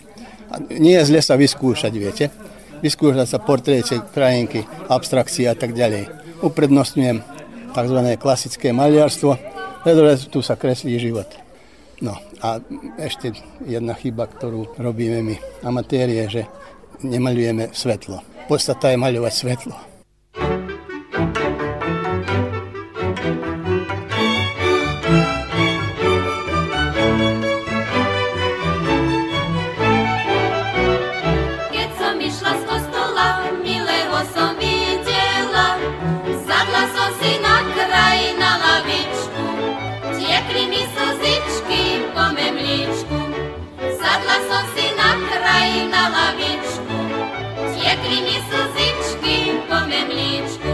A 0.47 0.55
nie 0.73 0.97
je 0.97 1.05
zle 1.05 1.21
sa 1.21 1.37
vyskúšať, 1.37 1.93
viete. 2.01 2.33
Vyskúšať 2.81 3.29
sa 3.29 3.39
portréte, 3.45 4.01
krajinky, 4.15 4.65
abstrakcie 4.89 5.53
a 5.53 5.57
tak 5.59 5.77
ďalej. 5.77 6.26
Uprednostňujem 6.45 7.19
tzv. 7.73 7.99
klasické 8.21 8.73
maliarstvo, 8.73 9.37
pretože 9.85 10.29
tu 10.29 10.41
sa 10.45 10.57
kreslí 10.57 10.97
život. 11.01 11.29
No 12.05 12.17
a 12.45 12.61
ešte 13.01 13.33
jedna 13.65 13.97
chyba, 13.97 14.29
ktorú 14.29 14.77
robíme 14.77 15.25
my 15.25 15.37
amatéri, 15.65 16.21
je, 16.25 16.41
že 16.41 16.43
nemalujeme 17.01 17.73
svetlo. 17.73 18.21
Podstata 18.49 18.93
je 18.93 19.01
maľovať 19.01 19.33
svetlo. 19.33 19.96
Kraj 45.87 45.91
na 45.91 46.09
lavičku, 46.09 46.99
tiekli 47.75 48.19
mi 48.23 48.37
slzičky 48.49 49.37
po 49.69 49.79
memličku. 49.87 50.73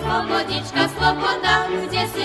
Slobodička, 0.00 0.88
sloboda, 0.96 1.66
kde 1.86 2.02
si 2.08 2.24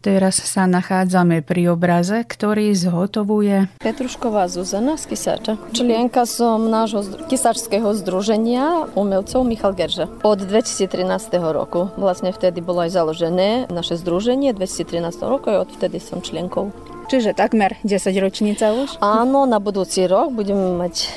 Teraz 0.00 0.40
sa 0.40 0.64
nachádzame 0.64 1.44
pri 1.44 1.76
obraze, 1.76 2.24
ktorý 2.24 2.72
zhotovuje 2.72 3.68
Petrušková 3.84 4.48
Zuzana 4.48 4.96
z 4.96 5.12
Kisača. 5.12 5.60
Člienka 5.76 6.24
som 6.24 6.72
nášho 6.72 7.04
kisačského 7.28 7.92
združenia 7.92 8.88
umelcov 8.96 9.44
Michal 9.44 9.76
Gerža. 9.76 10.08
Od 10.24 10.40
2013 10.40 11.04
roku. 11.52 11.92
Vlastne 12.00 12.32
vtedy 12.32 12.64
bolo 12.64 12.88
aj 12.88 12.96
založené 12.96 13.68
naše 13.68 14.00
združenie 14.00 14.56
2013 14.56 15.20
roku 15.20 15.52
a 15.52 15.68
odvtedy 15.68 16.00
som 16.00 16.24
členkou. 16.24 16.72
Čiže 17.10 17.34
takmer 17.34 17.74
10 17.82 18.06
ročnica 18.22 18.70
už? 18.70 19.02
Áno, 19.02 19.42
na 19.42 19.58
budúci 19.58 20.06
rok 20.06 20.30
budeme 20.30 20.78
mať 20.78 21.10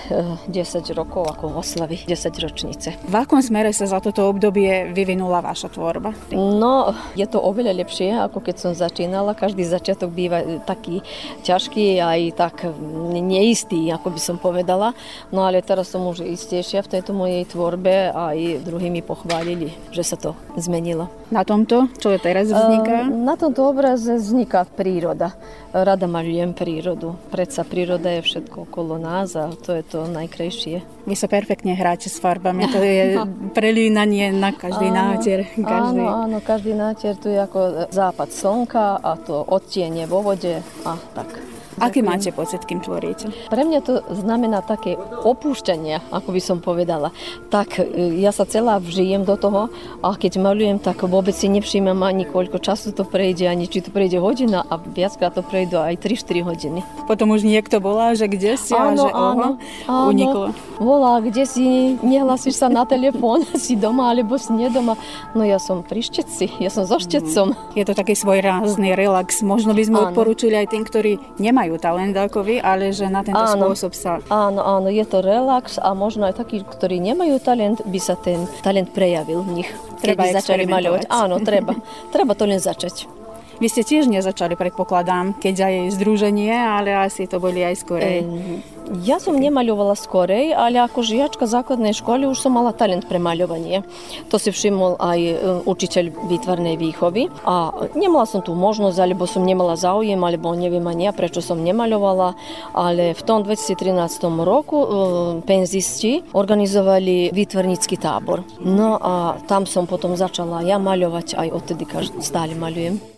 10 0.49 0.49
rokov 0.97 1.29
ako 1.29 1.61
oslavy 1.61 2.01
10 2.09 2.33
ročnice. 2.41 2.97
V 3.05 3.13
akom 3.13 3.45
smere 3.45 3.69
sa 3.77 3.85
za 3.85 4.01
toto 4.01 4.25
obdobie 4.25 4.89
vyvinula 4.89 5.45
vaša 5.45 5.69
tvorba? 5.69 6.17
No, 6.33 6.97
je 7.13 7.29
to 7.29 7.37
oveľa 7.37 7.85
lepšie, 7.85 8.09
ako 8.09 8.41
keď 8.41 8.55
som 8.57 8.71
začínala. 8.73 9.37
Každý 9.37 9.61
začiatok 9.69 10.09
býva 10.09 10.41
taký 10.65 11.05
ťažký 11.45 12.01
aj 12.01 12.41
tak 12.41 12.65
neistý, 13.13 13.93
ako 13.93 14.17
by 14.17 14.19
som 14.19 14.41
povedala. 14.41 14.97
No 15.29 15.45
ale 15.45 15.61
teraz 15.61 15.93
som 15.93 16.01
už 16.09 16.25
istejšia 16.25 16.81
v 16.81 16.89
tejto 16.89 17.13
mojej 17.13 17.45
tvorbe 17.45 18.09
a 18.09 18.33
aj 18.33 18.65
druhí 18.65 18.89
mi 18.89 19.05
pochválili, 19.05 19.69
že 19.93 20.01
sa 20.01 20.17
to 20.17 20.33
zmenilo. 20.57 21.13
Na 21.29 21.45
tomto, 21.45 21.85
čo 22.01 22.17
teraz 22.17 22.49
vzniká? 22.49 23.05
Na 23.13 23.37
tomto 23.37 23.69
obraze 23.69 24.17
vzniká 24.17 24.65
príroda 24.65 25.37
rada 25.83 26.09
maľujem 26.09 26.55
prírodu. 26.57 27.19
Predsa 27.29 27.67
príroda 27.67 28.09
je 28.17 28.25
všetko 28.25 28.65
okolo 28.65 28.97
nás 28.97 29.35
a 29.37 29.51
to 29.53 29.75
je 29.75 29.83
to 29.83 30.09
najkrajšie. 30.09 30.81
Vy 31.05 31.15
sa 31.19 31.27
perfektne 31.27 31.75
hráte 31.75 32.07
s 32.09 32.17
farbami, 32.17 32.65
to 32.71 32.79
je 32.79 33.19
prelínanie 33.57 34.31
na 34.33 34.55
každý 34.55 34.89
áno, 34.89 34.97
nátier. 34.97 35.45
Každý. 35.53 36.01
Áno, 36.01 36.05
áno, 36.09 36.37
každý 36.41 36.73
nátier 36.73 37.13
tu 37.19 37.29
je 37.29 37.37
ako 37.37 37.91
západ 37.93 38.29
slnka 38.33 38.97
a 39.03 39.19
to 39.19 39.43
odtienie 39.43 40.09
vo 40.09 40.25
vode 40.25 40.63
a 40.87 40.93
tak. 41.13 41.52
Aký 41.79 42.05
máte 42.05 42.29
pocit, 42.35 42.65
kým 42.65 42.83
tvoríte? 42.83 43.29
Pre 43.49 43.63
mňa 43.63 43.79
to 43.85 44.03
znamená 44.13 44.61
také 44.61 44.97
opúšťanie, 45.23 46.11
ako 46.11 46.29
by 46.35 46.41
som 46.41 46.57
povedala. 46.59 47.13
Tak 47.53 47.79
e, 47.79 48.19
ja 48.19 48.33
sa 48.35 48.43
celá 48.43 48.81
vžijem 48.81 49.23
do 49.23 49.37
toho 49.37 49.69
a 50.01 50.13
keď 50.17 50.41
malujem, 50.41 50.77
tak 50.81 51.05
vôbec 51.05 51.37
si 51.37 51.47
nevšímam 51.47 51.97
ani 52.03 52.25
koľko 52.27 52.59
času 52.59 52.91
to 52.91 53.05
prejde, 53.07 53.47
ani 53.47 53.69
či 53.69 53.85
to 53.85 53.89
prejde 53.93 54.19
hodina 54.19 54.65
a 54.67 54.75
viackrát 54.75 55.33
to 55.37 55.45
prejde 55.45 55.79
aj 55.79 55.95
3-4 56.03 56.43
hodiny. 56.43 56.79
Potom 57.07 57.31
už 57.31 57.47
niekto 57.47 57.79
volá, 57.79 58.17
že 58.17 58.27
kde 58.27 58.59
si 58.59 58.75
áno, 58.75 58.83
a 58.83 58.91
že 58.99 59.09
áno, 59.13 59.47
oho, 59.87 60.09
uniklo. 60.11 60.45
Volá, 60.83 61.23
kde 61.23 61.47
si, 61.47 61.95
nehlasíš 62.03 62.59
sa 62.59 62.67
na 62.67 62.83
telefón, 62.83 63.47
si 63.63 63.79
doma 63.79 64.11
alebo 64.11 64.35
si 64.35 64.51
nie 64.51 64.67
doma. 64.67 64.99
No 65.31 65.47
ja 65.47 65.57
som 65.57 65.81
pri 65.81 66.03
štetci, 66.03 66.59
ja 66.59 66.67
som 66.67 66.83
so 66.83 66.99
štetcom. 66.99 67.55
Je 67.77 67.87
to 67.87 67.95
taký 67.95 68.17
svoj 68.17 68.43
rázny 68.43 68.91
relax. 68.97 69.39
Možno 69.39 69.71
by 69.71 69.83
sme 69.87 69.97
áno. 70.03 70.05
odporúčili 70.11 70.59
aj 70.59 70.67
tým, 70.75 70.83
ktorí 70.83 71.11
nemajú 71.39 71.62
nemajú 71.63 71.79
talent 71.79 72.11
ako 72.11 72.43
vy, 72.43 72.59
ale 72.59 72.91
že 72.91 73.07
na 73.07 73.23
tento 73.23 73.39
áno, 73.39 73.71
spôsob 73.71 73.95
sa... 73.95 74.19
Áno, 74.27 74.59
áno, 74.59 74.91
je 74.91 75.07
to 75.07 75.23
relax 75.23 75.79
a 75.79 75.95
možno 75.95 76.27
aj 76.27 76.43
takí, 76.43 76.59
ktorí 76.59 76.99
nemajú 76.99 77.39
talent, 77.39 77.79
by 77.87 77.99
sa 78.03 78.19
ten 78.19 78.43
talent 78.59 78.91
prejavil 78.91 79.39
v 79.47 79.63
nich. 79.63 79.69
Treba 80.03 80.27
keby 80.27 80.35
začali 80.43 80.63
maľovať. 80.67 81.07
Áno, 81.07 81.39
treba. 81.39 81.71
treba 82.13 82.35
to 82.35 82.43
len 82.43 82.59
začať. 82.59 83.07
Vy 83.61 83.67
ste 83.69 83.85
tiež 83.85 84.09
nezačali, 84.09 84.57
predpokladám, 84.57 85.37
keď 85.37 85.55
aj 85.69 85.75
združenie, 85.97 86.53
ale 86.53 86.97
asi 86.97 87.29
to 87.29 87.37
boli 87.37 87.61
aj 87.61 87.75
skorej. 87.81 88.25
Ja 89.01 89.17
som 89.23 89.39
nemaľovala 89.39 89.95
skorej, 89.95 90.51
ale 90.51 90.83
ako 90.83 91.07
žiačka 91.07 91.47
základnej 91.47 91.95
školy 91.95 92.27
už 92.27 92.35
som 92.35 92.51
mala 92.59 92.75
talent 92.75 93.07
pre 93.07 93.15
maľovanie. 93.15 93.87
To 94.27 94.35
si 94.35 94.51
všimol 94.51 94.99
aj 94.99 95.19
e, 95.23 95.35
učiteľ 95.63 96.27
výtvarnej 96.27 96.75
výchovy. 96.75 97.31
A 97.47 97.71
nemala 97.95 98.27
som 98.27 98.43
tu 98.43 98.51
možnosť, 98.51 98.97
alebo 98.99 99.23
som 99.23 99.47
nemala 99.47 99.79
záujem, 99.79 100.19
alebo 100.19 100.51
neviem 100.51 100.83
ani 100.83 101.07
ja, 101.07 101.15
prečo 101.15 101.39
som 101.39 101.63
nemaľovala. 101.63 102.35
Ale 102.75 103.15
v 103.15 103.21
tom 103.23 103.47
2013 103.47 103.95
roku 104.43 104.77
e, 104.83 104.87
penzisti 105.47 106.19
organizovali 106.35 107.31
výtvarnícky 107.31 107.95
tábor. 107.95 108.43
No 108.59 108.99
a 108.99 109.39
tam 109.47 109.63
som 109.63 109.87
potom 109.87 110.19
začala 110.19 110.59
ja 110.67 110.75
maľovať, 110.75 111.39
aj 111.39 111.47
odtedy 111.55 111.87
stále 112.19 112.51
maľujem. 112.51 113.12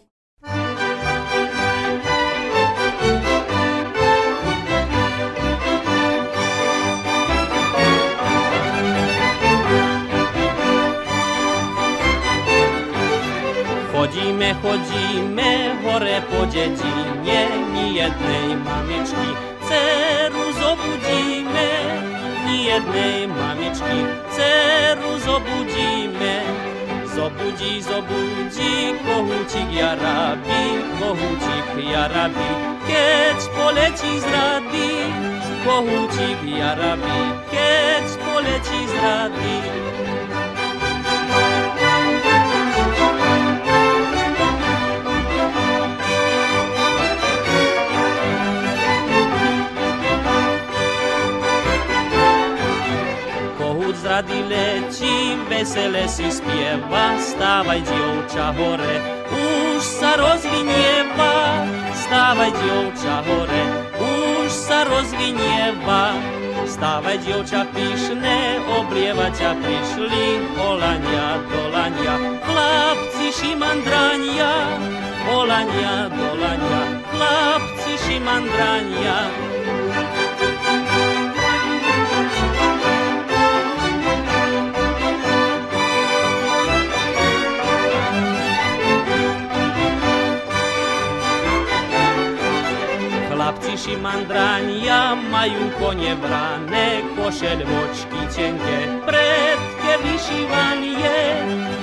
Chodíme, 14.61 15.75
chodíme 15.75 15.75
hore 15.83 16.21
po 16.29 16.45
dedine, 16.45 17.41
ni 17.73 17.95
jednej 17.95 18.55
mamičky 18.57 19.29
dceru 19.67 20.45
zobudíme, 20.59 21.69
ni 22.45 22.65
jednej 22.65 23.27
mamičky 23.27 23.97
dceru 24.29 25.11
zobudíme. 25.19 26.35
Zobudí, 27.15 27.79
zobudí, 27.79 28.91
kohútik 29.07 29.71
jarabí, 29.71 30.83
kohútik 30.99 31.67
jarabí, 31.79 32.51
keď 32.83 33.39
poletí 33.55 34.19
z 34.19 34.25
rady. 34.35 34.91
Kohútik 35.63 36.39
jarabí, 36.43 37.19
keď 37.47 38.05
poletí 38.19 38.79
z 38.83 38.93
rady. 38.99 40.04
Rady 54.15 54.47
leci, 54.47 55.35
vesele 55.49 56.07
si 56.07 56.31
spieva, 56.31 57.19
stávaj 57.19 57.83
dievča 57.83 58.55
hore, 58.55 58.95
už 59.27 59.83
sa 59.83 60.15
rozvinieva, 60.15 61.35
stávaj 61.99 62.51
dievča 62.55 63.17
hore, 63.27 63.63
už 63.99 64.47
sa 64.47 64.87
rozvinieva. 64.87 66.15
Stávaj 66.65 67.21
dievča 67.27 67.67
pyšné, 67.75 68.63
oblieva 68.79 69.29
ťa 69.35 69.53
prišli, 69.59 70.25
olania, 70.63 71.37
dolania, 71.51 72.15
chlapci 72.41 73.27
šimandrania, 73.35 74.53
olania, 75.29 76.09
dolania, 76.09 76.81
chlapci 77.11 77.93
šimandrania. 93.75 93.85
Chlapci 93.85 93.99
mandrania 93.99 95.01
majú 95.27 95.67
kone 95.75 96.15
brané, 96.23 97.03
košeľvočky 97.19 98.21
tenké, 98.31 98.79
predke 99.03 99.91
vyšívanie. 99.99 101.19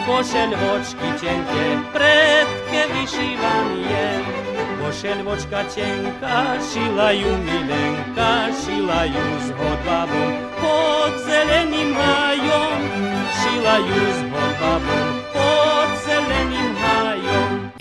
Košeľvočky 0.08 1.08
tenké, 1.20 1.64
predke 1.92 2.80
vyšívanie. 2.96 4.24
Košeľvočka 4.80 5.60
tenká, 5.68 6.56
šilajú 6.64 7.30
milenka, 7.44 8.50
šilajú 8.56 9.26
s 9.44 9.48
hodbabom, 9.52 10.32
pod 10.64 11.12
zeleným 11.28 11.92
hájom, 11.92 12.80
šilajú 13.36 14.00
s 14.00 14.20
hodbabom, 14.32 15.08
pod 15.30 15.88
hájom. 16.08 16.71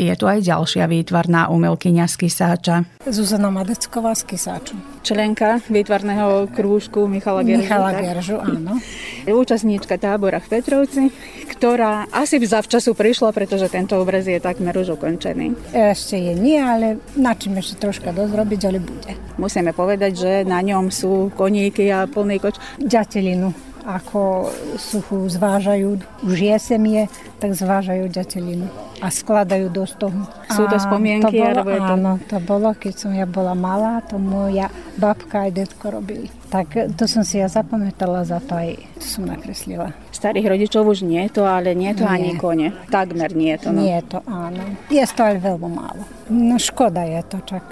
Je 0.01 0.09
tu 0.17 0.25
aj 0.25 0.41
ďalšia 0.41 0.89
výtvarná 0.89 1.53
umelkyňa 1.53 2.09
z 2.09 2.15
Kisáča. 2.25 2.75
Zuzana 3.05 3.53
Madecková 3.53 4.17
z 4.17 4.33
Kisáču. 4.33 4.73
Členka 5.05 5.61
výtvarného 5.69 6.49
krúžku 6.49 7.05
Michala 7.05 7.45
Geržu. 7.45 7.61
Michala 7.61 7.91
Geržu, 7.93 8.41
áno. 8.41 8.81
Účastníčka 9.29 10.01
tábora 10.01 10.41
v 10.41 10.57
Petrovci, 10.57 11.13
ktorá 11.53 12.09
asi 12.09 12.41
zavčasu 12.41 12.97
prišla, 12.97 13.29
pretože 13.29 13.69
tento 13.69 13.93
obraz 14.01 14.25
je 14.25 14.41
takmer 14.41 14.73
už 14.73 14.97
ukončený. 14.97 15.69
Ešte 15.69 16.17
je 16.17 16.33
nie, 16.33 16.57
ale 16.57 16.97
načím 17.13 17.61
ešte 17.61 17.85
troška 17.85 18.09
dozrobiť, 18.09 18.61
ale 18.73 18.81
bude. 18.81 19.13
Musíme 19.37 19.69
povedať, 19.69 20.11
že 20.17 20.31
na 20.49 20.65
ňom 20.65 20.89
sú 20.89 21.29
koníky 21.37 21.93
a 21.93 22.09
plný 22.09 22.41
koč. 22.41 22.57
Ďatelinu 22.81 23.70
ako 23.85 24.51
suchu 24.77 25.27
zvážajú, 25.29 25.99
už 26.25 26.37
jesem 26.37 26.81
je, 26.85 27.03
tak 27.41 27.57
zvážajú 27.57 28.07
ďatelinu 28.09 28.69
a 29.01 29.09
skladajú 29.09 29.73
do 29.73 29.83
stohu. 29.89 30.21
Sú 30.53 30.69
to 30.69 30.77
spomienky? 30.77 31.41
To 31.41 31.65
bolo, 31.65 31.73
to... 31.73 31.81
Áno, 31.81 32.11
to 32.29 32.37
bolo, 32.37 32.69
keď 32.77 32.93
som 32.93 33.11
ja 33.17 33.25
bola 33.25 33.57
malá, 33.57 34.05
to 34.05 34.21
moja 34.21 34.69
babka 35.01 35.49
aj 35.49 35.51
detko 35.57 35.89
robili. 35.89 36.29
Tak 36.53 36.93
to 36.93 37.09
som 37.09 37.25
si 37.25 37.41
ja 37.41 37.49
zapamätala, 37.49 38.21
za 38.21 38.37
to 38.37 38.53
aj 38.53 38.77
to 39.01 39.05
som 39.07 39.25
nakreslila. 39.25 39.95
Starých 40.13 40.53
rodičov 40.53 40.85
už 40.85 41.01
nie 41.01 41.25
je 41.25 41.41
to, 41.41 41.43
ale 41.49 41.73
nie 41.73 41.89
je 41.97 42.03
to 42.03 42.05
Nie. 42.05 42.13
ani 42.13 42.31
kone. 42.37 42.67
Takmer 42.93 43.33
nie 43.33 43.57
je 43.57 43.59
to. 43.65 43.69
No. 43.73 43.81
Nie 43.81 43.93
je 43.99 44.05
to, 44.05 44.19
áno. 44.29 44.61
Je 44.93 45.01
to 45.01 45.21
ale 45.25 45.39
veľmi 45.41 45.69
málo. 45.73 46.03
No 46.29 46.61
škoda 46.61 47.01
je 47.09 47.21
to, 47.25 47.41
čak 47.41 47.65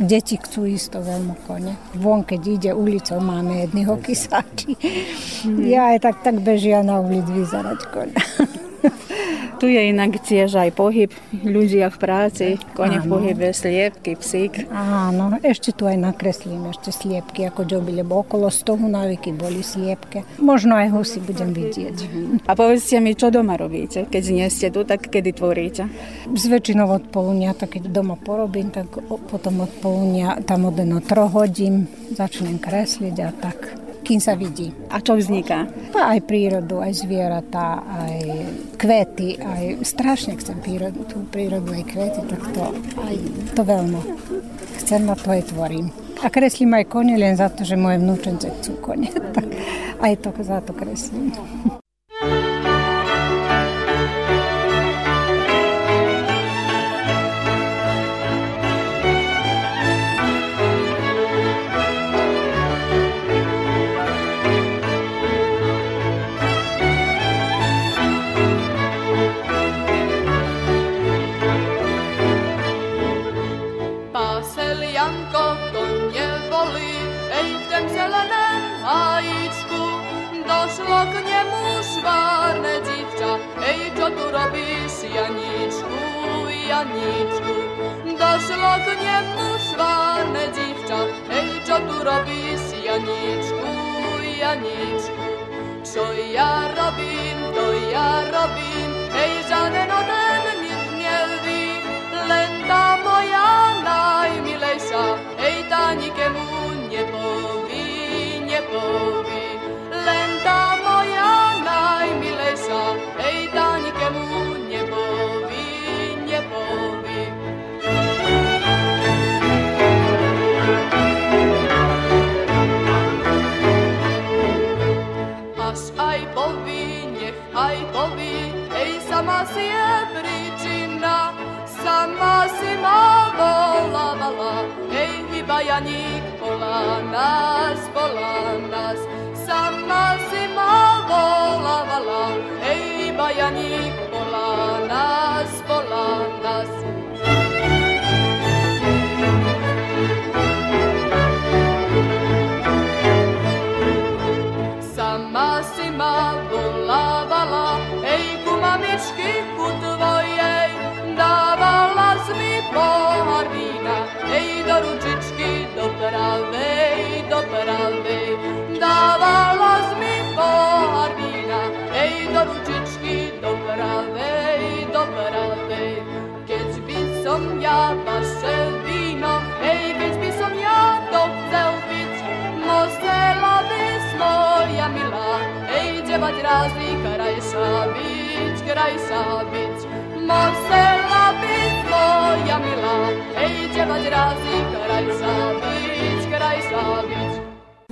deti 0.00 0.40
chcú 0.40 0.64
ísť 0.64 0.96
to 0.96 1.00
veľmi 1.04 1.34
kone. 1.44 1.76
Von, 2.00 2.24
keď 2.24 2.40
ide 2.48 2.70
ulicou, 2.72 3.20
máme 3.20 3.68
jedného 3.68 4.00
kysáči. 4.00 4.74
Ja 5.60 5.92
aj 5.92 5.98
tak, 6.08 6.16
tak 6.24 6.36
bežia 6.40 6.80
na 6.80 7.04
ulic 7.04 7.28
vyzerať 7.28 7.80
kone. 7.92 8.16
Tu 9.60 9.76
je 9.76 9.92
inak 9.92 10.24
tiež 10.24 10.56
aj 10.56 10.72
pohyb, 10.72 11.12
ľudia 11.44 11.92
v 11.92 11.96
práci, 12.00 12.46
kone 12.72 12.96
v 12.96 13.06
pohybe, 13.12 13.52
sliepky, 13.52 14.16
psík. 14.16 14.72
Áno, 14.72 15.36
ešte 15.44 15.76
tu 15.76 15.84
aj 15.84 16.00
nakreslím 16.00 16.72
ešte 16.72 16.88
sliepky, 16.88 17.44
ako 17.44 17.68
džoby, 17.68 18.00
lebo 18.00 18.24
okolo 18.24 18.48
stohu 18.48 18.88
navyky 18.88 19.36
boli 19.36 19.60
sliepke. 19.60 20.24
Možno 20.40 20.80
aj 20.80 20.96
husy 20.96 21.20
budem 21.20 21.52
vidieť. 21.52 21.96
A 22.48 22.56
povedzte 22.56 23.04
mi, 23.04 23.12
čo 23.12 23.28
doma 23.28 23.60
robíte? 23.60 24.08
Keď 24.08 24.24
nie 24.32 24.48
ste 24.48 24.72
tu, 24.72 24.88
tak 24.88 25.12
kedy 25.12 25.36
tvoríte? 25.36 25.92
Z 26.32 26.44
väčšinou 26.48 26.88
od 26.88 27.04
poludnia, 27.12 27.52
tak 27.52 27.76
keď 27.76 27.92
doma 27.92 28.16
porobím, 28.16 28.72
tak 28.72 28.88
potom 29.28 29.68
od 29.68 29.72
poludnia 29.84 30.40
tam 30.48 30.72
od 30.72 30.80
jedno 30.80 31.04
troch 31.04 31.36
hodín 31.36 31.84
začnem 32.16 32.56
kresliť 32.56 33.16
a 33.22 33.30
tak, 33.30 33.76
kým 34.10 34.18
sa 34.18 34.34
vidí. 34.34 34.74
A 34.90 34.98
čo 34.98 35.14
vzniká? 35.14 35.70
Pa 35.94 36.10
aj 36.18 36.26
prírodu, 36.26 36.82
aj 36.82 37.06
zvieratá, 37.06 37.86
aj 37.86 38.18
kvety, 38.74 39.38
aj 39.38 39.86
strašne 39.86 40.34
chcem 40.34 40.58
prírodu, 40.58 41.06
tú 41.06 41.22
prírodu, 41.30 41.70
aj 41.70 41.84
kvety, 41.86 42.20
tak 42.26 42.42
to, 42.50 42.74
aj 43.06 43.14
to 43.54 43.62
veľmi 43.62 44.02
chcem 44.90 45.06
a 45.06 45.14
to 45.14 45.30
aj 45.30 45.42
tvorím. 45.54 45.94
A 46.18 46.26
kreslím 46.34 46.74
aj 46.74 46.90
kone 46.90 47.14
len 47.14 47.38
za 47.38 47.46
to, 47.46 47.62
že 47.62 47.78
moje 47.78 48.02
vnúčence 48.02 48.50
chcú 48.50 48.82
kone. 48.82 49.06
Tak 49.30 49.46
aj 50.02 50.12
to 50.18 50.30
za 50.42 50.58
to 50.58 50.74
kreslím. 50.74 51.30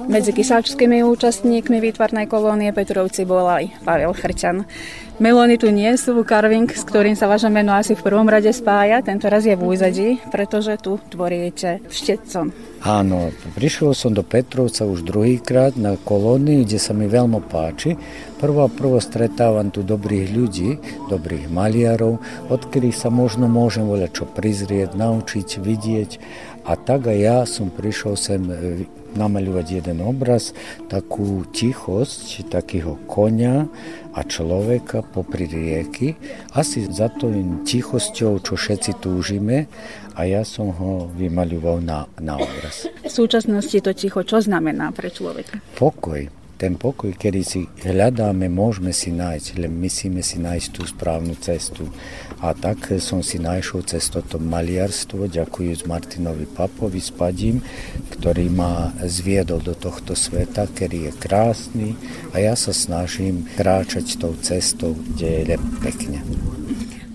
Medzi 0.08 0.32
kysáčskými 0.32 1.04
účastníkmi 1.04 1.84
výtvarnej 1.84 2.32
kolónie 2.32 2.72
Petrovci 2.72 3.28
bol 3.28 3.44
aj 3.44 3.84
Pavel 3.84 4.16
Chrčan. 4.16 4.64
Melóny 5.20 5.58
tu 5.58 5.68
nie 5.68 5.90
sú, 5.98 6.14
carving, 6.22 6.70
s 6.70 6.86
ktorým 6.86 7.18
sa 7.18 7.26
vaše 7.26 7.50
meno 7.50 7.74
asi 7.74 7.98
v 7.98 8.06
prvom 8.06 8.30
rade 8.30 8.54
spája, 8.54 9.02
tento 9.02 9.26
raz 9.26 9.42
je 9.44 9.58
v 9.58 9.66
úzadí, 9.66 10.22
pretože 10.30 10.78
tu 10.78 10.96
tvoríte 11.10 11.82
štetcom. 11.90 12.54
Áno, 12.86 13.34
prišiel 13.58 13.98
som 13.98 14.14
do 14.14 14.22
Petrovca 14.22 14.86
už 14.86 15.02
druhýkrát 15.02 15.74
na 15.74 15.98
kolóniu, 15.98 16.62
kde 16.62 16.78
sa 16.78 16.94
mi 16.94 17.10
veľmi 17.10 17.42
páči. 17.50 17.98
Prvo 18.38 18.70
prvo 18.70 19.02
stretávam 19.02 19.74
tu 19.74 19.82
dobrých 19.82 20.30
ľudí, 20.30 20.78
dobrých 21.10 21.50
maliarov, 21.50 22.22
od 22.46 22.60
ktorých 22.62 22.94
sa 22.94 23.10
možno 23.10 23.50
môžem 23.50 23.90
voľať 23.90 24.10
čo 24.14 24.24
prizrieť, 24.30 24.94
naučiť, 24.94 25.58
vidieť. 25.58 26.10
A 26.68 26.76
tak 26.76 27.08
aj 27.08 27.18
ja 27.18 27.38
som 27.48 27.72
prišiel 27.72 28.12
sem 28.20 28.44
e, 28.44 28.84
namaľovať 29.16 29.80
jeden 29.80 30.04
obraz, 30.04 30.52
takú 30.92 31.48
tichosť 31.48 32.52
takého 32.52 33.00
konia 33.08 33.72
a 34.12 34.20
človeka 34.20 35.00
popri 35.00 35.48
rieky. 35.48 36.20
Asi 36.52 36.84
za 36.84 37.08
to 37.08 37.32
tichosťou, 37.64 38.44
čo 38.44 38.54
všetci 38.60 39.00
túžime 39.00 39.64
a 40.12 40.28
ja 40.28 40.44
som 40.44 40.68
ho 40.76 41.08
vymaľoval 41.16 41.80
na, 41.80 42.04
na 42.20 42.36
obraz. 42.36 42.84
V 43.00 43.08
súčasnosti 43.08 43.80
to 43.80 43.96
ticho 43.96 44.20
čo 44.20 44.44
znamená 44.44 44.92
pre 44.92 45.08
človeka? 45.08 45.64
Pokoj. 45.80 46.37
Ten 46.58 46.74
pokoj, 46.74 47.14
ktorý 47.14 47.46
si 47.46 47.70
hľadáme, 47.86 48.50
môžeme 48.50 48.90
si 48.90 49.14
nájsť, 49.14 49.62
len 49.62 49.78
musíme 49.78 50.26
si 50.26 50.42
nájsť 50.42 50.68
tú 50.74 50.82
správnu 50.82 51.38
cestu. 51.38 51.86
A 52.42 52.50
tak 52.50 52.98
som 52.98 53.22
si 53.22 53.38
našiel 53.38 53.86
cez 53.86 54.10
toto 54.10 54.42
maliarstvo, 54.42 55.30
ďakujúc 55.30 55.86
Martinovi 55.86 56.50
Papovi 56.50 56.98
s 56.98 57.14
ktorý 58.10 58.50
ma 58.50 58.90
zviedol 59.06 59.62
do 59.62 59.78
tohto 59.78 60.18
sveta, 60.18 60.66
ktorý 60.66 61.06
je 61.06 61.12
krásny 61.14 61.88
a 62.34 62.42
ja 62.42 62.58
sa 62.58 62.74
snažím 62.74 63.46
kráčať 63.54 64.18
tou 64.18 64.34
cestou, 64.42 64.98
kde 64.98 65.54
je 65.54 65.56
pekne. 65.78 66.18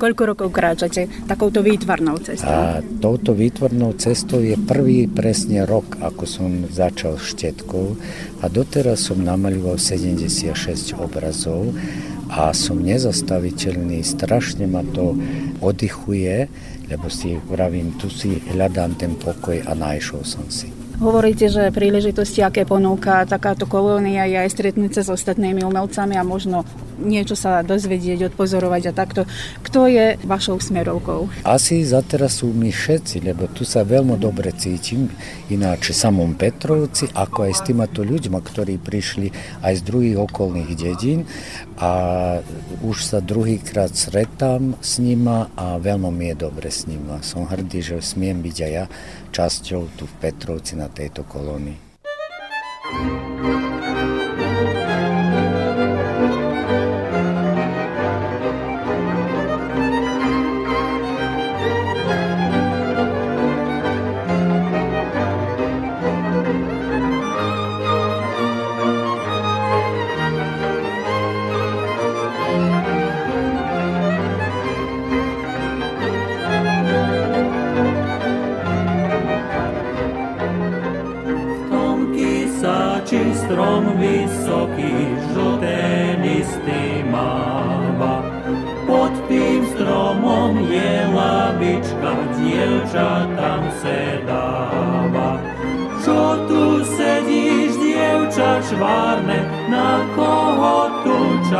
Koľko 0.03 0.35
rokov 0.35 0.51
kráčate 0.51 1.07
takouto 1.31 1.63
výtvarnou 1.63 2.19
cestou? 2.19 2.51
A 2.51 2.83
touto 2.99 3.31
výtvornou 3.31 3.95
cestou 3.95 4.43
je 4.43 4.59
prvý 4.59 5.07
presne 5.07 5.63
rok, 5.63 5.95
ako 6.03 6.27
som 6.27 6.67
začal 6.67 7.15
štetkou 7.15 7.95
a 8.43 8.51
doteraz 8.51 9.07
som 9.07 9.23
namaľoval 9.23 9.79
76 9.79 10.99
obrazov 10.99 11.71
a 12.27 12.51
som 12.51 12.83
nezastaviteľný, 12.83 14.03
strašne 14.03 14.67
ma 14.67 14.83
to 14.83 15.15
oddychuje, 15.63 16.51
lebo 16.91 17.07
si 17.07 17.39
vravím, 17.47 17.95
tu 17.95 18.11
si 18.11 18.43
hľadám 18.51 18.99
ten 18.99 19.15
pokoj 19.15 19.55
a 19.63 19.71
našiel 19.71 20.27
som 20.27 20.43
si. 20.51 20.82
Hovoríte, 21.01 21.49
že 21.49 21.73
príležitosti, 21.73 22.45
aké 22.45 22.69
ponúka 22.69 23.25
takáto 23.25 23.65
kolónia, 23.65 24.29
je 24.29 24.37
aj 24.45 24.49
stretnúť 24.53 24.91
sa 24.97 25.01
s 25.01 25.09
ostatnými 25.09 25.65
umelcami 25.65 26.13
a 26.15 26.23
možno 26.23 26.61
niečo 27.01 27.33
sa 27.33 27.65
dozvedieť, 27.65 28.29
odpozorovať 28.29 28.83
a 28.89 28.93
takto. 28.93 29.21
Kto 29.65 29.89
je 29.89 30.21
vašou 30.21 30.61
smerovkou? 30.61 31.27
Asi 31.41 31.81
za 31.81 32.05
teraz 32.05 32.39
sú 32.45 32.53
my 32.53 32.69
všetci, 32.69 33.25
lebo 33.25 33.49
tu 33.49 33.65
sa 33.65 33.81
veľmi 33.81 34.15
dobre 34.21 34.53
cítim, 34.53 35.09
ináč 35.49 35.91
samom 35.97 36.37
Petrovci, 36.37 37.09
ako 37.09 37.49
aj 37.49 37.53
s 37.57 37.61
týmato 37.65 38.05
ľuďmi, 38.05 38.37
ktorí 38.37 38.77
prišli 38.77 39.33
aj 39.65 39.73
z 39.73 39.81
druhých 39.81 40.17
okolných 40.21 40.71
dedín 40.77 41.25
a 41.81 41.91
už 42.85 42.97
sa 43.01 43.19
druhýkrát 43.19 43.89
stretám 43.97 44.77
s 44.77 45.01
nima 45.01 45.49
a 45.57 45.81
veľmi 45.81 46.09
mi 46.13 46.29
je 46.31 46.35
dobre 46.37 46.69
s 46.69 46.85
nima. 46.85 47.25
Som 47.25 47.49
hrdý, 47.49 47.81
že 47.81 47.95
smiem 47.99 48.45
byť 48.45 48.57
aj 48.61 48.71
ja 48.71 48.85
časťou 49.33 49.97
tu 49.97 50.05
v 50.05 50.13
Petrovci 50.21 50.77
na 50.77 50.85
tejto 50.85 51.25
kolónii. 51.25 51.93
strom 52.93 53.62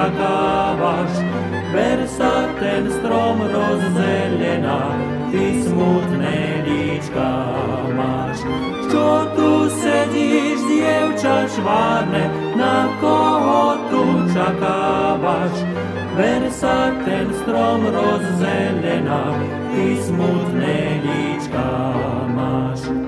tu 0.03 0.19
čakávaš? 0.19 1.13
Ber 1.73 1.99
sa 2.07 2.47
ten 2.59 2.91
strom 2.91 3.37
rozzelená, 3.41 4.81
ty 5.31 5.63
smutné 5.63 6.63
líčka 6.67 7.31
máš. 7.95 8.43
Čo 8.91 9.07
tu 9.33 9.49
sedíš, 9.81 10.59
dievča 10.69 11.47
švárne, 11.49 12.29
na 12.53 12.93
koho 13.01 13.89
tu 13.89 14.03
čakávaš? 14.35 15.55
Ver 16.13 16.45
sa 16.53 16.93
ten 17.07 17.33
strom 17.41 17.89
rozzelená, 17.89 19.33
ty 19.73 19.97
smutné 20.03 21.01
líčka 21.01 21.67
máš. 22.37 23.02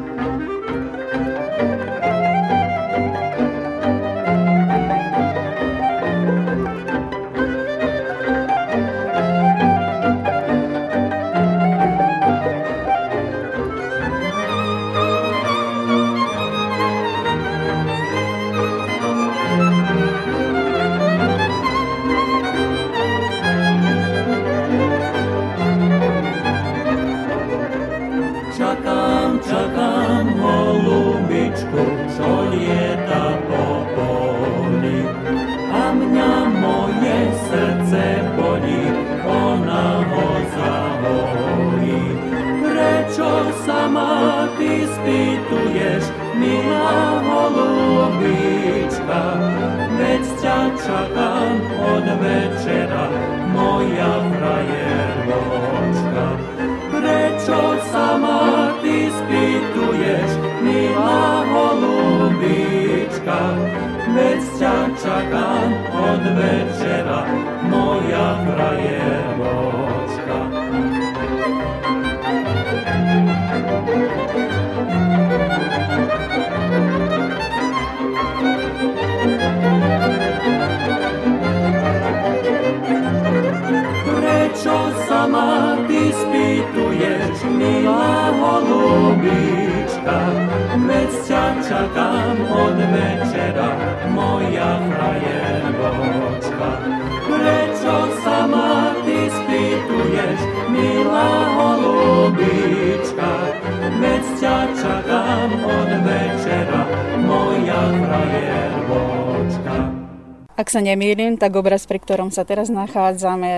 Ak 110.55 110.73
sa 110.73 110.81
nemýlim, 110.81 111.37
tak 111.37 111.53
obraz, 111.53 111.85
pri 111.85 112.01
ktorom 112.01 112.33
sa 112.33 112.41
teraz 112.41 112.73
nachádzame, 112.73 113.51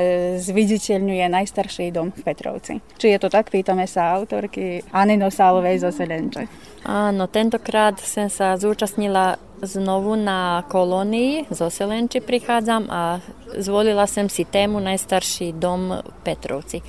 zviditeľňuje 0.44 1.26
najstarší 1.32 1.96
dom 1.96 2.12
v 2.12 2.20
Petrovci. 2.20 2.84
Či 3.00 3.16
je 3.16 3.20
to 3.24 3.32
tak? 3.32 3.48
Pýtame 3.48 3.88
sa 3.88 4.12
autorky 4.20 4.84
Anny 4.92 5.16
Nosálovej 5.16 5.88
zo 5.88 5.96
Selenče. 5.96 6.52
Áno, 6.84 7.32
tentokrát 7.32 7.96
som 8.04 8.28
sa 8.28 8.60
zúčastnila 8.60 9.40
znovu 9.64 10.20
na 10.20 10.68
kolónii, 10.68 11.48
zo 11.56 11.72
Selenči 11.72 12.20
prichádzam 12.20 12.92
a 12.92 13.24
zvolila 13.56 14.04
som 14.12 14.28
si 14.28 14.44
tému 14.44 14.84
Najstarší 14.84 15.56
dom 15.56 16.04
v 16.04 16.18
Petrovci. 16.28 16.84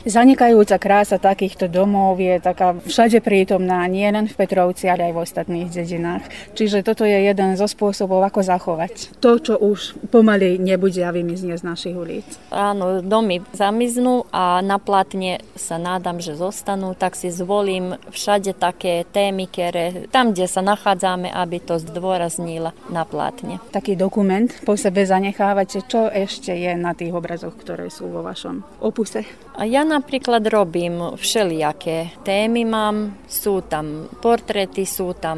Zanikajúca 0.00 0.80
krása 0.80 1.20
takýchto 1.20 1.68
domov 1.68 2.16
je 2.16 2.40
taká 2.40 2.72
všade 2.72 3.20
prítomná, 3.20 3.84
nie 3.84 4.08
len 4.08 4.24
v 4.24 4.32
Petrovci, 4.32 4.88
ale 4.88 5.08
aj 5.08 5.12
v 5.12 5.20
ostatných 5.20 5.68
dedinách. 5.68 6.24
Čiže 6.56 6.80
toto 6.80 7.04
je 7.04 7.28
jeden 7.28 7.52
zo 7.60 7.68
spôsobov, 7.68 8.24
ako 8.24 8.40
zachovať 8.40 9.20
to, 9.20 9.36
čo 9.36 9.54
už 9.60 10.00
pomaly 10.08 10.56
nebude 10.56 11.04
a 11.04 11.12
vymizne 11.12 11.52
z 11.52 11.68
našich 11.68 11.92
ulic. 11.92 12.24
Áno, 12.48 13.04
domy 13.04 13.44
zamiznú 13.52 14.24
a 14.32 14.64
na 14.64 14.80
platne 14.80 15.44
sa 15.52 15.76
nádam, 15.76 16.16
že 16.16 16.32
zostanú, 16.32 16.96
tak 16.96 17.12
si 17.12 17.28
zvolím 17.28 18.00
všade 18.08 18.56
také 18.56 19.04
témy, 19.04 19.52
ktoré 19.52 20.08
tam, 20.08 20.32
kde 20.32 20.48
sa 20.48 20.64
nachádzame, 20.64 21.28
aby 21.28 21.60
to 21.60 21.76
zdôraznila 21.76 22.72
na 22.88 23.04
platne. 23.04 23.60
Taký 23.68 24.00
dokument 24.00 24.48
po 24.64 24.80
sebe 24.80 25.04
zanechávate, 25.04 25.84
čo 25.84 26.08
ešte 26.08 26.56
je 26.56 26.72
na 26.72 26.96
tých 26.96 27.12
obrazoch, 27.12 27.52
ktoré 27.52 27.92
sú 27.92 28.08
vo 28.08 28.24
vašom 28.24 28.64
opuse? 28.80 29.28
A 29.60 29.68
ja 29.68 29.84
napríklad 29.84 30.40
robím 30.48 31.20
všelijaké 31.20 32.16
témy 32.24 32.64
mám, 32.64 33.12
sú 33.28 33.60
tam 33.60 34.08
portréty, 34.24 34.88
sú 34.88 35.12
tam 35.12 35.36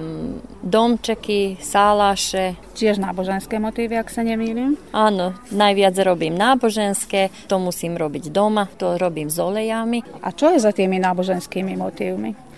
domčeky, 0.62 1.58
sálaše. 1.58 2.54
Tiež 2.70 3.02
náboženské 3.02 3.58
motívy, 3.58 3.98
ak 3.98 4.14
sa 4.14 4.22
nemýlim? 4.22 4.78
Áno, 4.94 5.34
najviac 5.50 5.98
robím 6.06 6.38
náboženské, 6.38 7.34
to 7.50 7.58
musím 7.58 7.98
robiť 7.98 8.30
doma, 8.30 8.70
to 8.78 8.94
robím 8.94 9.26
s 9.26 9.42
olejami. 9.42 10.06
A 10.22 10.30
čo 10.30 10.54
je 10.54 10.62
za 10.62 10.70
tými 10.70 11.02
náboženskými 11.02 11.74
motívmi? 11.74 12.51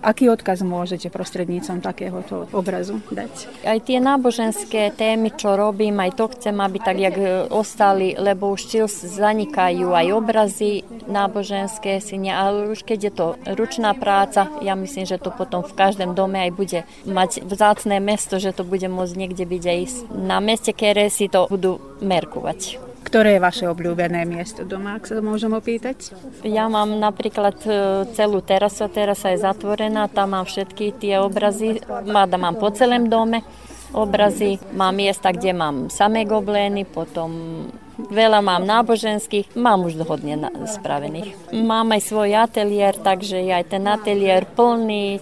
Aký 0.00 0.32
odkaz 0.32 0.64
môžete 0.64 1.12
prostrednícom 1.12 1.84
takéhoto 1.84 2.48
obrazu 2.56 3.04
dať? 3.12 3.64
Aj 3.68 3.76
tie 3.84 4.00
náboženské 4.00 4.96
témy, 4.96 5.36
čo 5.36 5.60
robím, 5.60 6.00
aj 6.00 6.16
to 6.16 6.24
chcem, 6.32 6.56
aby 6.56 6.80
tak, 6.80 6.96
jak 6.96 7.16
ostali, 7.52 8.16
lebo 8.16 8.48
už 8.48 8.64
čils 8.64 8.94
zanikajú 9.04 9.92
aj 9.92 10.06
obrazy 10.16 10.88
náboženské, 11.04 12.00
si 12.00 12.16
ne, 12.16 12.32
ale 12.32 12.72
už 12.72 12.80
keď 12.88 12.98
je 12.98 13.12
to 13.12 13.26
ručná 13.60 13.92
práca, 13.92 14.48
ja 14.64 14.72
myslím, 14.72 15.04
že 15.04 15.20
to 15.20 15.28
potom 15.28 15.60
v 15.60 15.76
každom 15.76 16.16
dome 16.16 16.48
aj 16.48 16.50
bude 16.56 16.80
mať 17.04 17.44
vzácné 17.44 18.00
mesto, 18.00 18.40
že 18.40 18.56
to 18.56 18.64
bude 18.64 18.88
môcť 18.88 19.14
niekde 19.20 19.44
byť 19.44 19.64
aj 19.68 19.80
na 20.16 20.40
meste, 20.40 20.72
ktoré 20.72 21.12
si 21.12 21.28
to 21.28 21.44
budú 21.52 21.76
merkovať. 22.00 22.89
Ktoré 23.10 23.36
je 23.36 23.42
vaše 23.42 23.66
obľúbené 23.66 24.22
miesto 24.22 24.62
doma, 24.62 24.94
ak 24.94 25.10
sa 25.10 25.18
to 25.18 25.22
môžem 25.26 25.50
opýtať? 25.50 26.14
Ja 26.46 26.70
mám 26.70 26.94
napríklad 26.94 27.58
e, 27.66 27.70
celú 28.14 28.38
terasu, 28.38 28.86
terasa 28.86 29.34
je 29.34 29.42
zatvorená, 29.42 30.06
tam 30.06 30.38
mám 30.38 30.46
všetky 30.46 30.94
tie 30.94 31.18
obrazy, 31.18 31.82
máda 32.06 32.38
mám 32.38 32.54
po 32.54 32.70
celém 32.70 33.10
dome 33.10 33.42
obrazy, 33.90 34.62
mám 34.78 34.94
miesta, 34.94 35.34
kde 35.34 35.50
mám 35.50 35.90
samé 35.90 36.22
goblény, 36.22 36.86
potom 36.86 37.66
veľa 37.98 38.40
mám 38.40 38.62
náboženských, 38.62 39.58
mám 39.58 39.84
už 39.84 40.06
hodne 40.06 40.38
spravených. 40.70 41.50
Mám 41.50 41.92
aj 41.98 42.02
svoj 42.06 42.30
ateliér, 42.46 42.94
takže 42.96 43.42
je 43.42 43.52
aj 43.52 43.74
ten 43.74 43.84
ateliér 43.90 44.46
plný 44.54 45.18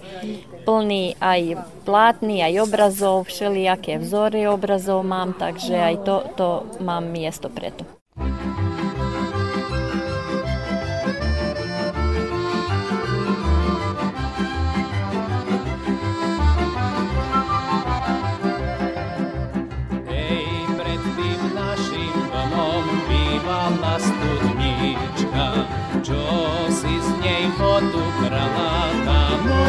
plný 0.69 1.17
aj 1.17 1.57
plátny, 1.81 2.45
aj 2.45 2.69
obrazov, 2.69 3.25
všelijaké 3.25 3.97
vzory 3.97 4.45
obrazov 4.45 5.01
mám, 5.01 5.33
takže 5.33 5.73
aj 5.73 5.95
to, 6.05 6.15
to 6.37 6.49
mám 6.85 7.09
miesto 7.09 7.49
preto. 7.49 7.89
čo 25.99 26.15
si 26.71 26.89
z 26.89 27.09
nej 27.21 27.43
vodu 27.59 28.01
brala, 28.23 28.88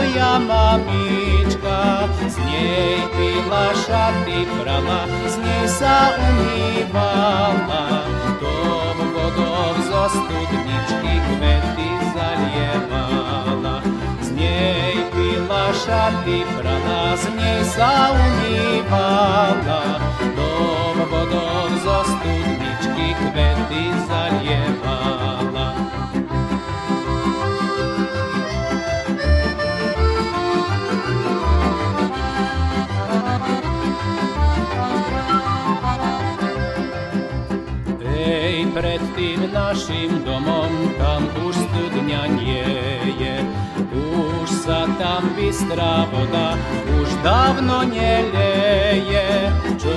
moja 0.00 0.38
mamička. 0.38 2.08
Z 2.28 2.36
nej 2.48 3.04
pila 3.12 3.66
šaty 3.84 4.48
brala, 4.56 5.04
z 5.28 5.36
nej 5.44 5.68
sa 5.68 6.16
umývala, 6.16 7.84
tou 8.40 8.96
vodou 9.12 9.76
zo 9.84 10.04
studničky 10.08 11.14
kvety 11.28 11.90
zalievala. 12.16 13.84
Z 14.24 14.28
nej 14.32 15.04
pila 15.12 15.68
šaty 15.84 16.48
brala, 16.56 17.16
z 17.20 17.24
nej 17.36 17.60
sa 17.68 18.16
umývala, 18.16 20.00
tou 20.32 20.96
vodou 21.12 21.68
zo 21.84 21.98
studničky 22.08 23.08
kvety 23.20 23.59
tým 39.20 39.52
našim 39.52 40.24
domom, 40.24 40.96
tam 40.96 41.28
už 41.44 41.52
studňa 41.52 42.24
nie 42.40 42.72
je. 43.20 43.36
Už 43.92 44.48
sa 44.48 44.88
tam 44.96 45.36
bystrá 45.36 46.08
voda, 46.08 46.56
už 46.96 47.08
dávno 47.20 47.84
neleje. 47.84 49.52
Čo 49.76 49.92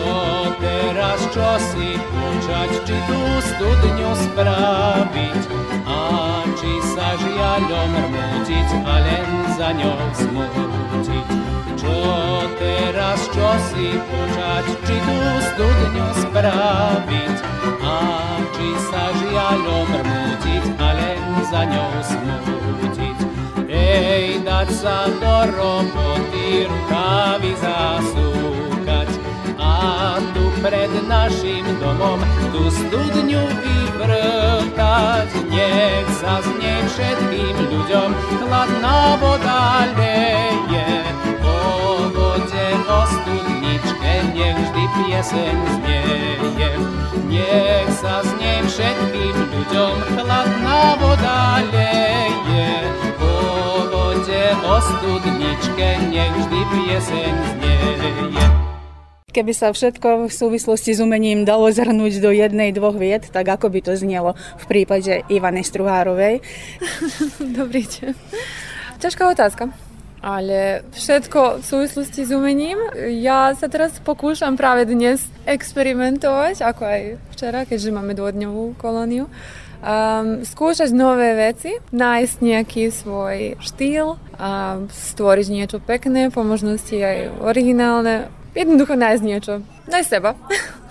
teraz, 0.60 1.24
čo 1.32 1.56
si 1.72 1.96
počať, 1.96 2.84
či 2.84 2.98
tú 3.08 3.22
studňu 3.48 4.12
spraviť, 4.12 5.42
a 5.88 6.00
či 6.60 6.72
sa 6.92 7.16
žiaľom 7.16 7.92
rmútiť, 7.96 8.68
a 8.84 8.96
len 9.08 9.28
za 9.56 9.70
ňou 9.72 10.04
smútiť. 10.20 11.28
Čo 11.80 11.96
teraz, 12.64 13.20
čo 13.28 13.50
si 13.72 14.00
počať, 14.08 14.66
či 14.88 14.96
tú 14.96 15.18
studňu 15.52 16.08
spraviť, 16.24 17.38
a 17.84 17.98
či 18.56 18.70
sa 18.88 19.12
žiaľom 19.20 19.88
rmútiť 19.92 20.64
a 20.80 20.88
len 20.96 21.24
za 21.52 21.62
ňou 21.68 21.94
smútiť. 22.00 23.18
Ej, 23.68 24.40
dať 24.48 24.68
sa 24.72 25.12
do 25.12 25.36
roboty, 25.52 26.64
rukávy 26.72 27.52
zasúkať 27.60 29.10
a 29.60 29.76
tu 30.32 30.44
pred 30.64 30.92
našim 31.04 31.68
domom 31.84 32.24
tú 32.56 32.72
studňu 32.72 33.44
vyvrtať. 33.60 35.28
Nech 35.52 36.08
sa 36.24 36.40
z 36.40 36.48
nej 36.62 36.82
všetkým 36.88 37.56
ľuďom 37.68 38.10
chladná 38.40 39.20
voda 39.20 39.92
leje. 40.00 41.13
O 42.84 43.00
studničke, 43.08 44.12
nech 44.36 44.58
vždy 44.60 44.84
pieseň 44.92 45.56
znieje. 45.72 46.72
Nech 47.32 47.90
sa 47.96 48.20
z 48.28 48.30
nej 48.44 48.60
všetkým 48.68 49.36
ľuďom 49.56 49.94
chladná 50.20 51.00
voda 51.00 51.64
leje. 51.72 52.84
Po 53.16 53.34
vode 53.88 54.44
o 54.68 54.76
studničke 54.84 55.88
nech 56.12 56.34
vždy 56.36 56.60
pieseň 56.76 57.34
znieje. 57.56 58.46
Keby 59.32 59.54
sa 59.56 59.72
všetko 59.72 60.28
v 60.28 60.34
súvislosti 60.36 60.94
s 60.94 61.00
umením 61.00 61.48
dalo 61.48 61.72
zhrnúť 61.72 62.20
do 62.20 62.36
jednej, 62.36 62.76
dvoch 62.76 63.00
vied, 63.00 63.32
tak 63.32 63.48
ako 63.48 63.72
by 63.72 63.80
to 63.80 63.96
znelo 63.96 64.36
v 64.60 64.66
prípade 64.70 65.24
Ivany 65.32 65.64
Struhárovej? 65.64 66.44
Dobrý 67.58 67.88
deň. 67.88 68.14
Ťažká 69.00 69.24
otázka 69.32 69.72
ale 70.24 70.88
všetko 70.96 71.60
v 71.60 71.64
súvislosti 71.68 72.24
s 72.24 72.32
umením. 72.32 72.80
Ja 73.20 73.52
sa 73.60 73.68
teraz 73.68 74.00
pokúšam 74.00 74.56
práve 74.56 74.88
dnes 74.88 75.28
experimentovať, 75.44 76.64
ako 76.64 76.82
aj 76.88 77.02
včera, 77.36 77.68
keďže 77.68 77.92
máme 77.92 78.16
dvodňovú 78.16 78.80
kolóniu. 78.80 79.28
Um, 79.84 80.48
skúšať 80.48 80.96
nové 80.96 81.36
veci, 81.36 81.76
nájsť 81.92 82.36
nejaký 82.40 82.88
svoj 82.88 83.60
štýl 83.60 84.16
a 84.40 84.80
stvoriť 84.88 85.48
niečo 85.52 85.84
pekné, 85.84 86.32
po 86.32 86.48
možnosti 86.48 86.96
aj 86.96 87.44
originálne. 87.44 88.32
Jednoducho 88.56 88.96
nájsť 88.96 89.24
niečo. 89.28 89.54
Nájsť 89.92 90.08
seba. 90.08 90.40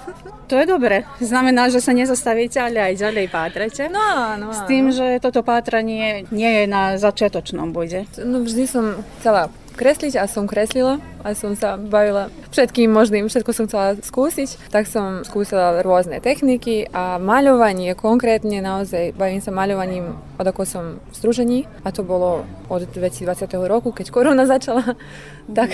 To 0.53 0.61
je 0.61 0.69
dobre. 0.69 1.09
Znamená, 1.17 1.73
že 1.73 1.81
sa 1.81 1.97
nezastavíte, 1.97 2.61
ale 2.61 2.93
aj 2.93 3.01
ďalej 3.01 3.27
pátrate. 3.33 3.89
No 3.89 4.05
áno, 4.05 4.53
S 4.53 4.61
tým, 4.69 4.93
že 4.93 5.17
toto 5.17 5.41
pátranie 5.41 6.29
nie 6.29 6.51
je 6.61 6.65
na 6.69 7.01
začiatočnom 7.01 7.73
bode. 7.73 8.05
No 8.21 8.45
vždy 8.45 8.69
som 8.69 9.01
chcela 9.17 9.49
kresliť 9.73 10.21
a 10.21 10.29
som 10.29 10.45
kreslila 10.45 11.01
a 11.25 11.33
som 11.33 11.57
sa 11.57 11.81
bavila 11.81 12.29
všetkým 12.53 12.93
možným, 12.93 13.33
všetko 13.33 13.51
som 13.57 13.65
chcela 13.65 13.97
skúsiť, 13.97 14.69
tak 14.69 14.85
som 14.85 15.25
skúsila 15.25 15.81
rôzne 15.81 16.21
techniky 16.21 16.85
a 16.93 17.17
maľovanie 17.17 17.97
konkrétne 17.97 18.61
naozaj 18.61 19.17
bavím 19.17 19.41
sa 19.41 19.57
maľovaním 19.57 20.21
od 20.37 20.45
ako 20.45 20.63
som 20.69 20.85
v 21.01 21.15
združení 21.17 21.59
a 21.81 21.89
to 21.97 22.05
bolo 22.05 22.45
od 22.69 22.85
2020 22.85 23.49
roku, 23.65 23.97
keď 23.97 24.13
korona 24.13 24.45
začala, 24.45 24.85
tak 25.59 25.73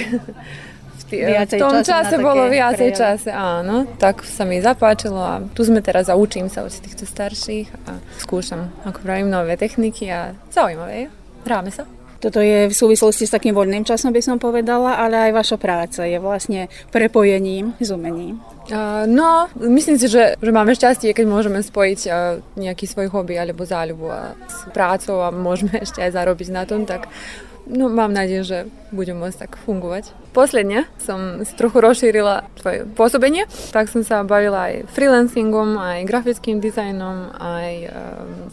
v 1.09 1.59
tom 1.59 1.81
čase 1.81 2.21
bolo 2.21 2.47
viacej 2.47 2.91
čase, 2.93 3.31
áno. 3.33 3.89
Tak 3.97 4.23
sa 4.23 4.45
mi 4.45 4.61
zapáčilo 4.61 5.19
a 5.19 5.41
tu 5.57 5.65
sme 5.65 5.81
teraz 5.81 6.13
a 6.13 6.15
učím 6.15 6.53
sa 6.53 6.65
od 6.65 6.73
týchto 6.73 7.09
starších 7.09 7.69
a 7.89 7.99
skúšam, 8.21 8.69
ako 8.85 9.01
pravím, 9.01 9.33
nové 9.33 9.57
techniky 9.57 10.13
a 10.13 10.37
zaujímavé 10.53 10.95
je. 10.95 11.07
Hráme 11.49 11.73
sa. 11.73 11.89
Toto 12.19 12.43
je 12.43 12.67
v 12.67 12.75
súvislosti 12.75 13.31
s 13.31 13.35
takým 13.35 13.55
voľným 13.55 13.87
časom, 13.87 14.11
by 14.11 14.19
som 14.19 14.43
povedala, 14.43 14.99
ale 14.99 15.31
aj 15.31 15.39
vaša 15.39 15.57
práca 15.57 16.03
je 16.03 16.19
vlastne 16.19 16.67
prepojením 16.91 17.79
s 17.79 17.95
umením. 17.95 18.43
Uh, 18.69 19.07
no, 19.07 19.47
myslím 19.55 19.97
si, 19.97 20.11
že, 20.11 20.35
že 20.35 20.51
máme 20.51 20.75
šťastie, 20.75 21.15
keď 21.15 21.27
môžeme 21.31 21.63
spojiť 21.63 22.01
uh, 22.11 22.43
nejaký 22.59 22.91
svoj 22.91 23.07
hobby 23.15 23.39
alebo 23.39 23.63
záľubu 23.63 24.11
a 24.11 24.35
s 24.51 24.67
prácou 24.75 25.23
a 25.23 25.31
môžeme 25.31 25.79
ešte 25.87 26.03
aj 26.03 26.19
zarobiť 26.19 26.49
na 26.51 26.67
tom, 26.67 26.85
tak 26.91 27.07
No 27.69 27.93
mám 27.93 28.17
nádej, 28.17 28.41
že 28.49 28.59
budem 28.97 29.21
môcť 29.21 29.45
tak 29.45 29.53
fungovať. 29.61 30.17
Posledne 30.33 30.89
som 30.97 31.45
si 31.45 31.53
trochu 31.53 31.85
rozšírila 31.85 32.49
svoje 32.57 32.89
pôsobenie, 32.97 33.45
tak 33.77 33.93
som 33.93 34.01
sa 34.01 34.25
bavila 34.25 34.73
aj 34.73 34.89
freelancingom, 34.97 35.77
aj 35.77 36.09
grafickým 36.09 36.65
dizajnom, 36.65 37.37
aj 37.37 37.73
um, 37.85 37.91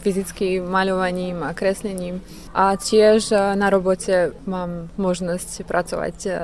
fyzickým 0.04 0.68
maľovaním 0.68 1.40
a 1.40 1.56
kreslením. 1.56 2.20
A 2.52 2.76
tiež 2.76 3.32
uh, 3.32 3.56
na 3.56 3.72
robote 3.72 4.36
mám 4.44 4.92
možnosť 5.00 5.64
pracovať 5.64 6.16
uh, 6.28 6.34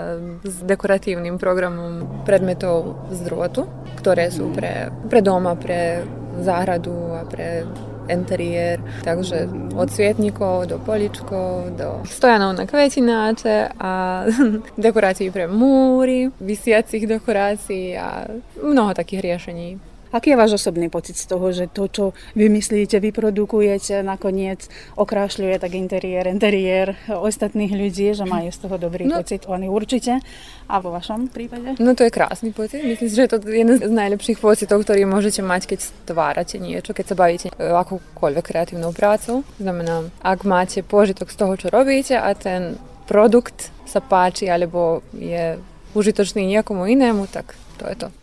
s 0.41 0.65
dekoratívnym 0.65 1.37
programom 1.37 2.25
predmetov 2.25 3.05
z 3.13 3.21
drôtu, 3.29 3.69
ktoré 4.01 4.33
sú 4.33 4.49
pre, 4.49 4.89
pre 5.13 5.21
doma, 5.21 5.61
pre 5.61 6.09
záhradu 6.41 7.21
a 7.21 7.29
pre 7.29 7.69
interiér. 8.09 8.81
Takže 9.05 9.49
od 9.77 9.89
svietnikov 9.91 10.67
do 10.67 10.79
poličkov, 10.79 11.77
do 11.77 12.03
stojanov 12.07 12.57
na 12.57 12.65
kvetináče 12.67 13.77
a 13.79 14.25
dekorácií 14.79 15.31
pre 15.31 15.47
múry, 15.47 16.31
vysiacich 16.41 17.07
dekorácií 17.07 17.99
a 17.99 18.27
mnoho 18.63 18.95
takých 18.95 19.21
riešení. 19.21 19.92
Aký 20.13 20.33
je 20.33 20.41
váš 20.41 20.61
osobný 20.61 20.93
pocit 20.93 21.17
z 21.17 21.25
toho, 21.25 21.49
že 21.51 21.73
to, 21.73 21.89
čo 21.89 22.05
vymyslíte, 22.37 23.01
vyprodukujete, 23.01 24.05
nakoniec 24.05 24.69
okrášľuje 25.01 25.57
tak 25.57 25.73
interiér, 25.73 26.29
interiér 26.29 26.95
ostatných 27.09 27.73
ľudí, 27.73 28.13
že 28.13 28.29
majú 28.29 28.53
z 28.53 28.59
toho 28.61 28.77
dobrý 28.77 29.09
no. 29.09 29.25
pocit, 29.25 29.49
oni 29.49 29.73
určite. 29.73 30.21
A 30.69 30.81
vo 30.81 30.93
vašom 30.93 31.33
prípade? 31.33 31.81
No 31.81 31.97
to 31.97 32.05
je 32.05 32.13
krásny 32.13 32.53
pocit. 32.53 32.85
Myslím 32.85 33.09
si, 33.09 33.17
že 33.17 33.25
je 33.25 33.33
to 33.33 33.39
jeden 33.49 33.77
z 33.81 33.93
najlepších 33.93 34.39
pocitov, 34.39 34.85
ktorý 34.85 35.09
môžete 35.09 35.41
mať, 35.41 35.73
keď 35.73 35.79
stvárate 35.81 36.57
niečo, 36.61 36.93
keď 36.93 37.05
sa 37.09 37.17
bavíte 37.17 37.49
akúkoľvek 37.57 38.45
kreatívnou 38.45 38.93
prácou. 38.93 39.45
Znamená, 39.57 40.13
ak 40.21 40.45
máte 40.45 40.85
požitok 40.85 41.33
z 41.33 41.37
toho, 41.37 41.55
čo 41.57 41.69
robíte 41.73 42.17
a 42.21 42.33
ten 42.37 42.77
produkt 43.09 43.73
sa 43.85 44.01
páči 44.01 44.49
alebo 44.49 45.05
je 45.13 45.61
užitočný 45.93 46.49
niekomu 46.49 46.89
inému, 46.89 47.29
tak 47.29 47.53
to 47.77 47.85
je 47.89 47.97
to. 47.97 48.22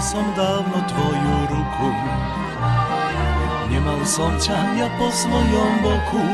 Som 0.00 0.32
dávno 0.32 0.80
tvoju 0.88 1.36
ruku 1.52 1.88
Nemal 3.68 4.00
som 4.08 4.32
ťa 4.40 4.80
ja 4.80 4.88
po 4.96 5.12
svojom 5.12 5.72
boku. 5.84 6.24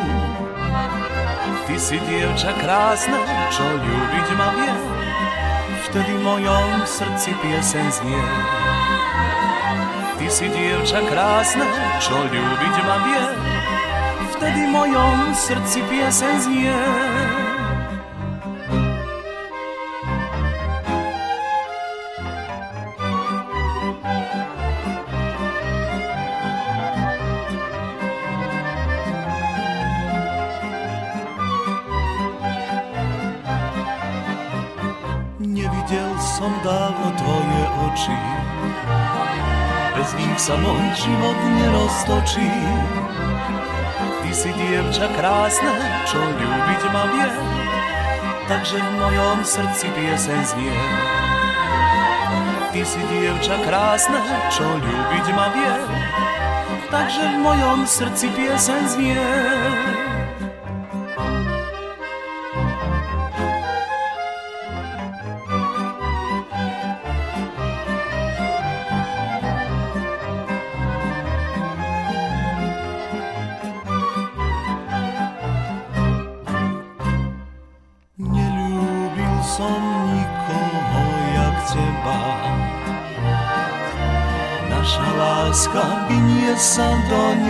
Ty 1.66 1.74
si 1.74 1.98
dievča 1.98 2.54
krásna, 2.62 3.18
čo 3.50 3.66
ľúbiť 3.66 4.28
ma 4.38 4.48
vie 4.54 4.74
Vtedy 5.90 6.14
v 6.14 6.22
mojom 6.22 6.86
srdci 6.86 7.34
piesen 7.42 7.90
znie. 7.90 8.24
Ty 10.14 10.26
si 10.30 10.46
dievča 10.46 11.02
krásna, 11.10 11.66
čo 11.98 12.22
ľúbiť 12.22 12.76
ma 12.86 12.96
vie 13.02 13.24
Vtedy 14.30 14.62
v 14.62 14.70
mojom 14.70 15.34
srdci 15.34 15.82
piesen 15.90 16.38
znie 16.38 16.78
oči. 37.88 38.18
Bez 39.96 40.12
nich 40.20 40.36
sa 40.36 40.52
môj 40.60 40.84
život 40.92 41.38
neroztočí. 41.56 42.52
Ty 44.20 44.30
si 44.36 44.52
dievča 44.52 45.08
krásna, 45.16 45.72
čo 46.04 46.20
ľúbiť 46.20 46.82
ma 46.92 47.04
vie, 47.08 47.30
takže 48.52 48.76
v 48.76 48.90
mojom 49.00 49.38
srdci 49.48 49.88
piesen 49.96 50.42
znie. 50.44 50.76
Ty 52.68 52.82
si 52.84 53.00
dievča 53.08 53.56
krásna, 53.64 54.20
čo 54.52 54.66
ľúbiť 54.76 55.26
ma 55.32 55.48
vie, 55.56 55.74
takže 56.92 57.22
v 57.32 57.36
mojom 57.40 57.88
srdci 57.88 58.28
piesen 58.36 58.84
znie. 58.92 59.24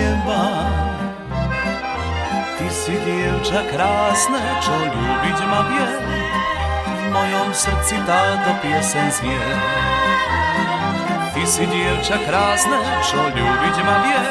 Do 0.07 0.13
neba. 0.15 0.43
Ty 2.57 2.67
si 2.71 2.95
dievča 2.95 3.61
krásne, 3.71 4.43
čo 4.63 4.75
ľúbiť 4.75 5.39
ma 5.51 5.61
vie, 5.71 5.89
v 6.87 7.05
mojom 7.11 7.49
srdci 7.51 7.97
táto 8.07 8.51
piesen 8.63 9.09
znie. 9.11 9.43
Ty 11.35 11.43
si 11.45 11.65
dievča 11.69 12.17
krásne, 12.25 12.79
čo 13.05 13.19
ľúbiť 13.29 13.77
ma 13.85 13.97
vie, 14.07 14.25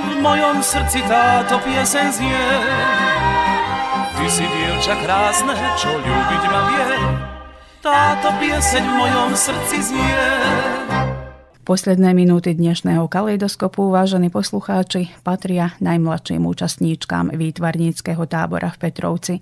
v 0.00 0.14
mojom 0.22 0.62
srdci 0.62 1.04
táto 1.04 1.60
piesen 1.60 2.08
znie. 2.14 2.46
Ty 4.14 4.26
si 4.30 4.46
dievča 4.46 4.94
krásne, 5.04 5.54
čo 5.76 5.90
ľúbiť 6.00 6.42
ma 6.48 6.60
vie, 6.70 6.86
táto 7.84 8.32
pieseň 8.40 8.82
v 8.88 8.94
mojom 8.96 9.30
srdci 9.36 9.76
znie. 9.92 10.73
Posledné 11.74 12.14
minúty 12.14 12.54
dnešného 12.54 13.10
kaleidoskopu, 13.10 13.90
vážení 13.90 14.30
poslucháči, 14.30 15.10
patria 15.26 15.74
najmladším 15.82 16.46
účastníčkám 16.46 17.34
výtvarníckého 17.34 18.30
tábora 18.30 18.70
v 18.70 18.78
Petrovci. 18.78 19.34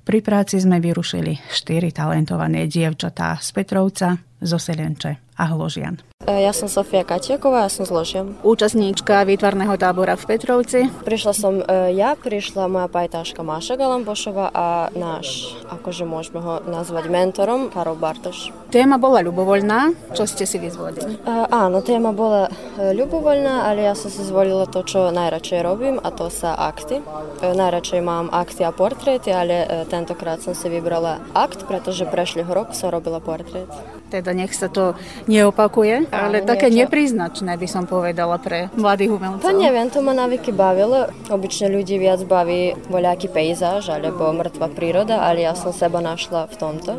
Pri 0.00 0.24
práci 0.24 0.64
sme 0.64 0.80
vyrušili 0.80 1.36
štyri 1.52 1.92
talentované 1.92 2.72
dievčatá 2.72 3.36
z 3.36 3.52
Petrovca, 3.52 4.16
zo 4.40 4.56
Selenče 4.56 5.23
a 5.34 5.44
Hložian. 5.50 5.98
E, 6.24 6.40
ja 6.40 6.56
som 6.56 6.70
Sofia 6.70 7.04
Katiaková, 7.04 7.66
ja 7.66 7.70
som 7.70 7.84
z 7.84 7.92
Ložian. 7.92 8.26
Účastníčka 8.40 9.26
výtvarného 9.28 9.76
tábora 9.76 10.16
v 10.16 10.24
Petrovci. 10.24 10.88
Prišla 11.04 11.32
som 11.36 11.60
e, 11.60 11.92
ja, 11.92 12.16
prišla 12.16 12.70
moja 12.70 12.88
pajtáška 12.88 13.44
Máša 13.44 13.76
Galambošova 13.76 14.48
a 14.54 14.88
náš, 14.96 15.58
akože 15.68 16.08
môžeme 16.08 16.40
ho 16.40 16.64
nazvať 16.64 17.12
mentorom, 17.12 17.68
Karol 17.68 17.98
Bartoš. 17.98 18.54
Téma 18.72 18.98
bola 18.98 19.20
ľubovoľná, 19.22 19.94
čo 20.16 20.26
ste 20.26 20.48
si 20.48 20.58
vyzvolili? 20.58 21.22
Uh, 21.22 21.46
áno, 21.46 21.78
téma 21.78 22.10
bola 22.10 22.50
ľubovoľná, 22.74 23.70
ale 23.70 23.86
ja 23.86 23.94
som 23.94 24.10
si 24.10 24.26
zvolila 24.26 24.66
to, 24.66 24.82
čo 24.82 25.14
najradšej 25.14 25.60
robím 25.62 25.96
a 26.02 26.10
to 26.10 26.26
sa 26.26 26.58
akty. 26.58 26.98
Najradšej 27.38 28.02
mám 28.02 28.34
akty 28.34 28.66
a 28.66 28.74
portréty, 28.74 29.30
ale 29.30 29.86
tentokrát 29.86 30.42
som 30.42 30.58
si 30.58 30.66
vybrala 30.66 31.22
akt, 31.38 31.70
pretože 31.70 32.02
prešlého 32.02 32.50
roku 32.50 32.74
som 32.74 32.90
robila 32.90 33.22
portrét. 33.22 33.70
Teda 34.12 34.30
nech 34.30 34.54
sa 34.54 34.70
to 34.70 34.94
neopakuje, 35.26 36.06
ale 36.12 36.38
Áno, 36.40 36.46
také 36.46 36.70
niečo. 36.70 36.86
nepriznačné 36.86 37.58
by 37.58 37.66
som 37.66 37.84
povedala 37.88 38.38
pre 38.38 38.70
mladých 38.78 39.10
umelcov. 39.16 39.42
To 39.42 39.56
neviem, 39.56 39.90
to 39.90 40.04
ma 40.04 40.14
navyky 40.14 40.54
bavilo. 40.54 41.10
Obyčne 41.32 41.72
ľudí 41.72 41.98
viac 41.98 42.22
baví 42.22 42.78
voľaký 42.86 43.32
pejzaž 43.32 43.90
alebo 43.90 44.30
mŕtva 44.30 44.70
príroda, 44.70 45.24
ale 45.26 45.42
ja 45.42 45.58
som 45.58 45.74
seba 45.74 45.98
našla 45.98 46.46
v 46.46 46.54
tomto. 46.54 46.92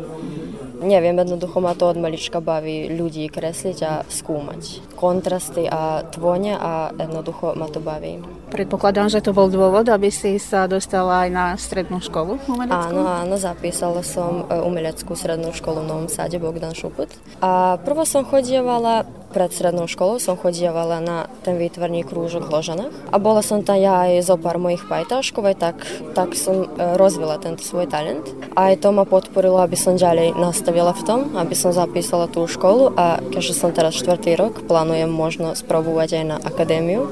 Neviem, 0.76 1.16
jednoducho 1.16 1.56
ma 1.64 1.72
to 1.72 1.88
od 1.88 1.96
malička 1.96 2.44
baví 2.44 2.92
ľudí 2.92 3.32
kresliť 3.32 3.78
a 3.80 3.92
skúmať. 4.04 4.92
Kontrasty 4.96 5.68
a 5.68 6.00
tvone 6.08 6.56
a 6.56 6.90
jednoducho 6.96 7.52
ma 7.52 7.68
to 7.68 7.84
baví. 7.84 8.24
Predpokladám, 8.48 9.12
že 9.12 9.20
to 9.20 9.36
bol 9.36 9.52
dôvod, 9.52 9.84
aby 9.92 10.08
si 10.08 10.40
sa 10.40 10.64
dostala 10.64 11.26
aj 11.26 11.28
na 11.28 11.46
strednú 11.60 12.00
školu 12.00 12.40
umeleckú? 12.48 12.96
Áno, 12.96 13.04
áno, 13.04 13.36
zapísala 13.36 14.00
som 14.00 14.48
e, 14.48 14.56
umeleckú 14.56 15.12
strednú 15.12 15.52
školu 15.52 15.84
v 15.84 15.88
Novom 15.92 16.08
Sade 16.08 16.40
Bogdan 16.40 16.72
Šuput. 16.72 17.12
A 17.44 17.76
prvo 17.84 18.08
som 18.08 18.24
chodievala 18.24 19.04
pred 19.36 19.52
strednou 19.52 19.84
školou 19.84 20.16
som 20.16 20.40
chodievala 20.40 20.96
na 21.04 21.28
ten 21.44 21.60
výtvarný 21.60 22.08
krúžok 22.08 22.48
Ložanách 22.48 22.94
a 23.12 23.20
bola 23.20 23.44
som 23.44 23.60
tam 23.60 23.76
ja 23.76 24.08
aj 24.08 24.24
zo 24.24 24.40
pár 24.40 24.56
mojich 24.56 24.88
pajtáškov, 24.88 25.44
aj 25.44 25.56
tak, 25.60 25.76
tak 26.16 26.32
som 26.32 26.64
e, 26.64 26.96
rozvila 26.96 27.36
tento 27.36 27.60
svoj 27.60 27.84
talent. 27.84 28.24
A 28.56 28.72
aj 28.72 28.80
to 28.80 28.96
ma 28.96 29.04
podporilo, 29.04 29.60
aby 29.60 29.76
som 29.76 30.00
ďalej 30.00 30.40
nastavila 30.40 30.96
v 30.96 31.02
tom, 31.04 31.20
aby 31.36 31.52
som 31.52 31.68
zapísala 31.76 32.32
tú 32.32 32.48
školu 32.48 32.96
a 32.96 33.20
keďže 33.20 33.52
som 33.52 33.76
teraz 33.76 34.00
štvrtý 34.00 34.40
rok, 34.40 34.64
plánujem 34.86 35.10
možno 35.10 35.58
sprobovať 35.58 36.22
aj 36.22 36.24
na 36.30 36.36
akadémiu 36.38 37.10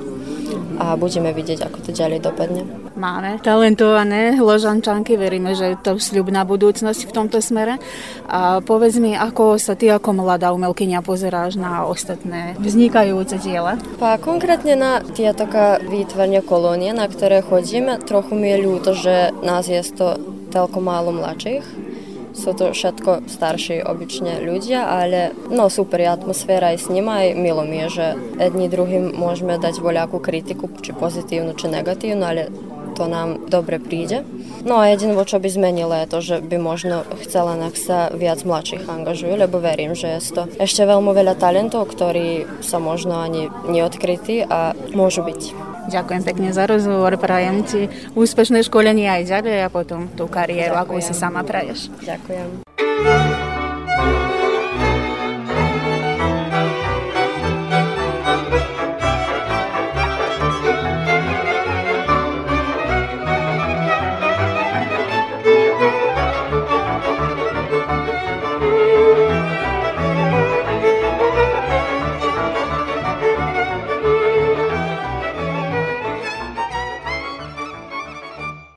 a 0.78 0.94
budeme 0.94 1.34
vidieť, 1.34 1.66
ako 1.66 1.78
to 1.82 1.90
ďalej 1.90 2.22
dopadne. 2.22 2.62
Máme 2.94 3.42
talentované 3.42 4.38
ložančanky, 4.38 5.18
veríme, 5.18 5.59
že 5.59 5.74
je 5.74 5.82
to 5.82 5.98
sľubná 5.98 6.46
budúcnosť 6.46 7.10
v 7.10 7.14
tomto 7.14 7.42
smere. 7.42 7.82
A 8.30 8.62
povedz 8.62 9.02
mi, 9.02 9.18
ako 9.18 9.59
sa 9.59 9.74
ty 9.74 9.90
ako 9.90 10.22
mladá 10.22 10.55
umelkyňa 10.55 11.02
pozeráš 11.02 11.59
na 11.59 11.82
ostatné 11.82 12.55
vznikajúce 12.62 13.42
diela? 13.42 13.74
Pa 13.98 14.14
konkrétne 14.22 14.78
na 14.78 15.02
tie 15.02 15.34
taká 15.34 15.82
výtvarne 15.82 16.38
kolónie, 16.46 16.94
na 16.94 17.10
ktoré 17.10 17.42
chodíme, 17.42 17.98
trochu 18.06 18.38
mi 18.38 18.55
je 18.55 18.59
ľúto, 18.62 18.94
že 18.94 19.34
nás 19.42 19.66
je 19.66 19.82
to 19.90 20.14
toľko 20.55 20.78
málo 20.78 21.10
mladších 21.10 21.93
sú 22.35 22.51
to 22.51 22.74
všetko 22.74 23.31
starší 23.31 23.86
obyčne 23.86 24.43
ľudia, 24.43 24.90
ale 24.90 25.31
no 25.48 25.70
super 25.70 26.02
je 26.02 26.11
atmosféra 26.11 26.74
aj 26.74 26.78
s 26.82 26.86
nimi, 26.90 27.06
aj 27.06 27.28
milo 27.39 27.62
mi 27.62 27.86
je, 27.86 27.89
že 27.89 28.06
jedni 28.43 28.66
druhým 28.66 29.15
môžeme 29.15 29.55
dať 29.56 29.78
voľakú 29.78 30.19
kritiku, 30.19 30.66
či 30.82 30.90
pozitívnu, 30.90 31.55
či 31.55 31.70
negatívnu, 31.70 32.24
ale 32.27 32.51
to 32.94 33.11
nám 33.11 33.51
dobre 33.51 33.82
príde. 33.82 34.23
No 34.62 34.78
a 34.78 34.94
jediné, 34.94 35.19
čo 35.27 35.43
by 35.43 35.48
zmenilo, 35.51 35.94
je 35.98 36.06
to, 36.06 36.19
že 36.23 36.36
by 36.47 36.56
možno 36.62 37.02
chcela, 37.27 37.59
nech 37.59 37.74
sa 37.74 38.09
viac 38.15 38.47
mladších 38.47 38.86
angažujú, 38.86 39.35
lebo 39.35 39.59
verím, 39.59 39.98
že 39.98 40.15
je 40.15 40.20
to 40.31 40.43
ešte 40.62 40.86
veľmi 40.86 41.11
veľa 41.11 41.35
talentov, 41.35 41.90
ktorí 41.90 42.47
sa 42.62 42.78
možno 42.78 43.19
ani 43.19 43.51
neodkrytí 43.66 44.47
a 44.47 44.78
môžu 44.94 45.27
byť. 45.27 45.73
Ďakujem 45.89 46.23
pekne 46.24 46.51
za 46.51 46.65
rozhovor, 46.65 47.16
prajem 47.20 47.65
ti 47.65 47.93
úspešné 48.16 48.65
školenie 48.65 49.09
aj 49.11 49.23
ďalej 49.28 49.59
a 49.65 49.69
potom 49.69 50.09
tú 50.12 50.28
kariéru, 50.28 50.77
ako 50.81 51.01
si 51.01 51.12
sama 51.12 51.44
praješ. 51.44 51.93
Ďakujem. 52.01 52.65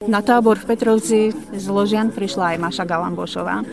Na 0.07 0.23
tábor 0.23 0.55
v 0.55 0.71
Petrovci 0.71 1.35
z 1.35 1.65
Ložian 1.67 2.15
prišla 2.15 2.55
aj 2.55 2.63
Maša 2.63 2.85
Galambošová. 2.87 3.67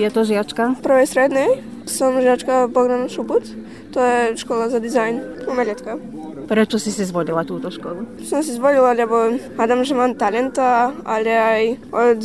Je 0.00 0.08
to 0.08 0.24
žiačka? 0.24 0.80
Prvej 0.80 1.04
strednej 1.04 1.60
som 1.84 2.16
žiačka 2.16 2.64
Bogdan 2.72 3.12
Šubut. 3.12 3.44
To 3.92 4.00
je 4.00 4.40
škola 4.40 4.72
za 4.72 4.80
dizajn, 4.80 5.44
umelecká. 5.44 6.00
Prečo 6.48 6.80
si 6.80 6.88
si 6.88 7.04
zvolila 7.04 7.44
túto 7.44 7.68
školu? 7.68 8.08
Som 8.24 8.40
si 8.40 8.56
zvolila, 8.56 8.96
lebo 8.96 9.36
hádam, 9.60 9.84
že 9.84 9.92
mám 9.92 10.16
talenta, 10.16 10.96
ale 11.04 11.32
aj 11.32 11.62
od 11.92 12.20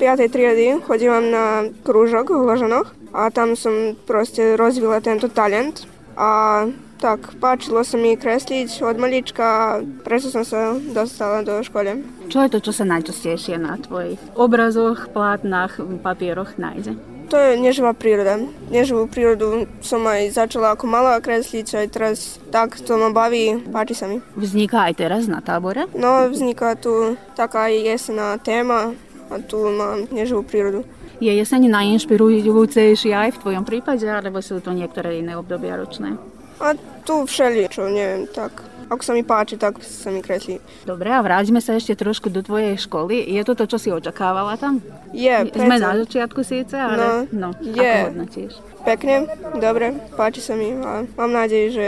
5. 0.00 0.32
triedy 0.32 0.80
chodím 0.88 1.28
na 1.28 1.68
krúžok 1.84 2.32
v 2.32 2.48
Ložanoch 2.48 2.96
a 3.12 3.28
tam 3.28 3.60
som 3.60 3.92
proste 4.08 4.56
rozvila 4.56 5.04
tento 5.04 5.28
talent 5.28 5.84
a 6.16 6.64
tak, 6.96 7.36
páčilo 7.44 7.84
sa 7.84 8.00
mi 8.00 8.16
kresliť 8.16 8.80
od 8.80 8.96
malička, 8.96 9.84
preto 10.00 10.32
som 10.32 10.48
sa 10.48 10.72
dostala 10.80 11.44
do 11.44 11.60
školy. 11.60 12.00
Čo 12.26 12.42
je 12.42 12.52
to, 12.52 12.58
čo 12.58 12.72
sa 12.74 12.84
najčastejšie 12.84 13.56
na 13.62 13.78
tvojich 13.78 14.18
obrazoch, 14.34 15.10
plátnach, 15.14 15.78
papieroch 16.02 16.58
nájde? 16.58 16.98
To 17.26 17.34
je 17.34 17.58
neživá 17.58 17.90
príroda. 17.90 18.38
Neživú 18.70 19.10
prírodu 19.10 19.66
som 19.82 20.06
aj 20.06 20.30
začala 20.30 20.78
ako 20.78 20.86
malá 20.86 21.18
kresliť, 21.18 21.66
aj 21.74 21.86
teraz 21.90 22.18
tak 22.54 22.78
to 22.78 22.94
ma 22.94 23.10
baví, 23.10 23.66
páči 23.66 23.98
sa 23.98 24.06
mi. 24.06 24.22
Vzniká 24.38 24.86
aj 24.86 24.94
teraz 24.94 25.22
na 25.26 25.42
tábore? 25.42 25.90
No, 25.98 26.30
vzniká 26.30 26.78
tu 26.78 27.18
taká 27.34 27.66
jesená 27.66 28.38
téma 28.38 28.94
a 29.26 29.42
tu 29.42 29.58
mám 29.74 30.06
neživú 30.14 30.46
prírodu. 30.46 30.86
Je 31.18 31.32
jeseň 31.34 31.66
najinšpirujúcejšia 31.66 33.26
aj 33.26 33.30
v 33.34 33.40
tvojom 33.42 33.64
prípade, 33.66 34.06
alebo 34.06 34.38
sú 34.38 34.62
to 34.62 34.70
niektoré 34.70 35.18
iné 35.18 35.34
obdobia 35.34 35.74
ročné? 35.74 36.14
A 36.62 36.78
tu 37.02 37.26
všeliečo, 37.26 37.90
neviem, 37.90 38.30
tak 38.30 38.62
ako 38.86 39.02
sa 39.02 39.12
mi 39.12 39.22
páči, 39.26 39.58
tak 39.58 39.82
sa 39.82 40.14
mi 40.14 40.22
kreslí. 40.22 40.62
Dobre, 40.86 41.10
a 41.10 41.20
vráťme 41.22 41.58
sa 41.58 41.74
ešte 41.74 41.98
trošku 41.98 42.30
do 42.30 42.40
tvojej 42.42 42.78
školy. 42.78 43.18
Je 43.18 43.42
to 43.42 43.58
to, 43.58 43.66
čo 43.66 43.78
si 43.82 43.88
očakávala 43.90 44.54
tam? 44.54 44.78
Je, 45.10 45.32
Sme 45.50 45.82
na 45.82 45.98
začiatku 45.98 46.46
síce, 46.46 46.78
ale 46.78 47.26
no, 47.34 47.50
no 47.50 47.58
je. 47.62 47.82
ako 47.82 48.06
hodnotíš? 48.12 48.52
Pekne, 48.86 49.26
dobre, 49.58 49.98
páči 50.14 50.38
sa 50.38 50.54
mi 50.54 50.70
a 50.70 51.02
mám 51.18 51.30
nádej, 51.34 51.64
že 51.74 51.86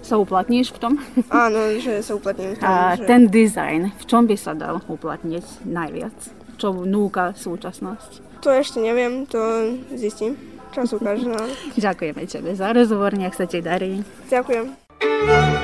sa 0.00 0.16
uplatníš 0.22 0.70
v 0.72 0.78
tom? 0.78 0.92
Áno, 1.44 1.76
že 1.82 2.00
sa 2.00 2.14
uplatním 2.14 2.54
v 2.54 2.58
tom. 2.62 2.68
A 2.70 2.94
že... 2.94 3.04
ten 3.04 3.26
dizajn, 3.26 3.92
v 3.92 4.04
čom 4.06 4.24
by 4.24 4.36
sa 4.38 4.54
dal 4.54 4.80
uplatniť 4.86 5.66
najviac? 5.66 6.16
Čo 6.56 6.72
núka 6.86 7.36
súčasnosť? 7.36 8.40
To 8.40 8.48
ešte 8.54 8.80
neviem, 8.80 9.26
to 9.26 9.40
zistím. 9.92 10.38
Čas 10.72 10.92
ukáže. 10.92 11.26
No. 11.26 11.40
Ďakujeme 11.84 12.22
tebe 12.24 12.52
za 12.54 12.72
rozhovor, 12.72 13.12
nech 13.18 13.34
sa 13.34 13.44
ti 13.44 13.60
darí. 13.60 14.00
Ďakujem. 14.30 15.55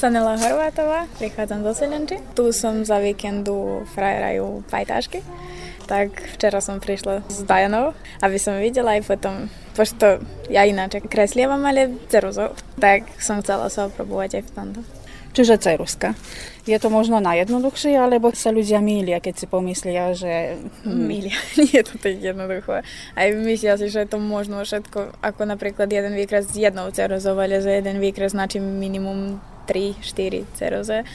Sanela 0.00 0.32
Horvátová, 0.32 1.04
prichádzam 1.20 1.60
do 1.60 1.76
Selenči. 1.76 2.16
Tu 2.32 2.56
som 2.56 2.80
za 2.88 2.96
víkendu 3.04 3.84
frajerajú 3.92 4.64
fajtášky. 4.72 5.20
Tak 5.84 6.40
včera 6.40 6.64
som 6.64 6.80
prišla 6.80 7.20
s 7.28 7.44
Dajanou, 7.44 7.92
aby 8.24 8.40
som 8.40 8.56
videla 8.56 8.96
aj 8.96 9.04
potom, 9.04 9.52
pošto 9.76 10.24
ja 10.48 10.64
ináč 10.64 11.04
kreslievam, 11.04 11.60
ale 11.68 12.00
ceruzou, 12.08 12.56
tak 12.80 13.12
som 13.20 13.44
chcela 13.44 13.68
sa 13.68 13.92
oprobovať 13.92 14.40
aj 14.40 14.44
v 14.48 14.52
tomto. 14.56 14.80
Čiže 15.36 15.60
ceruska. 15.60 16.16
Je 16.64 16.80
to 16.80 16.88
možno 16.88 17.20
najjednoduchšie, 17.20 17.92
alebo 18.00 18.32
sa 18.32 18.56
ľudia 18.56 18.80
mýlia, 18.80 19.20
keď 19.20 19.34
si 19.36 19.46
pomyslia, 19.52 20.16
že... 20.16 20.64
Mýlia, 20.88 21.36
nie 21.60 21.76
je 21.76 21.84
to 21.84 22.00
tak 22.00 22.16
jednoducho. 22.16 22.80
Aj 23.12 23.28
myslia 23.36 23.76
si, 23.76 23.92
že 23.92 24.08
to 24.08 24.16
možno 24.16 24.64
všetko, 24.64 25.20
ako 25.20 25.44
napríklad 25.44 25.92
jeden 25.92 26.16
výkres 26.16 26.48
s 26.48 26.56
jednou 26.56 26.88
ceruzou, 26.88 27.36
ale 27.36 27.60
za 27.60 27.68
jeden 27.68 28.00
výkres 28.00 28.32
značí 28.32 28.64
minimum 28.64 29.36
3-4 29.70 30.58
ceruze, 30.58 31.06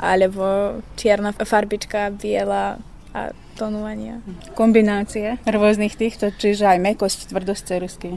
alebo 0.00 0.80
čierna 0.96 1.36
farbička, 1.36 2.08
biela 2.16 2.80
a 3.12 3.20
tonovania. 3.58 4.22
Kombinácie 4.54 5.42
rôznych 5.42 5.98
týchto, 5.98 6.30
čiže 6.30 6.64
aj 6.64 6.78
mekosť, 6.78 7.34
tvrdosť 7.34 7.62
cerusky. 7.66 8.08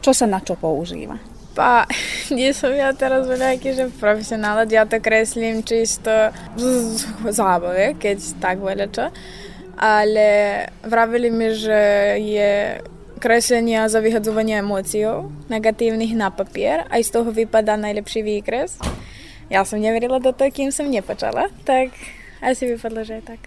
Čo 0.00 0.14
sa 0.14 0.24
na 0.30 0.38
čo 0.38 0.54
používa? 0.54 1.18
Pa, 1.58 1.86
nie 2.36 2.54
som 2.54 2.70
ja 2.70 2.94
teraz 2.94 3.26
veľaký, 3.26 3.74
že 3.74 3.84
profesionál, 3.98 4.62
ja 4.70 4.86
to 4.86 5.02
kreslím 5.02 5.66
čisto 5.66 6.30
z 6.54 7.02
zábave, 7.34 7.98
keď 7.98 8.18
tak 8.38 8.62
veľa 8.62 8.86
čo. 8.94 9.10
Ale 9.74 10.28
vravili 10.86 11.34
mi, 11.34 11.50
že 11.50 11.82
je 12.22 12.78
kreslenie 13.18 13.82
za 13.90 13.98
vyhadzovanie 13.98 14.62
emóciou 14.62 15.34
negatívnych 15.50 16.14
na 16.14 16.30
papier, 16.30 16.86
aj 16.92 17.02
z 17.02 17.10
toho 17.10 17.32
vypadá 17.34 17.74
najlepší 17.74 18.22
výkres. 18.22 18.78
Ja 19.52 19.66
som 19.68 19.80
neverila 19.80 20.20
do 20.20 20.32
toho, 20.32 20.48
kým 20.48 20.72
som 20.72 20.88
nepočala, 20.88 21.52
tak 21.68 21.92
asi 22.40 22.68
vypadlo, 22.76 23.04
že 23.04 23.20
je 23.20 23.24
tak. 23.24 23.40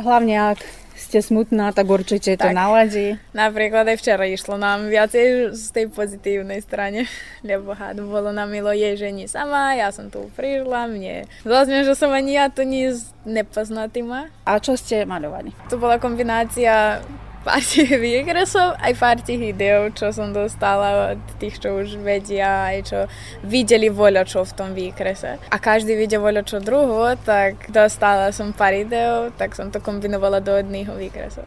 Hlavne 0.00 0.56
ak 0.56 0.60
ste 0.96 1.20
smutná, 1.20 1.74
tak 1.76 1.90
určite 1.90 2.36
tak. 2.38 2.52
to 2.52 2.56
naladí. 2.56 3.20
Napríklad 3.36 3.84
aj 3.84 4.00
včera 4.00 4.24
išlo 4.24 4.56
nám 4.56 4.88
viacej 4.88 5.52
z 5.52 5.64
tej 5.74 5.86
pozitívnej 5.92 6.64
strane, 6.64 7.04
lebo 7.48 7.76
had, 7.76 8.00
bolo 8.00 8.32
nám 8.32 8.48
milo 8.48 8.72
jej, 8.72 8.96
že 8.96 9.12
nie 9.12 9.28
sama, 9.28 9.76
ja 9.76 9.92
som 9.92 10.08
tu 10.08 10.30
prišla, 10.38 10.88
mne 10.88 11.28
vlastne, 11.44 11.84
že 11.84 11.92
som 11.92 12.08
ani 12.14 12.38
ja 12.38 12.48
to 12.48 12.64
nic 12.64 12.96
nepoznatý 13.28 14.00
ma. 14.06 14.32
A 14.48 14.56
čo 14.62 14.78
ste 14.78 15.04
malovali? 15.04 15.52
To 15.68 15.76
bola 15.76 16.00
kombinácia 16.00 17.02
pár 17.42 17.62
výkresov, 18.06 18.78
aj 18.78 18.92
pár 18.96 19.18
tých 19.20 19.52
ideov, 19.54 19.92
čo 19.98 20.14
som 20.14 20.30
dostala 20.30 21.14
od 21.14 21.20
tých, 21.42 21.58
čo 21.58 21.82
už 21.82 21.98
vedia, 22.00 22.70
aj 22.70 22.78
čo 22.86 22.98
videli 23.42 23.90
voľa 23.90 24.22
čo 24.24 24.46
v 24.46 24.52
tom 24.54 24.70
výkrese. 24.72 25.42
A 25.50 25.56
každý 25.58 25.98
videl 25.98 26.22
voľa 26.22 26.46
čo 26.46 26.62
druhu, 26.62 27.18
tak 27.26 27.68
dostala 27.68 28.30
som 28.30 28.54
pár 28.54 28.72
ideov, 28.72 29.34
tak 29.34 29.58
som 29.58 29.68
to 29.68 29.82
kombinovala 29.82 30.38
do 30.38 30.54
jedného 30.54 30.94
výkresu. 30.94 31.42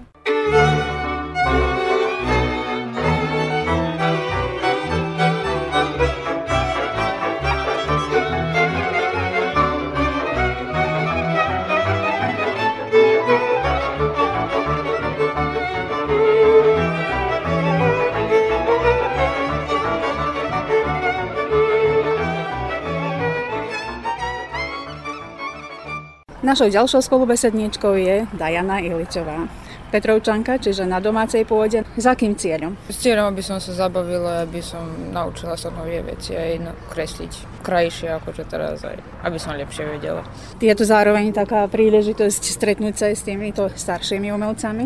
Našou 26.55 26.71
ďalšou 26.71 27.01
spolubesedníčkou 27.03 27.99
je 27.99 28.31
Dajana 28.31 28.79
Iličová. 28.79 29.43
Petrovčanka, 29.95 30.59
čiže 30.59 30.83
na 30.83 30.99
domácej 30.99 31.47
pôde. 31.47 31.87
Za 31.95 32.19
akým 32.19 32.35
cieľom? 32.35 32.75
S 32.91 32.99
cieľom, 32.99 33.31
aby 33.31 33.39
som 33.39 33.63
sa 33.63 33.71
zabavila, 33.71 34.43
aby 34.43 34.59
som 34.59 34.83
naučila 35.15 35.55
sa 35.55 35.71
nové 35.71 36.03
veci 36.03 36.35
aj 36.35 36.59
kresliť 36.91 37.55
krajšie 37.65 38.13
ako 38.13 38.29
čo 38.29 38.43
teraz, 38.45 38.85
aj 38.85 39.01
aby 39.25 39.37
som 39.41 39.57
lepšie 39.57 39.89
vedela. 39.89 40.21
Je 40.61 40.69
to 40.77 40.85
zároveň 40.85 41.33
taká 41.33 41.65
príležitosť 41.65 42.43
stretnúť 42.45 42.93
sa 42.93 43.05
aj 43.09 43.15
s 43.17 43.25
týmito 43.25 43.63
staršími 43.73 44.29
umelcami? 44.29 44.85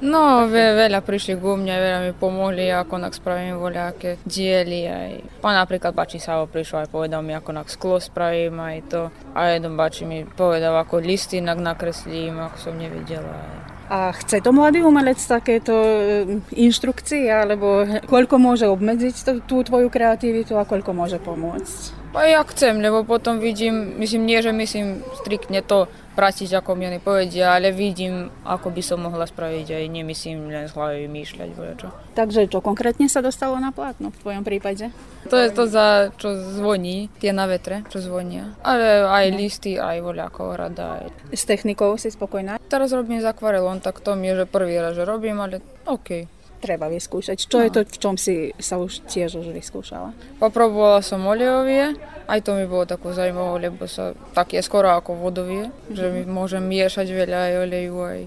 No, 0.00 0.48
ve, 0.48 0.76
veľa 0.76 1.04
prišli 1.04 1.36
ku 1.36 1.60
mne, 1.60 1.76
veľa 1.76 2.00
mi 2.08 2.12
pomohli, 2.16 2.72
ako 2.72 3.04
nak 3.04 3.12
spravím 3.12 3.60
voľaké 3.60 4.20
diely. 4.24 4.80
Aj. 4.88 5.12
Pa 5.44 5.52
napríklad 5.52 5.92
Bači 5.92 6.16
sa 6.16 6.40
prišiel 6.40 6.88
aj 6.88 6.92
povedal 6.92 7.20
mi, 7.20 7.36
ako 7.36 7.52
nak 7.52 7.68
sklo 7.68 8.00
spravím 8.00 8.56
aj 8.60 8.76
to. 8.88 9.02
A 9.36 9.52
jeden 9.52 9.76
Bači 9.76 10.08
mi 10.08 10.24
povedal, 10.24 10.72
ako 10.80 11.04
listy 11.04 11.44
nak 11.44 11.60
nakreslím, 11.60 12.40
ako 12.40 12.56
som 12.56 12.74
nevidela. 12.80 13.59
A 13.90 14.14
chce 14.14 14.38
to 14.38 14.54
mladý 14.54 14.86
umelec 14.86 15.18
takéto 15.18 15.74
e, 15.74 16.38
inštrukcie, 16.54 17.26
alebo 17.26 17.82
koľko 18.06 18.38
môže 18.38 18.70
obmedziť 18.70 19.14
to, 19.26 19.32
tú 19.42 19.66
tvoju 19.66 19.90
kreativitu 19.90 20.54
a 20.54 20.62
koľko 20.62 20.94
môže 20.94 21.18
pomôcť? 21.18 21.98
A 22.14 22.22
ja 22.30 22.42
chcem, 22.46 22.78
lebo 22.78 23.02
potom 23.02 23.42
vidím, 23.42 23.98
myslím, 23.98 24.30
nie, 24.30 24.38
že 24.38 24.54
myslím 24.54 25.02
striktne 25.18 25.58
to, 25.66 25.90
pratiť, 26.20 26.60
ako 26.60 26.76
mi 26.76 26.84
oni 26.84 27.00
povedia, 27.00 27.56
ale 27.56 27.72
vidím, 27.72 28.28
ako 28.44 28.68
by 28.68 28.82
som 28.84 29.00
mohla 29.00 29.24
spraviť 29.24 29.72
aj 29.72 29.84
nemyslím 29.88 30.52
len 30.52 30.68
z 30.68 30.76
hlavy 30.76 31.08
vymýšľať 31.08 31.48
čo. 31.80 31.88
Takže 32.12 32.44
čo 32.52 32.60
konkrétne 32.60 33.08
sa 33.08 33.24
dostalo 33.24 33.56
na 33.56 33.72
plátno 33.72 34.12
v 34.12 34.20
tvojom 34.20 34.44
prípade? 34.44 34.92
To 35.32 35.36
je 35.40 35.48
to, 35.48 35.64
za 35.64 36.12
čo 36.20 36.36
zvoní, 36.60 37.08
tie 37.24 37.32
na 37.32 37.48
vetre, 37.48 37.88
čo 37.88 38.04
zvonia. 38.04 38.52
Ale 38.60 39.08
aj 39.08 39.26
no. 39.32 39.36
listy, 39.40 39.80
aj 39.80 40.04
voľako 40.04 40.60
rada. 40.60 41.00
Aj... 41.00 41.08
S 41.32 41.48
technikou 41.48 41.96
si 41.96 42.12
spokojná? 42.12 42.60
Teraz 42.68 42.92
robím 42.92 43.24
s 43.24 43.26
akvarelom, 43.28 43.80
tak 43.80 44.04
to 44.04 44.12
mi 44.12 44.28
je, 44.28 44.44
že 44.44 44.52
prvý 44.52 44.76
raz, 44.76 44.92
že 44.92 45.08
robím, 45.08 45.40
ale 45.40 45.64
OK 45.88 46.28
treba 46.60 46.86
vyskúšať. 46.92 47.48
Čo 47.48 47.58
no. 47.58 47.64
je 47.64 47.70
to, 47.72 47.80
v 47.88 47.98
čom 47.98 48.14
si 48.20 48.52
sa 48.60 48.76
už 48.76 49.08
tiež 49.08 49.40
už 49.40 49.50
vyskúšala? 49.50 50.12
Poprobovala 50.36 51.00
som 51.00 51.24
oleovie, 51.24 51.96
aj 52.28 52.40
to 52.44 52.54
mi 52.54 52.68
bolo 52.68 52.84
tako 52.84 53.16
zaujímavé, 53.16 53.72
lebo 53.72 53.88
sa 53.88 54.12
tak 54.36 54.52
je 54.54 54.62
skoro 54.62 54.92
ako 54.92 55.16
vodovie, 55.16 55.72
mm-hmm. 55.72 55.96
že 55.96 56.06
mi 56.12 56.22
môžem 56.28 56.62
miešať 56.62 57.08
veľa 57.08 57.38
aj 57.50 57.54
oleju, 57.66 57.96
aj 58.04 58.20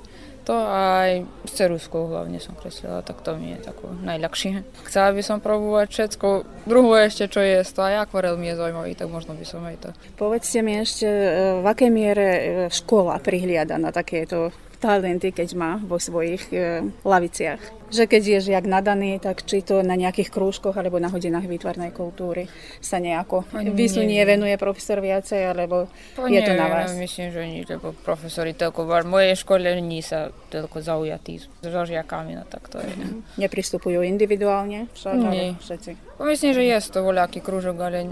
to 0.43 0.59
aj 0.59 1.23
s 1.47 1.51
ceruskou 1.55 2.11
hlavne 2.11 2.35
som 2.43 2.51
kreslila, 2.59 2.99
tak 2.99 3.23
to 3.23 3.39
mi 3.39 3.55
je 3.55 3.63
tako 3.63 3.95
najľahšie. 4.03 4.67
Chcela 4.91 5.15
by 5.15 5.21
som 5.23 5.39
probovať 5.39 5.87
všetko, 5.87 6.27
druhú 6.67 6.99
ešte 6.99 7.31
čo 7.31 7.39
je, 7.39 7.63
to 7.63 7.79
aj 7.79 8.07
akvarel 8.07 8.35
mi 8.35 8.51
je 8.51 8.59
zaujímavý, 8.59 8.91
tak 8.99 9.07
možno 9.07 9.39
by 9.39 9.45
som 9.47 9.63
aj 9.63 9.77
to. 9.79 9.89
Povedzte 10.19 10.59
mi 10.59 10.75
ešte, 10.83 11.07
e, 11.07 11.29
v 11.63 11.65
akej 11.65 11.89
miere 11.89 12.27
e, 12.27 12.41
škola 12.67 13.23
prihliada 13.23 13.79
na 13.79 13.95
takéto 13.95 14.51
talenty, 14.83 15.31
keď 15.31 15.49
má 15.55 15.71
vo 15.79 15.95
svojich 15.95 16.51
e, 16.51 16.83
laviciach. 17.07 17.87
Že 17.87 18.03
keď 18.09 18.21
je 18.27 18.39
žiak 18.51 18.65
nadaný, 18.67 19.23
tak 19.23 19.47
či 19.47 19.63
to 19.63 19.79
na 19.79 19.95
nejakých 19.95 20.27
krúžkoch 20.27 20.75
alebo 20.75 20.99
na 20.99 21.07
hodinách 21.07 21.47
výtvarnej 21.47 21.95
kultúry 21.95 22.51
sa 22.83 22.99
nejako 22.99 23.47
vysunie, 23.71 24.19
venuje 24.27 24.59
profesor 24.59 24.99
viacej, 24.99 25.55
alebo 25.55 25.87
to 26.19 26.27
je 26.27 26.41
to 26.43 26.53
na 26.57 26.67
vás? 26.67 26.91
Myslím, 26.97 27.31
že 27.31 27.41
nie, 27.47 27.61
lebo 27.63 27.95
profesori 28.03 28.51
toľko, 28.57 28.83
v 28.83 29.07
mojej 29.07 29.35
škole 29.39 29.71
nie 29.79 30.03
sa 30.03 30.33
toľko 30.51 30.83
zaujatí 30.83 31.39
so 31.39 31.69
žiakami, 31.69 32.35
no 32.35 32.43
tak 32.49 32.67
to 32.67 32.81
je. 32.81 32.91
Mm. 32.91 33.21
Nepristupujú 33.39 34.01
individuálne 34.03 34.89
však, 34.97 35.15
nie. 35.29 35.53
všetci? 35.61 36.17
Myslím, 36.17 36.51
že 36.57 36.63
je 36.65 36.77
to 36.89 37.05
voľaký 37.05 37.45
krúžok, 37.45 37.77
ale 37.77 38.09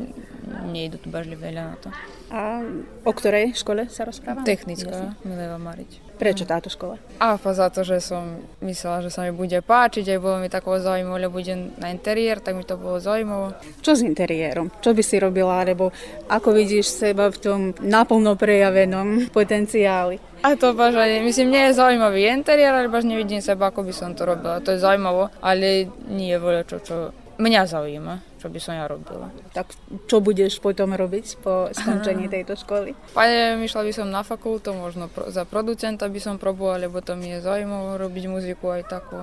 nejdu 0.70 1.02
tu 1.02 1.10
veľa 1.10 1.64
na 1.74 1.76
to. 1.82 1.90
A 2.32 2.64
o 3.04 3.12
ktorej 3.12 3.58
škole 3.58 3.92
sa 3.92 4.08
rozpráva? 4.08 4.48
Technická, 4.48 5.20
Mileva 5.28 5.60
Mariť. 5.60 6.11
Prečo 6.22 6.46
táto 6.46 6.70
škola? 6.70 7.02
A 7.18 7.34
za 7.42 7.74
to, 7.74 7.82
že 7.82 7.98
som 7.98 8.46
myslela, 8.62 9.02
že 9.02 9.10
sa 9.10 9.26
mi 9.26 9.34
bude 9.34 9.58
páčiť, 9.58 10.06
aj 10.06 10.20
bolo 10.22 10.38
mi 10.38 10.54
takého 10.54 10.78
zaujímavé, 10.78 11.26
lebo 11.26 11.42
budem 11.42 11.74
na 11.82 11.90
interiér, 11.90 12.38
tak 12.38 12.54
mi 12.54 12.62
to 12.62 12.78
bolo 12.78 13.02
zaujímavé. 13.02 13.58
Čo 13.82 13.98
s 13.98 14.06
interiérom? 14.06 14.70
Čo 14.86 14.94
by 14.94 15.02
si 15.02 15.18
robila, 15.18 15.66
alebo 15.66 15.90
ako 16.30 16.54
vidíš 16.54 16.94
seba 16.94 17.34
v 17.34 17.42
tom 17.42 17.60
naplno 17.82 18.38
prejavenom 18.38 19.34
potenciáli? 19.34 20.22
A 20.46 20.54
to 20.54 20.78
baš 20.78 20.94
myslím, 21.26 21.58
nie 21.58 21.74
je 21.74 21.82
zaujímavý 21.82 22.30
interiér, 22.30 22.78
ale 22.78 22.94
baš 22.94 23.10
nevidím 23.10 23.42
seba, 23.42 23.74
ako 23.74 23.82
by 23.82 23.94
som 23.94 24.14
to 24.14 24.22
robila. 24.22 24.62
To 24.62 24.78
je 24.78 24.82
zaujímavé, 24.82 25.34
ale 25.42 25.90
nie 26.06 26.38
je 26.38 26.62
čo, 26.70 26.78
čo 26.86 26.96
mňa 27.42 27.66
zaujíma, 27.66 28.14
čo 28.42 28.50
by 28.50 28.58
som 28.58 28.74
ja 28.74 28.90
robila. 28.90 29.30
Tak 29.54 29.70
čo 30.10 30.18
budeš 30.18 30.58
potom 30.58 30.98
robiť 30.98 31.46
po 31.46 31.70
skončení 31.70 32.26
tejto 32.26 32.58
školy? 32.58 32.98
Pane, 33.14 33.62
myšla 33.62 33.86
by 33.86 33.92
som 33.94 34.10
na 34.10 34.26
fakultu, 34.26 34.74
možno 34.74 35.06
pro, 35.06 35.30
za 35.30 35.46
producenta 35.46 36.10
by 36.10 36.18
som 36.18 36.42
probovala, 36.42 36.90
lebo 36.90 37.06
to 37.06 37.14
mi 37.14 37.38
je 37.38 37.46
zaujímavé 37.46 38.02
robiť 38.02 38.24
muziku 38.26 38.74
aj 38.74 38.90
takú. 38.90 39.22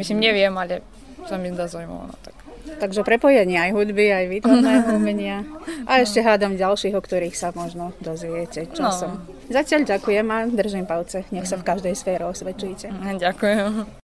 Myslím, 0.00 0.24
neviem, 0.24 0.56
ale 0.56 0.80
sa 1.28 1.36
mi 1.36 1.52
zdá 1.52 1.68
zaujímavé. 1.68 2.08
No, 2.08 2.16
tak. 2.24 2.36
Takže 2.64 3.04
prepojenie 3.04 3.60
aj 3.60 3.76
hudby, 3.76 4.08
aj 4.08 4.24
výtvarného 4.32 4.88
umenia. 4.98 5.44
A 5.84 6.00
ešte 6.00 6.24
hádam 6.24 6.56
ďalších, 6.56 6.96
o 6.96 7.04
ktorých 7.04 7.36
sa 7.36 7.52
možno 7.52 7.92
dozviete 8.00 8.64
časom. 8.72 9.20
No. 9.20 9.52
Zatiaľ 9.52 9.84
ďakujem 9.84 10.26
a 10.32 10.38
držím 10.48 10.88
palce. 10.88 11.28
Nech 11.28 11.44
sa 11.44 11.60
v 11.60 11.68
každej 11.68 11.92
sfére 11.92 12.24
osvedčujete. 12.24 12.88
Ďakujem. 13.20 14.03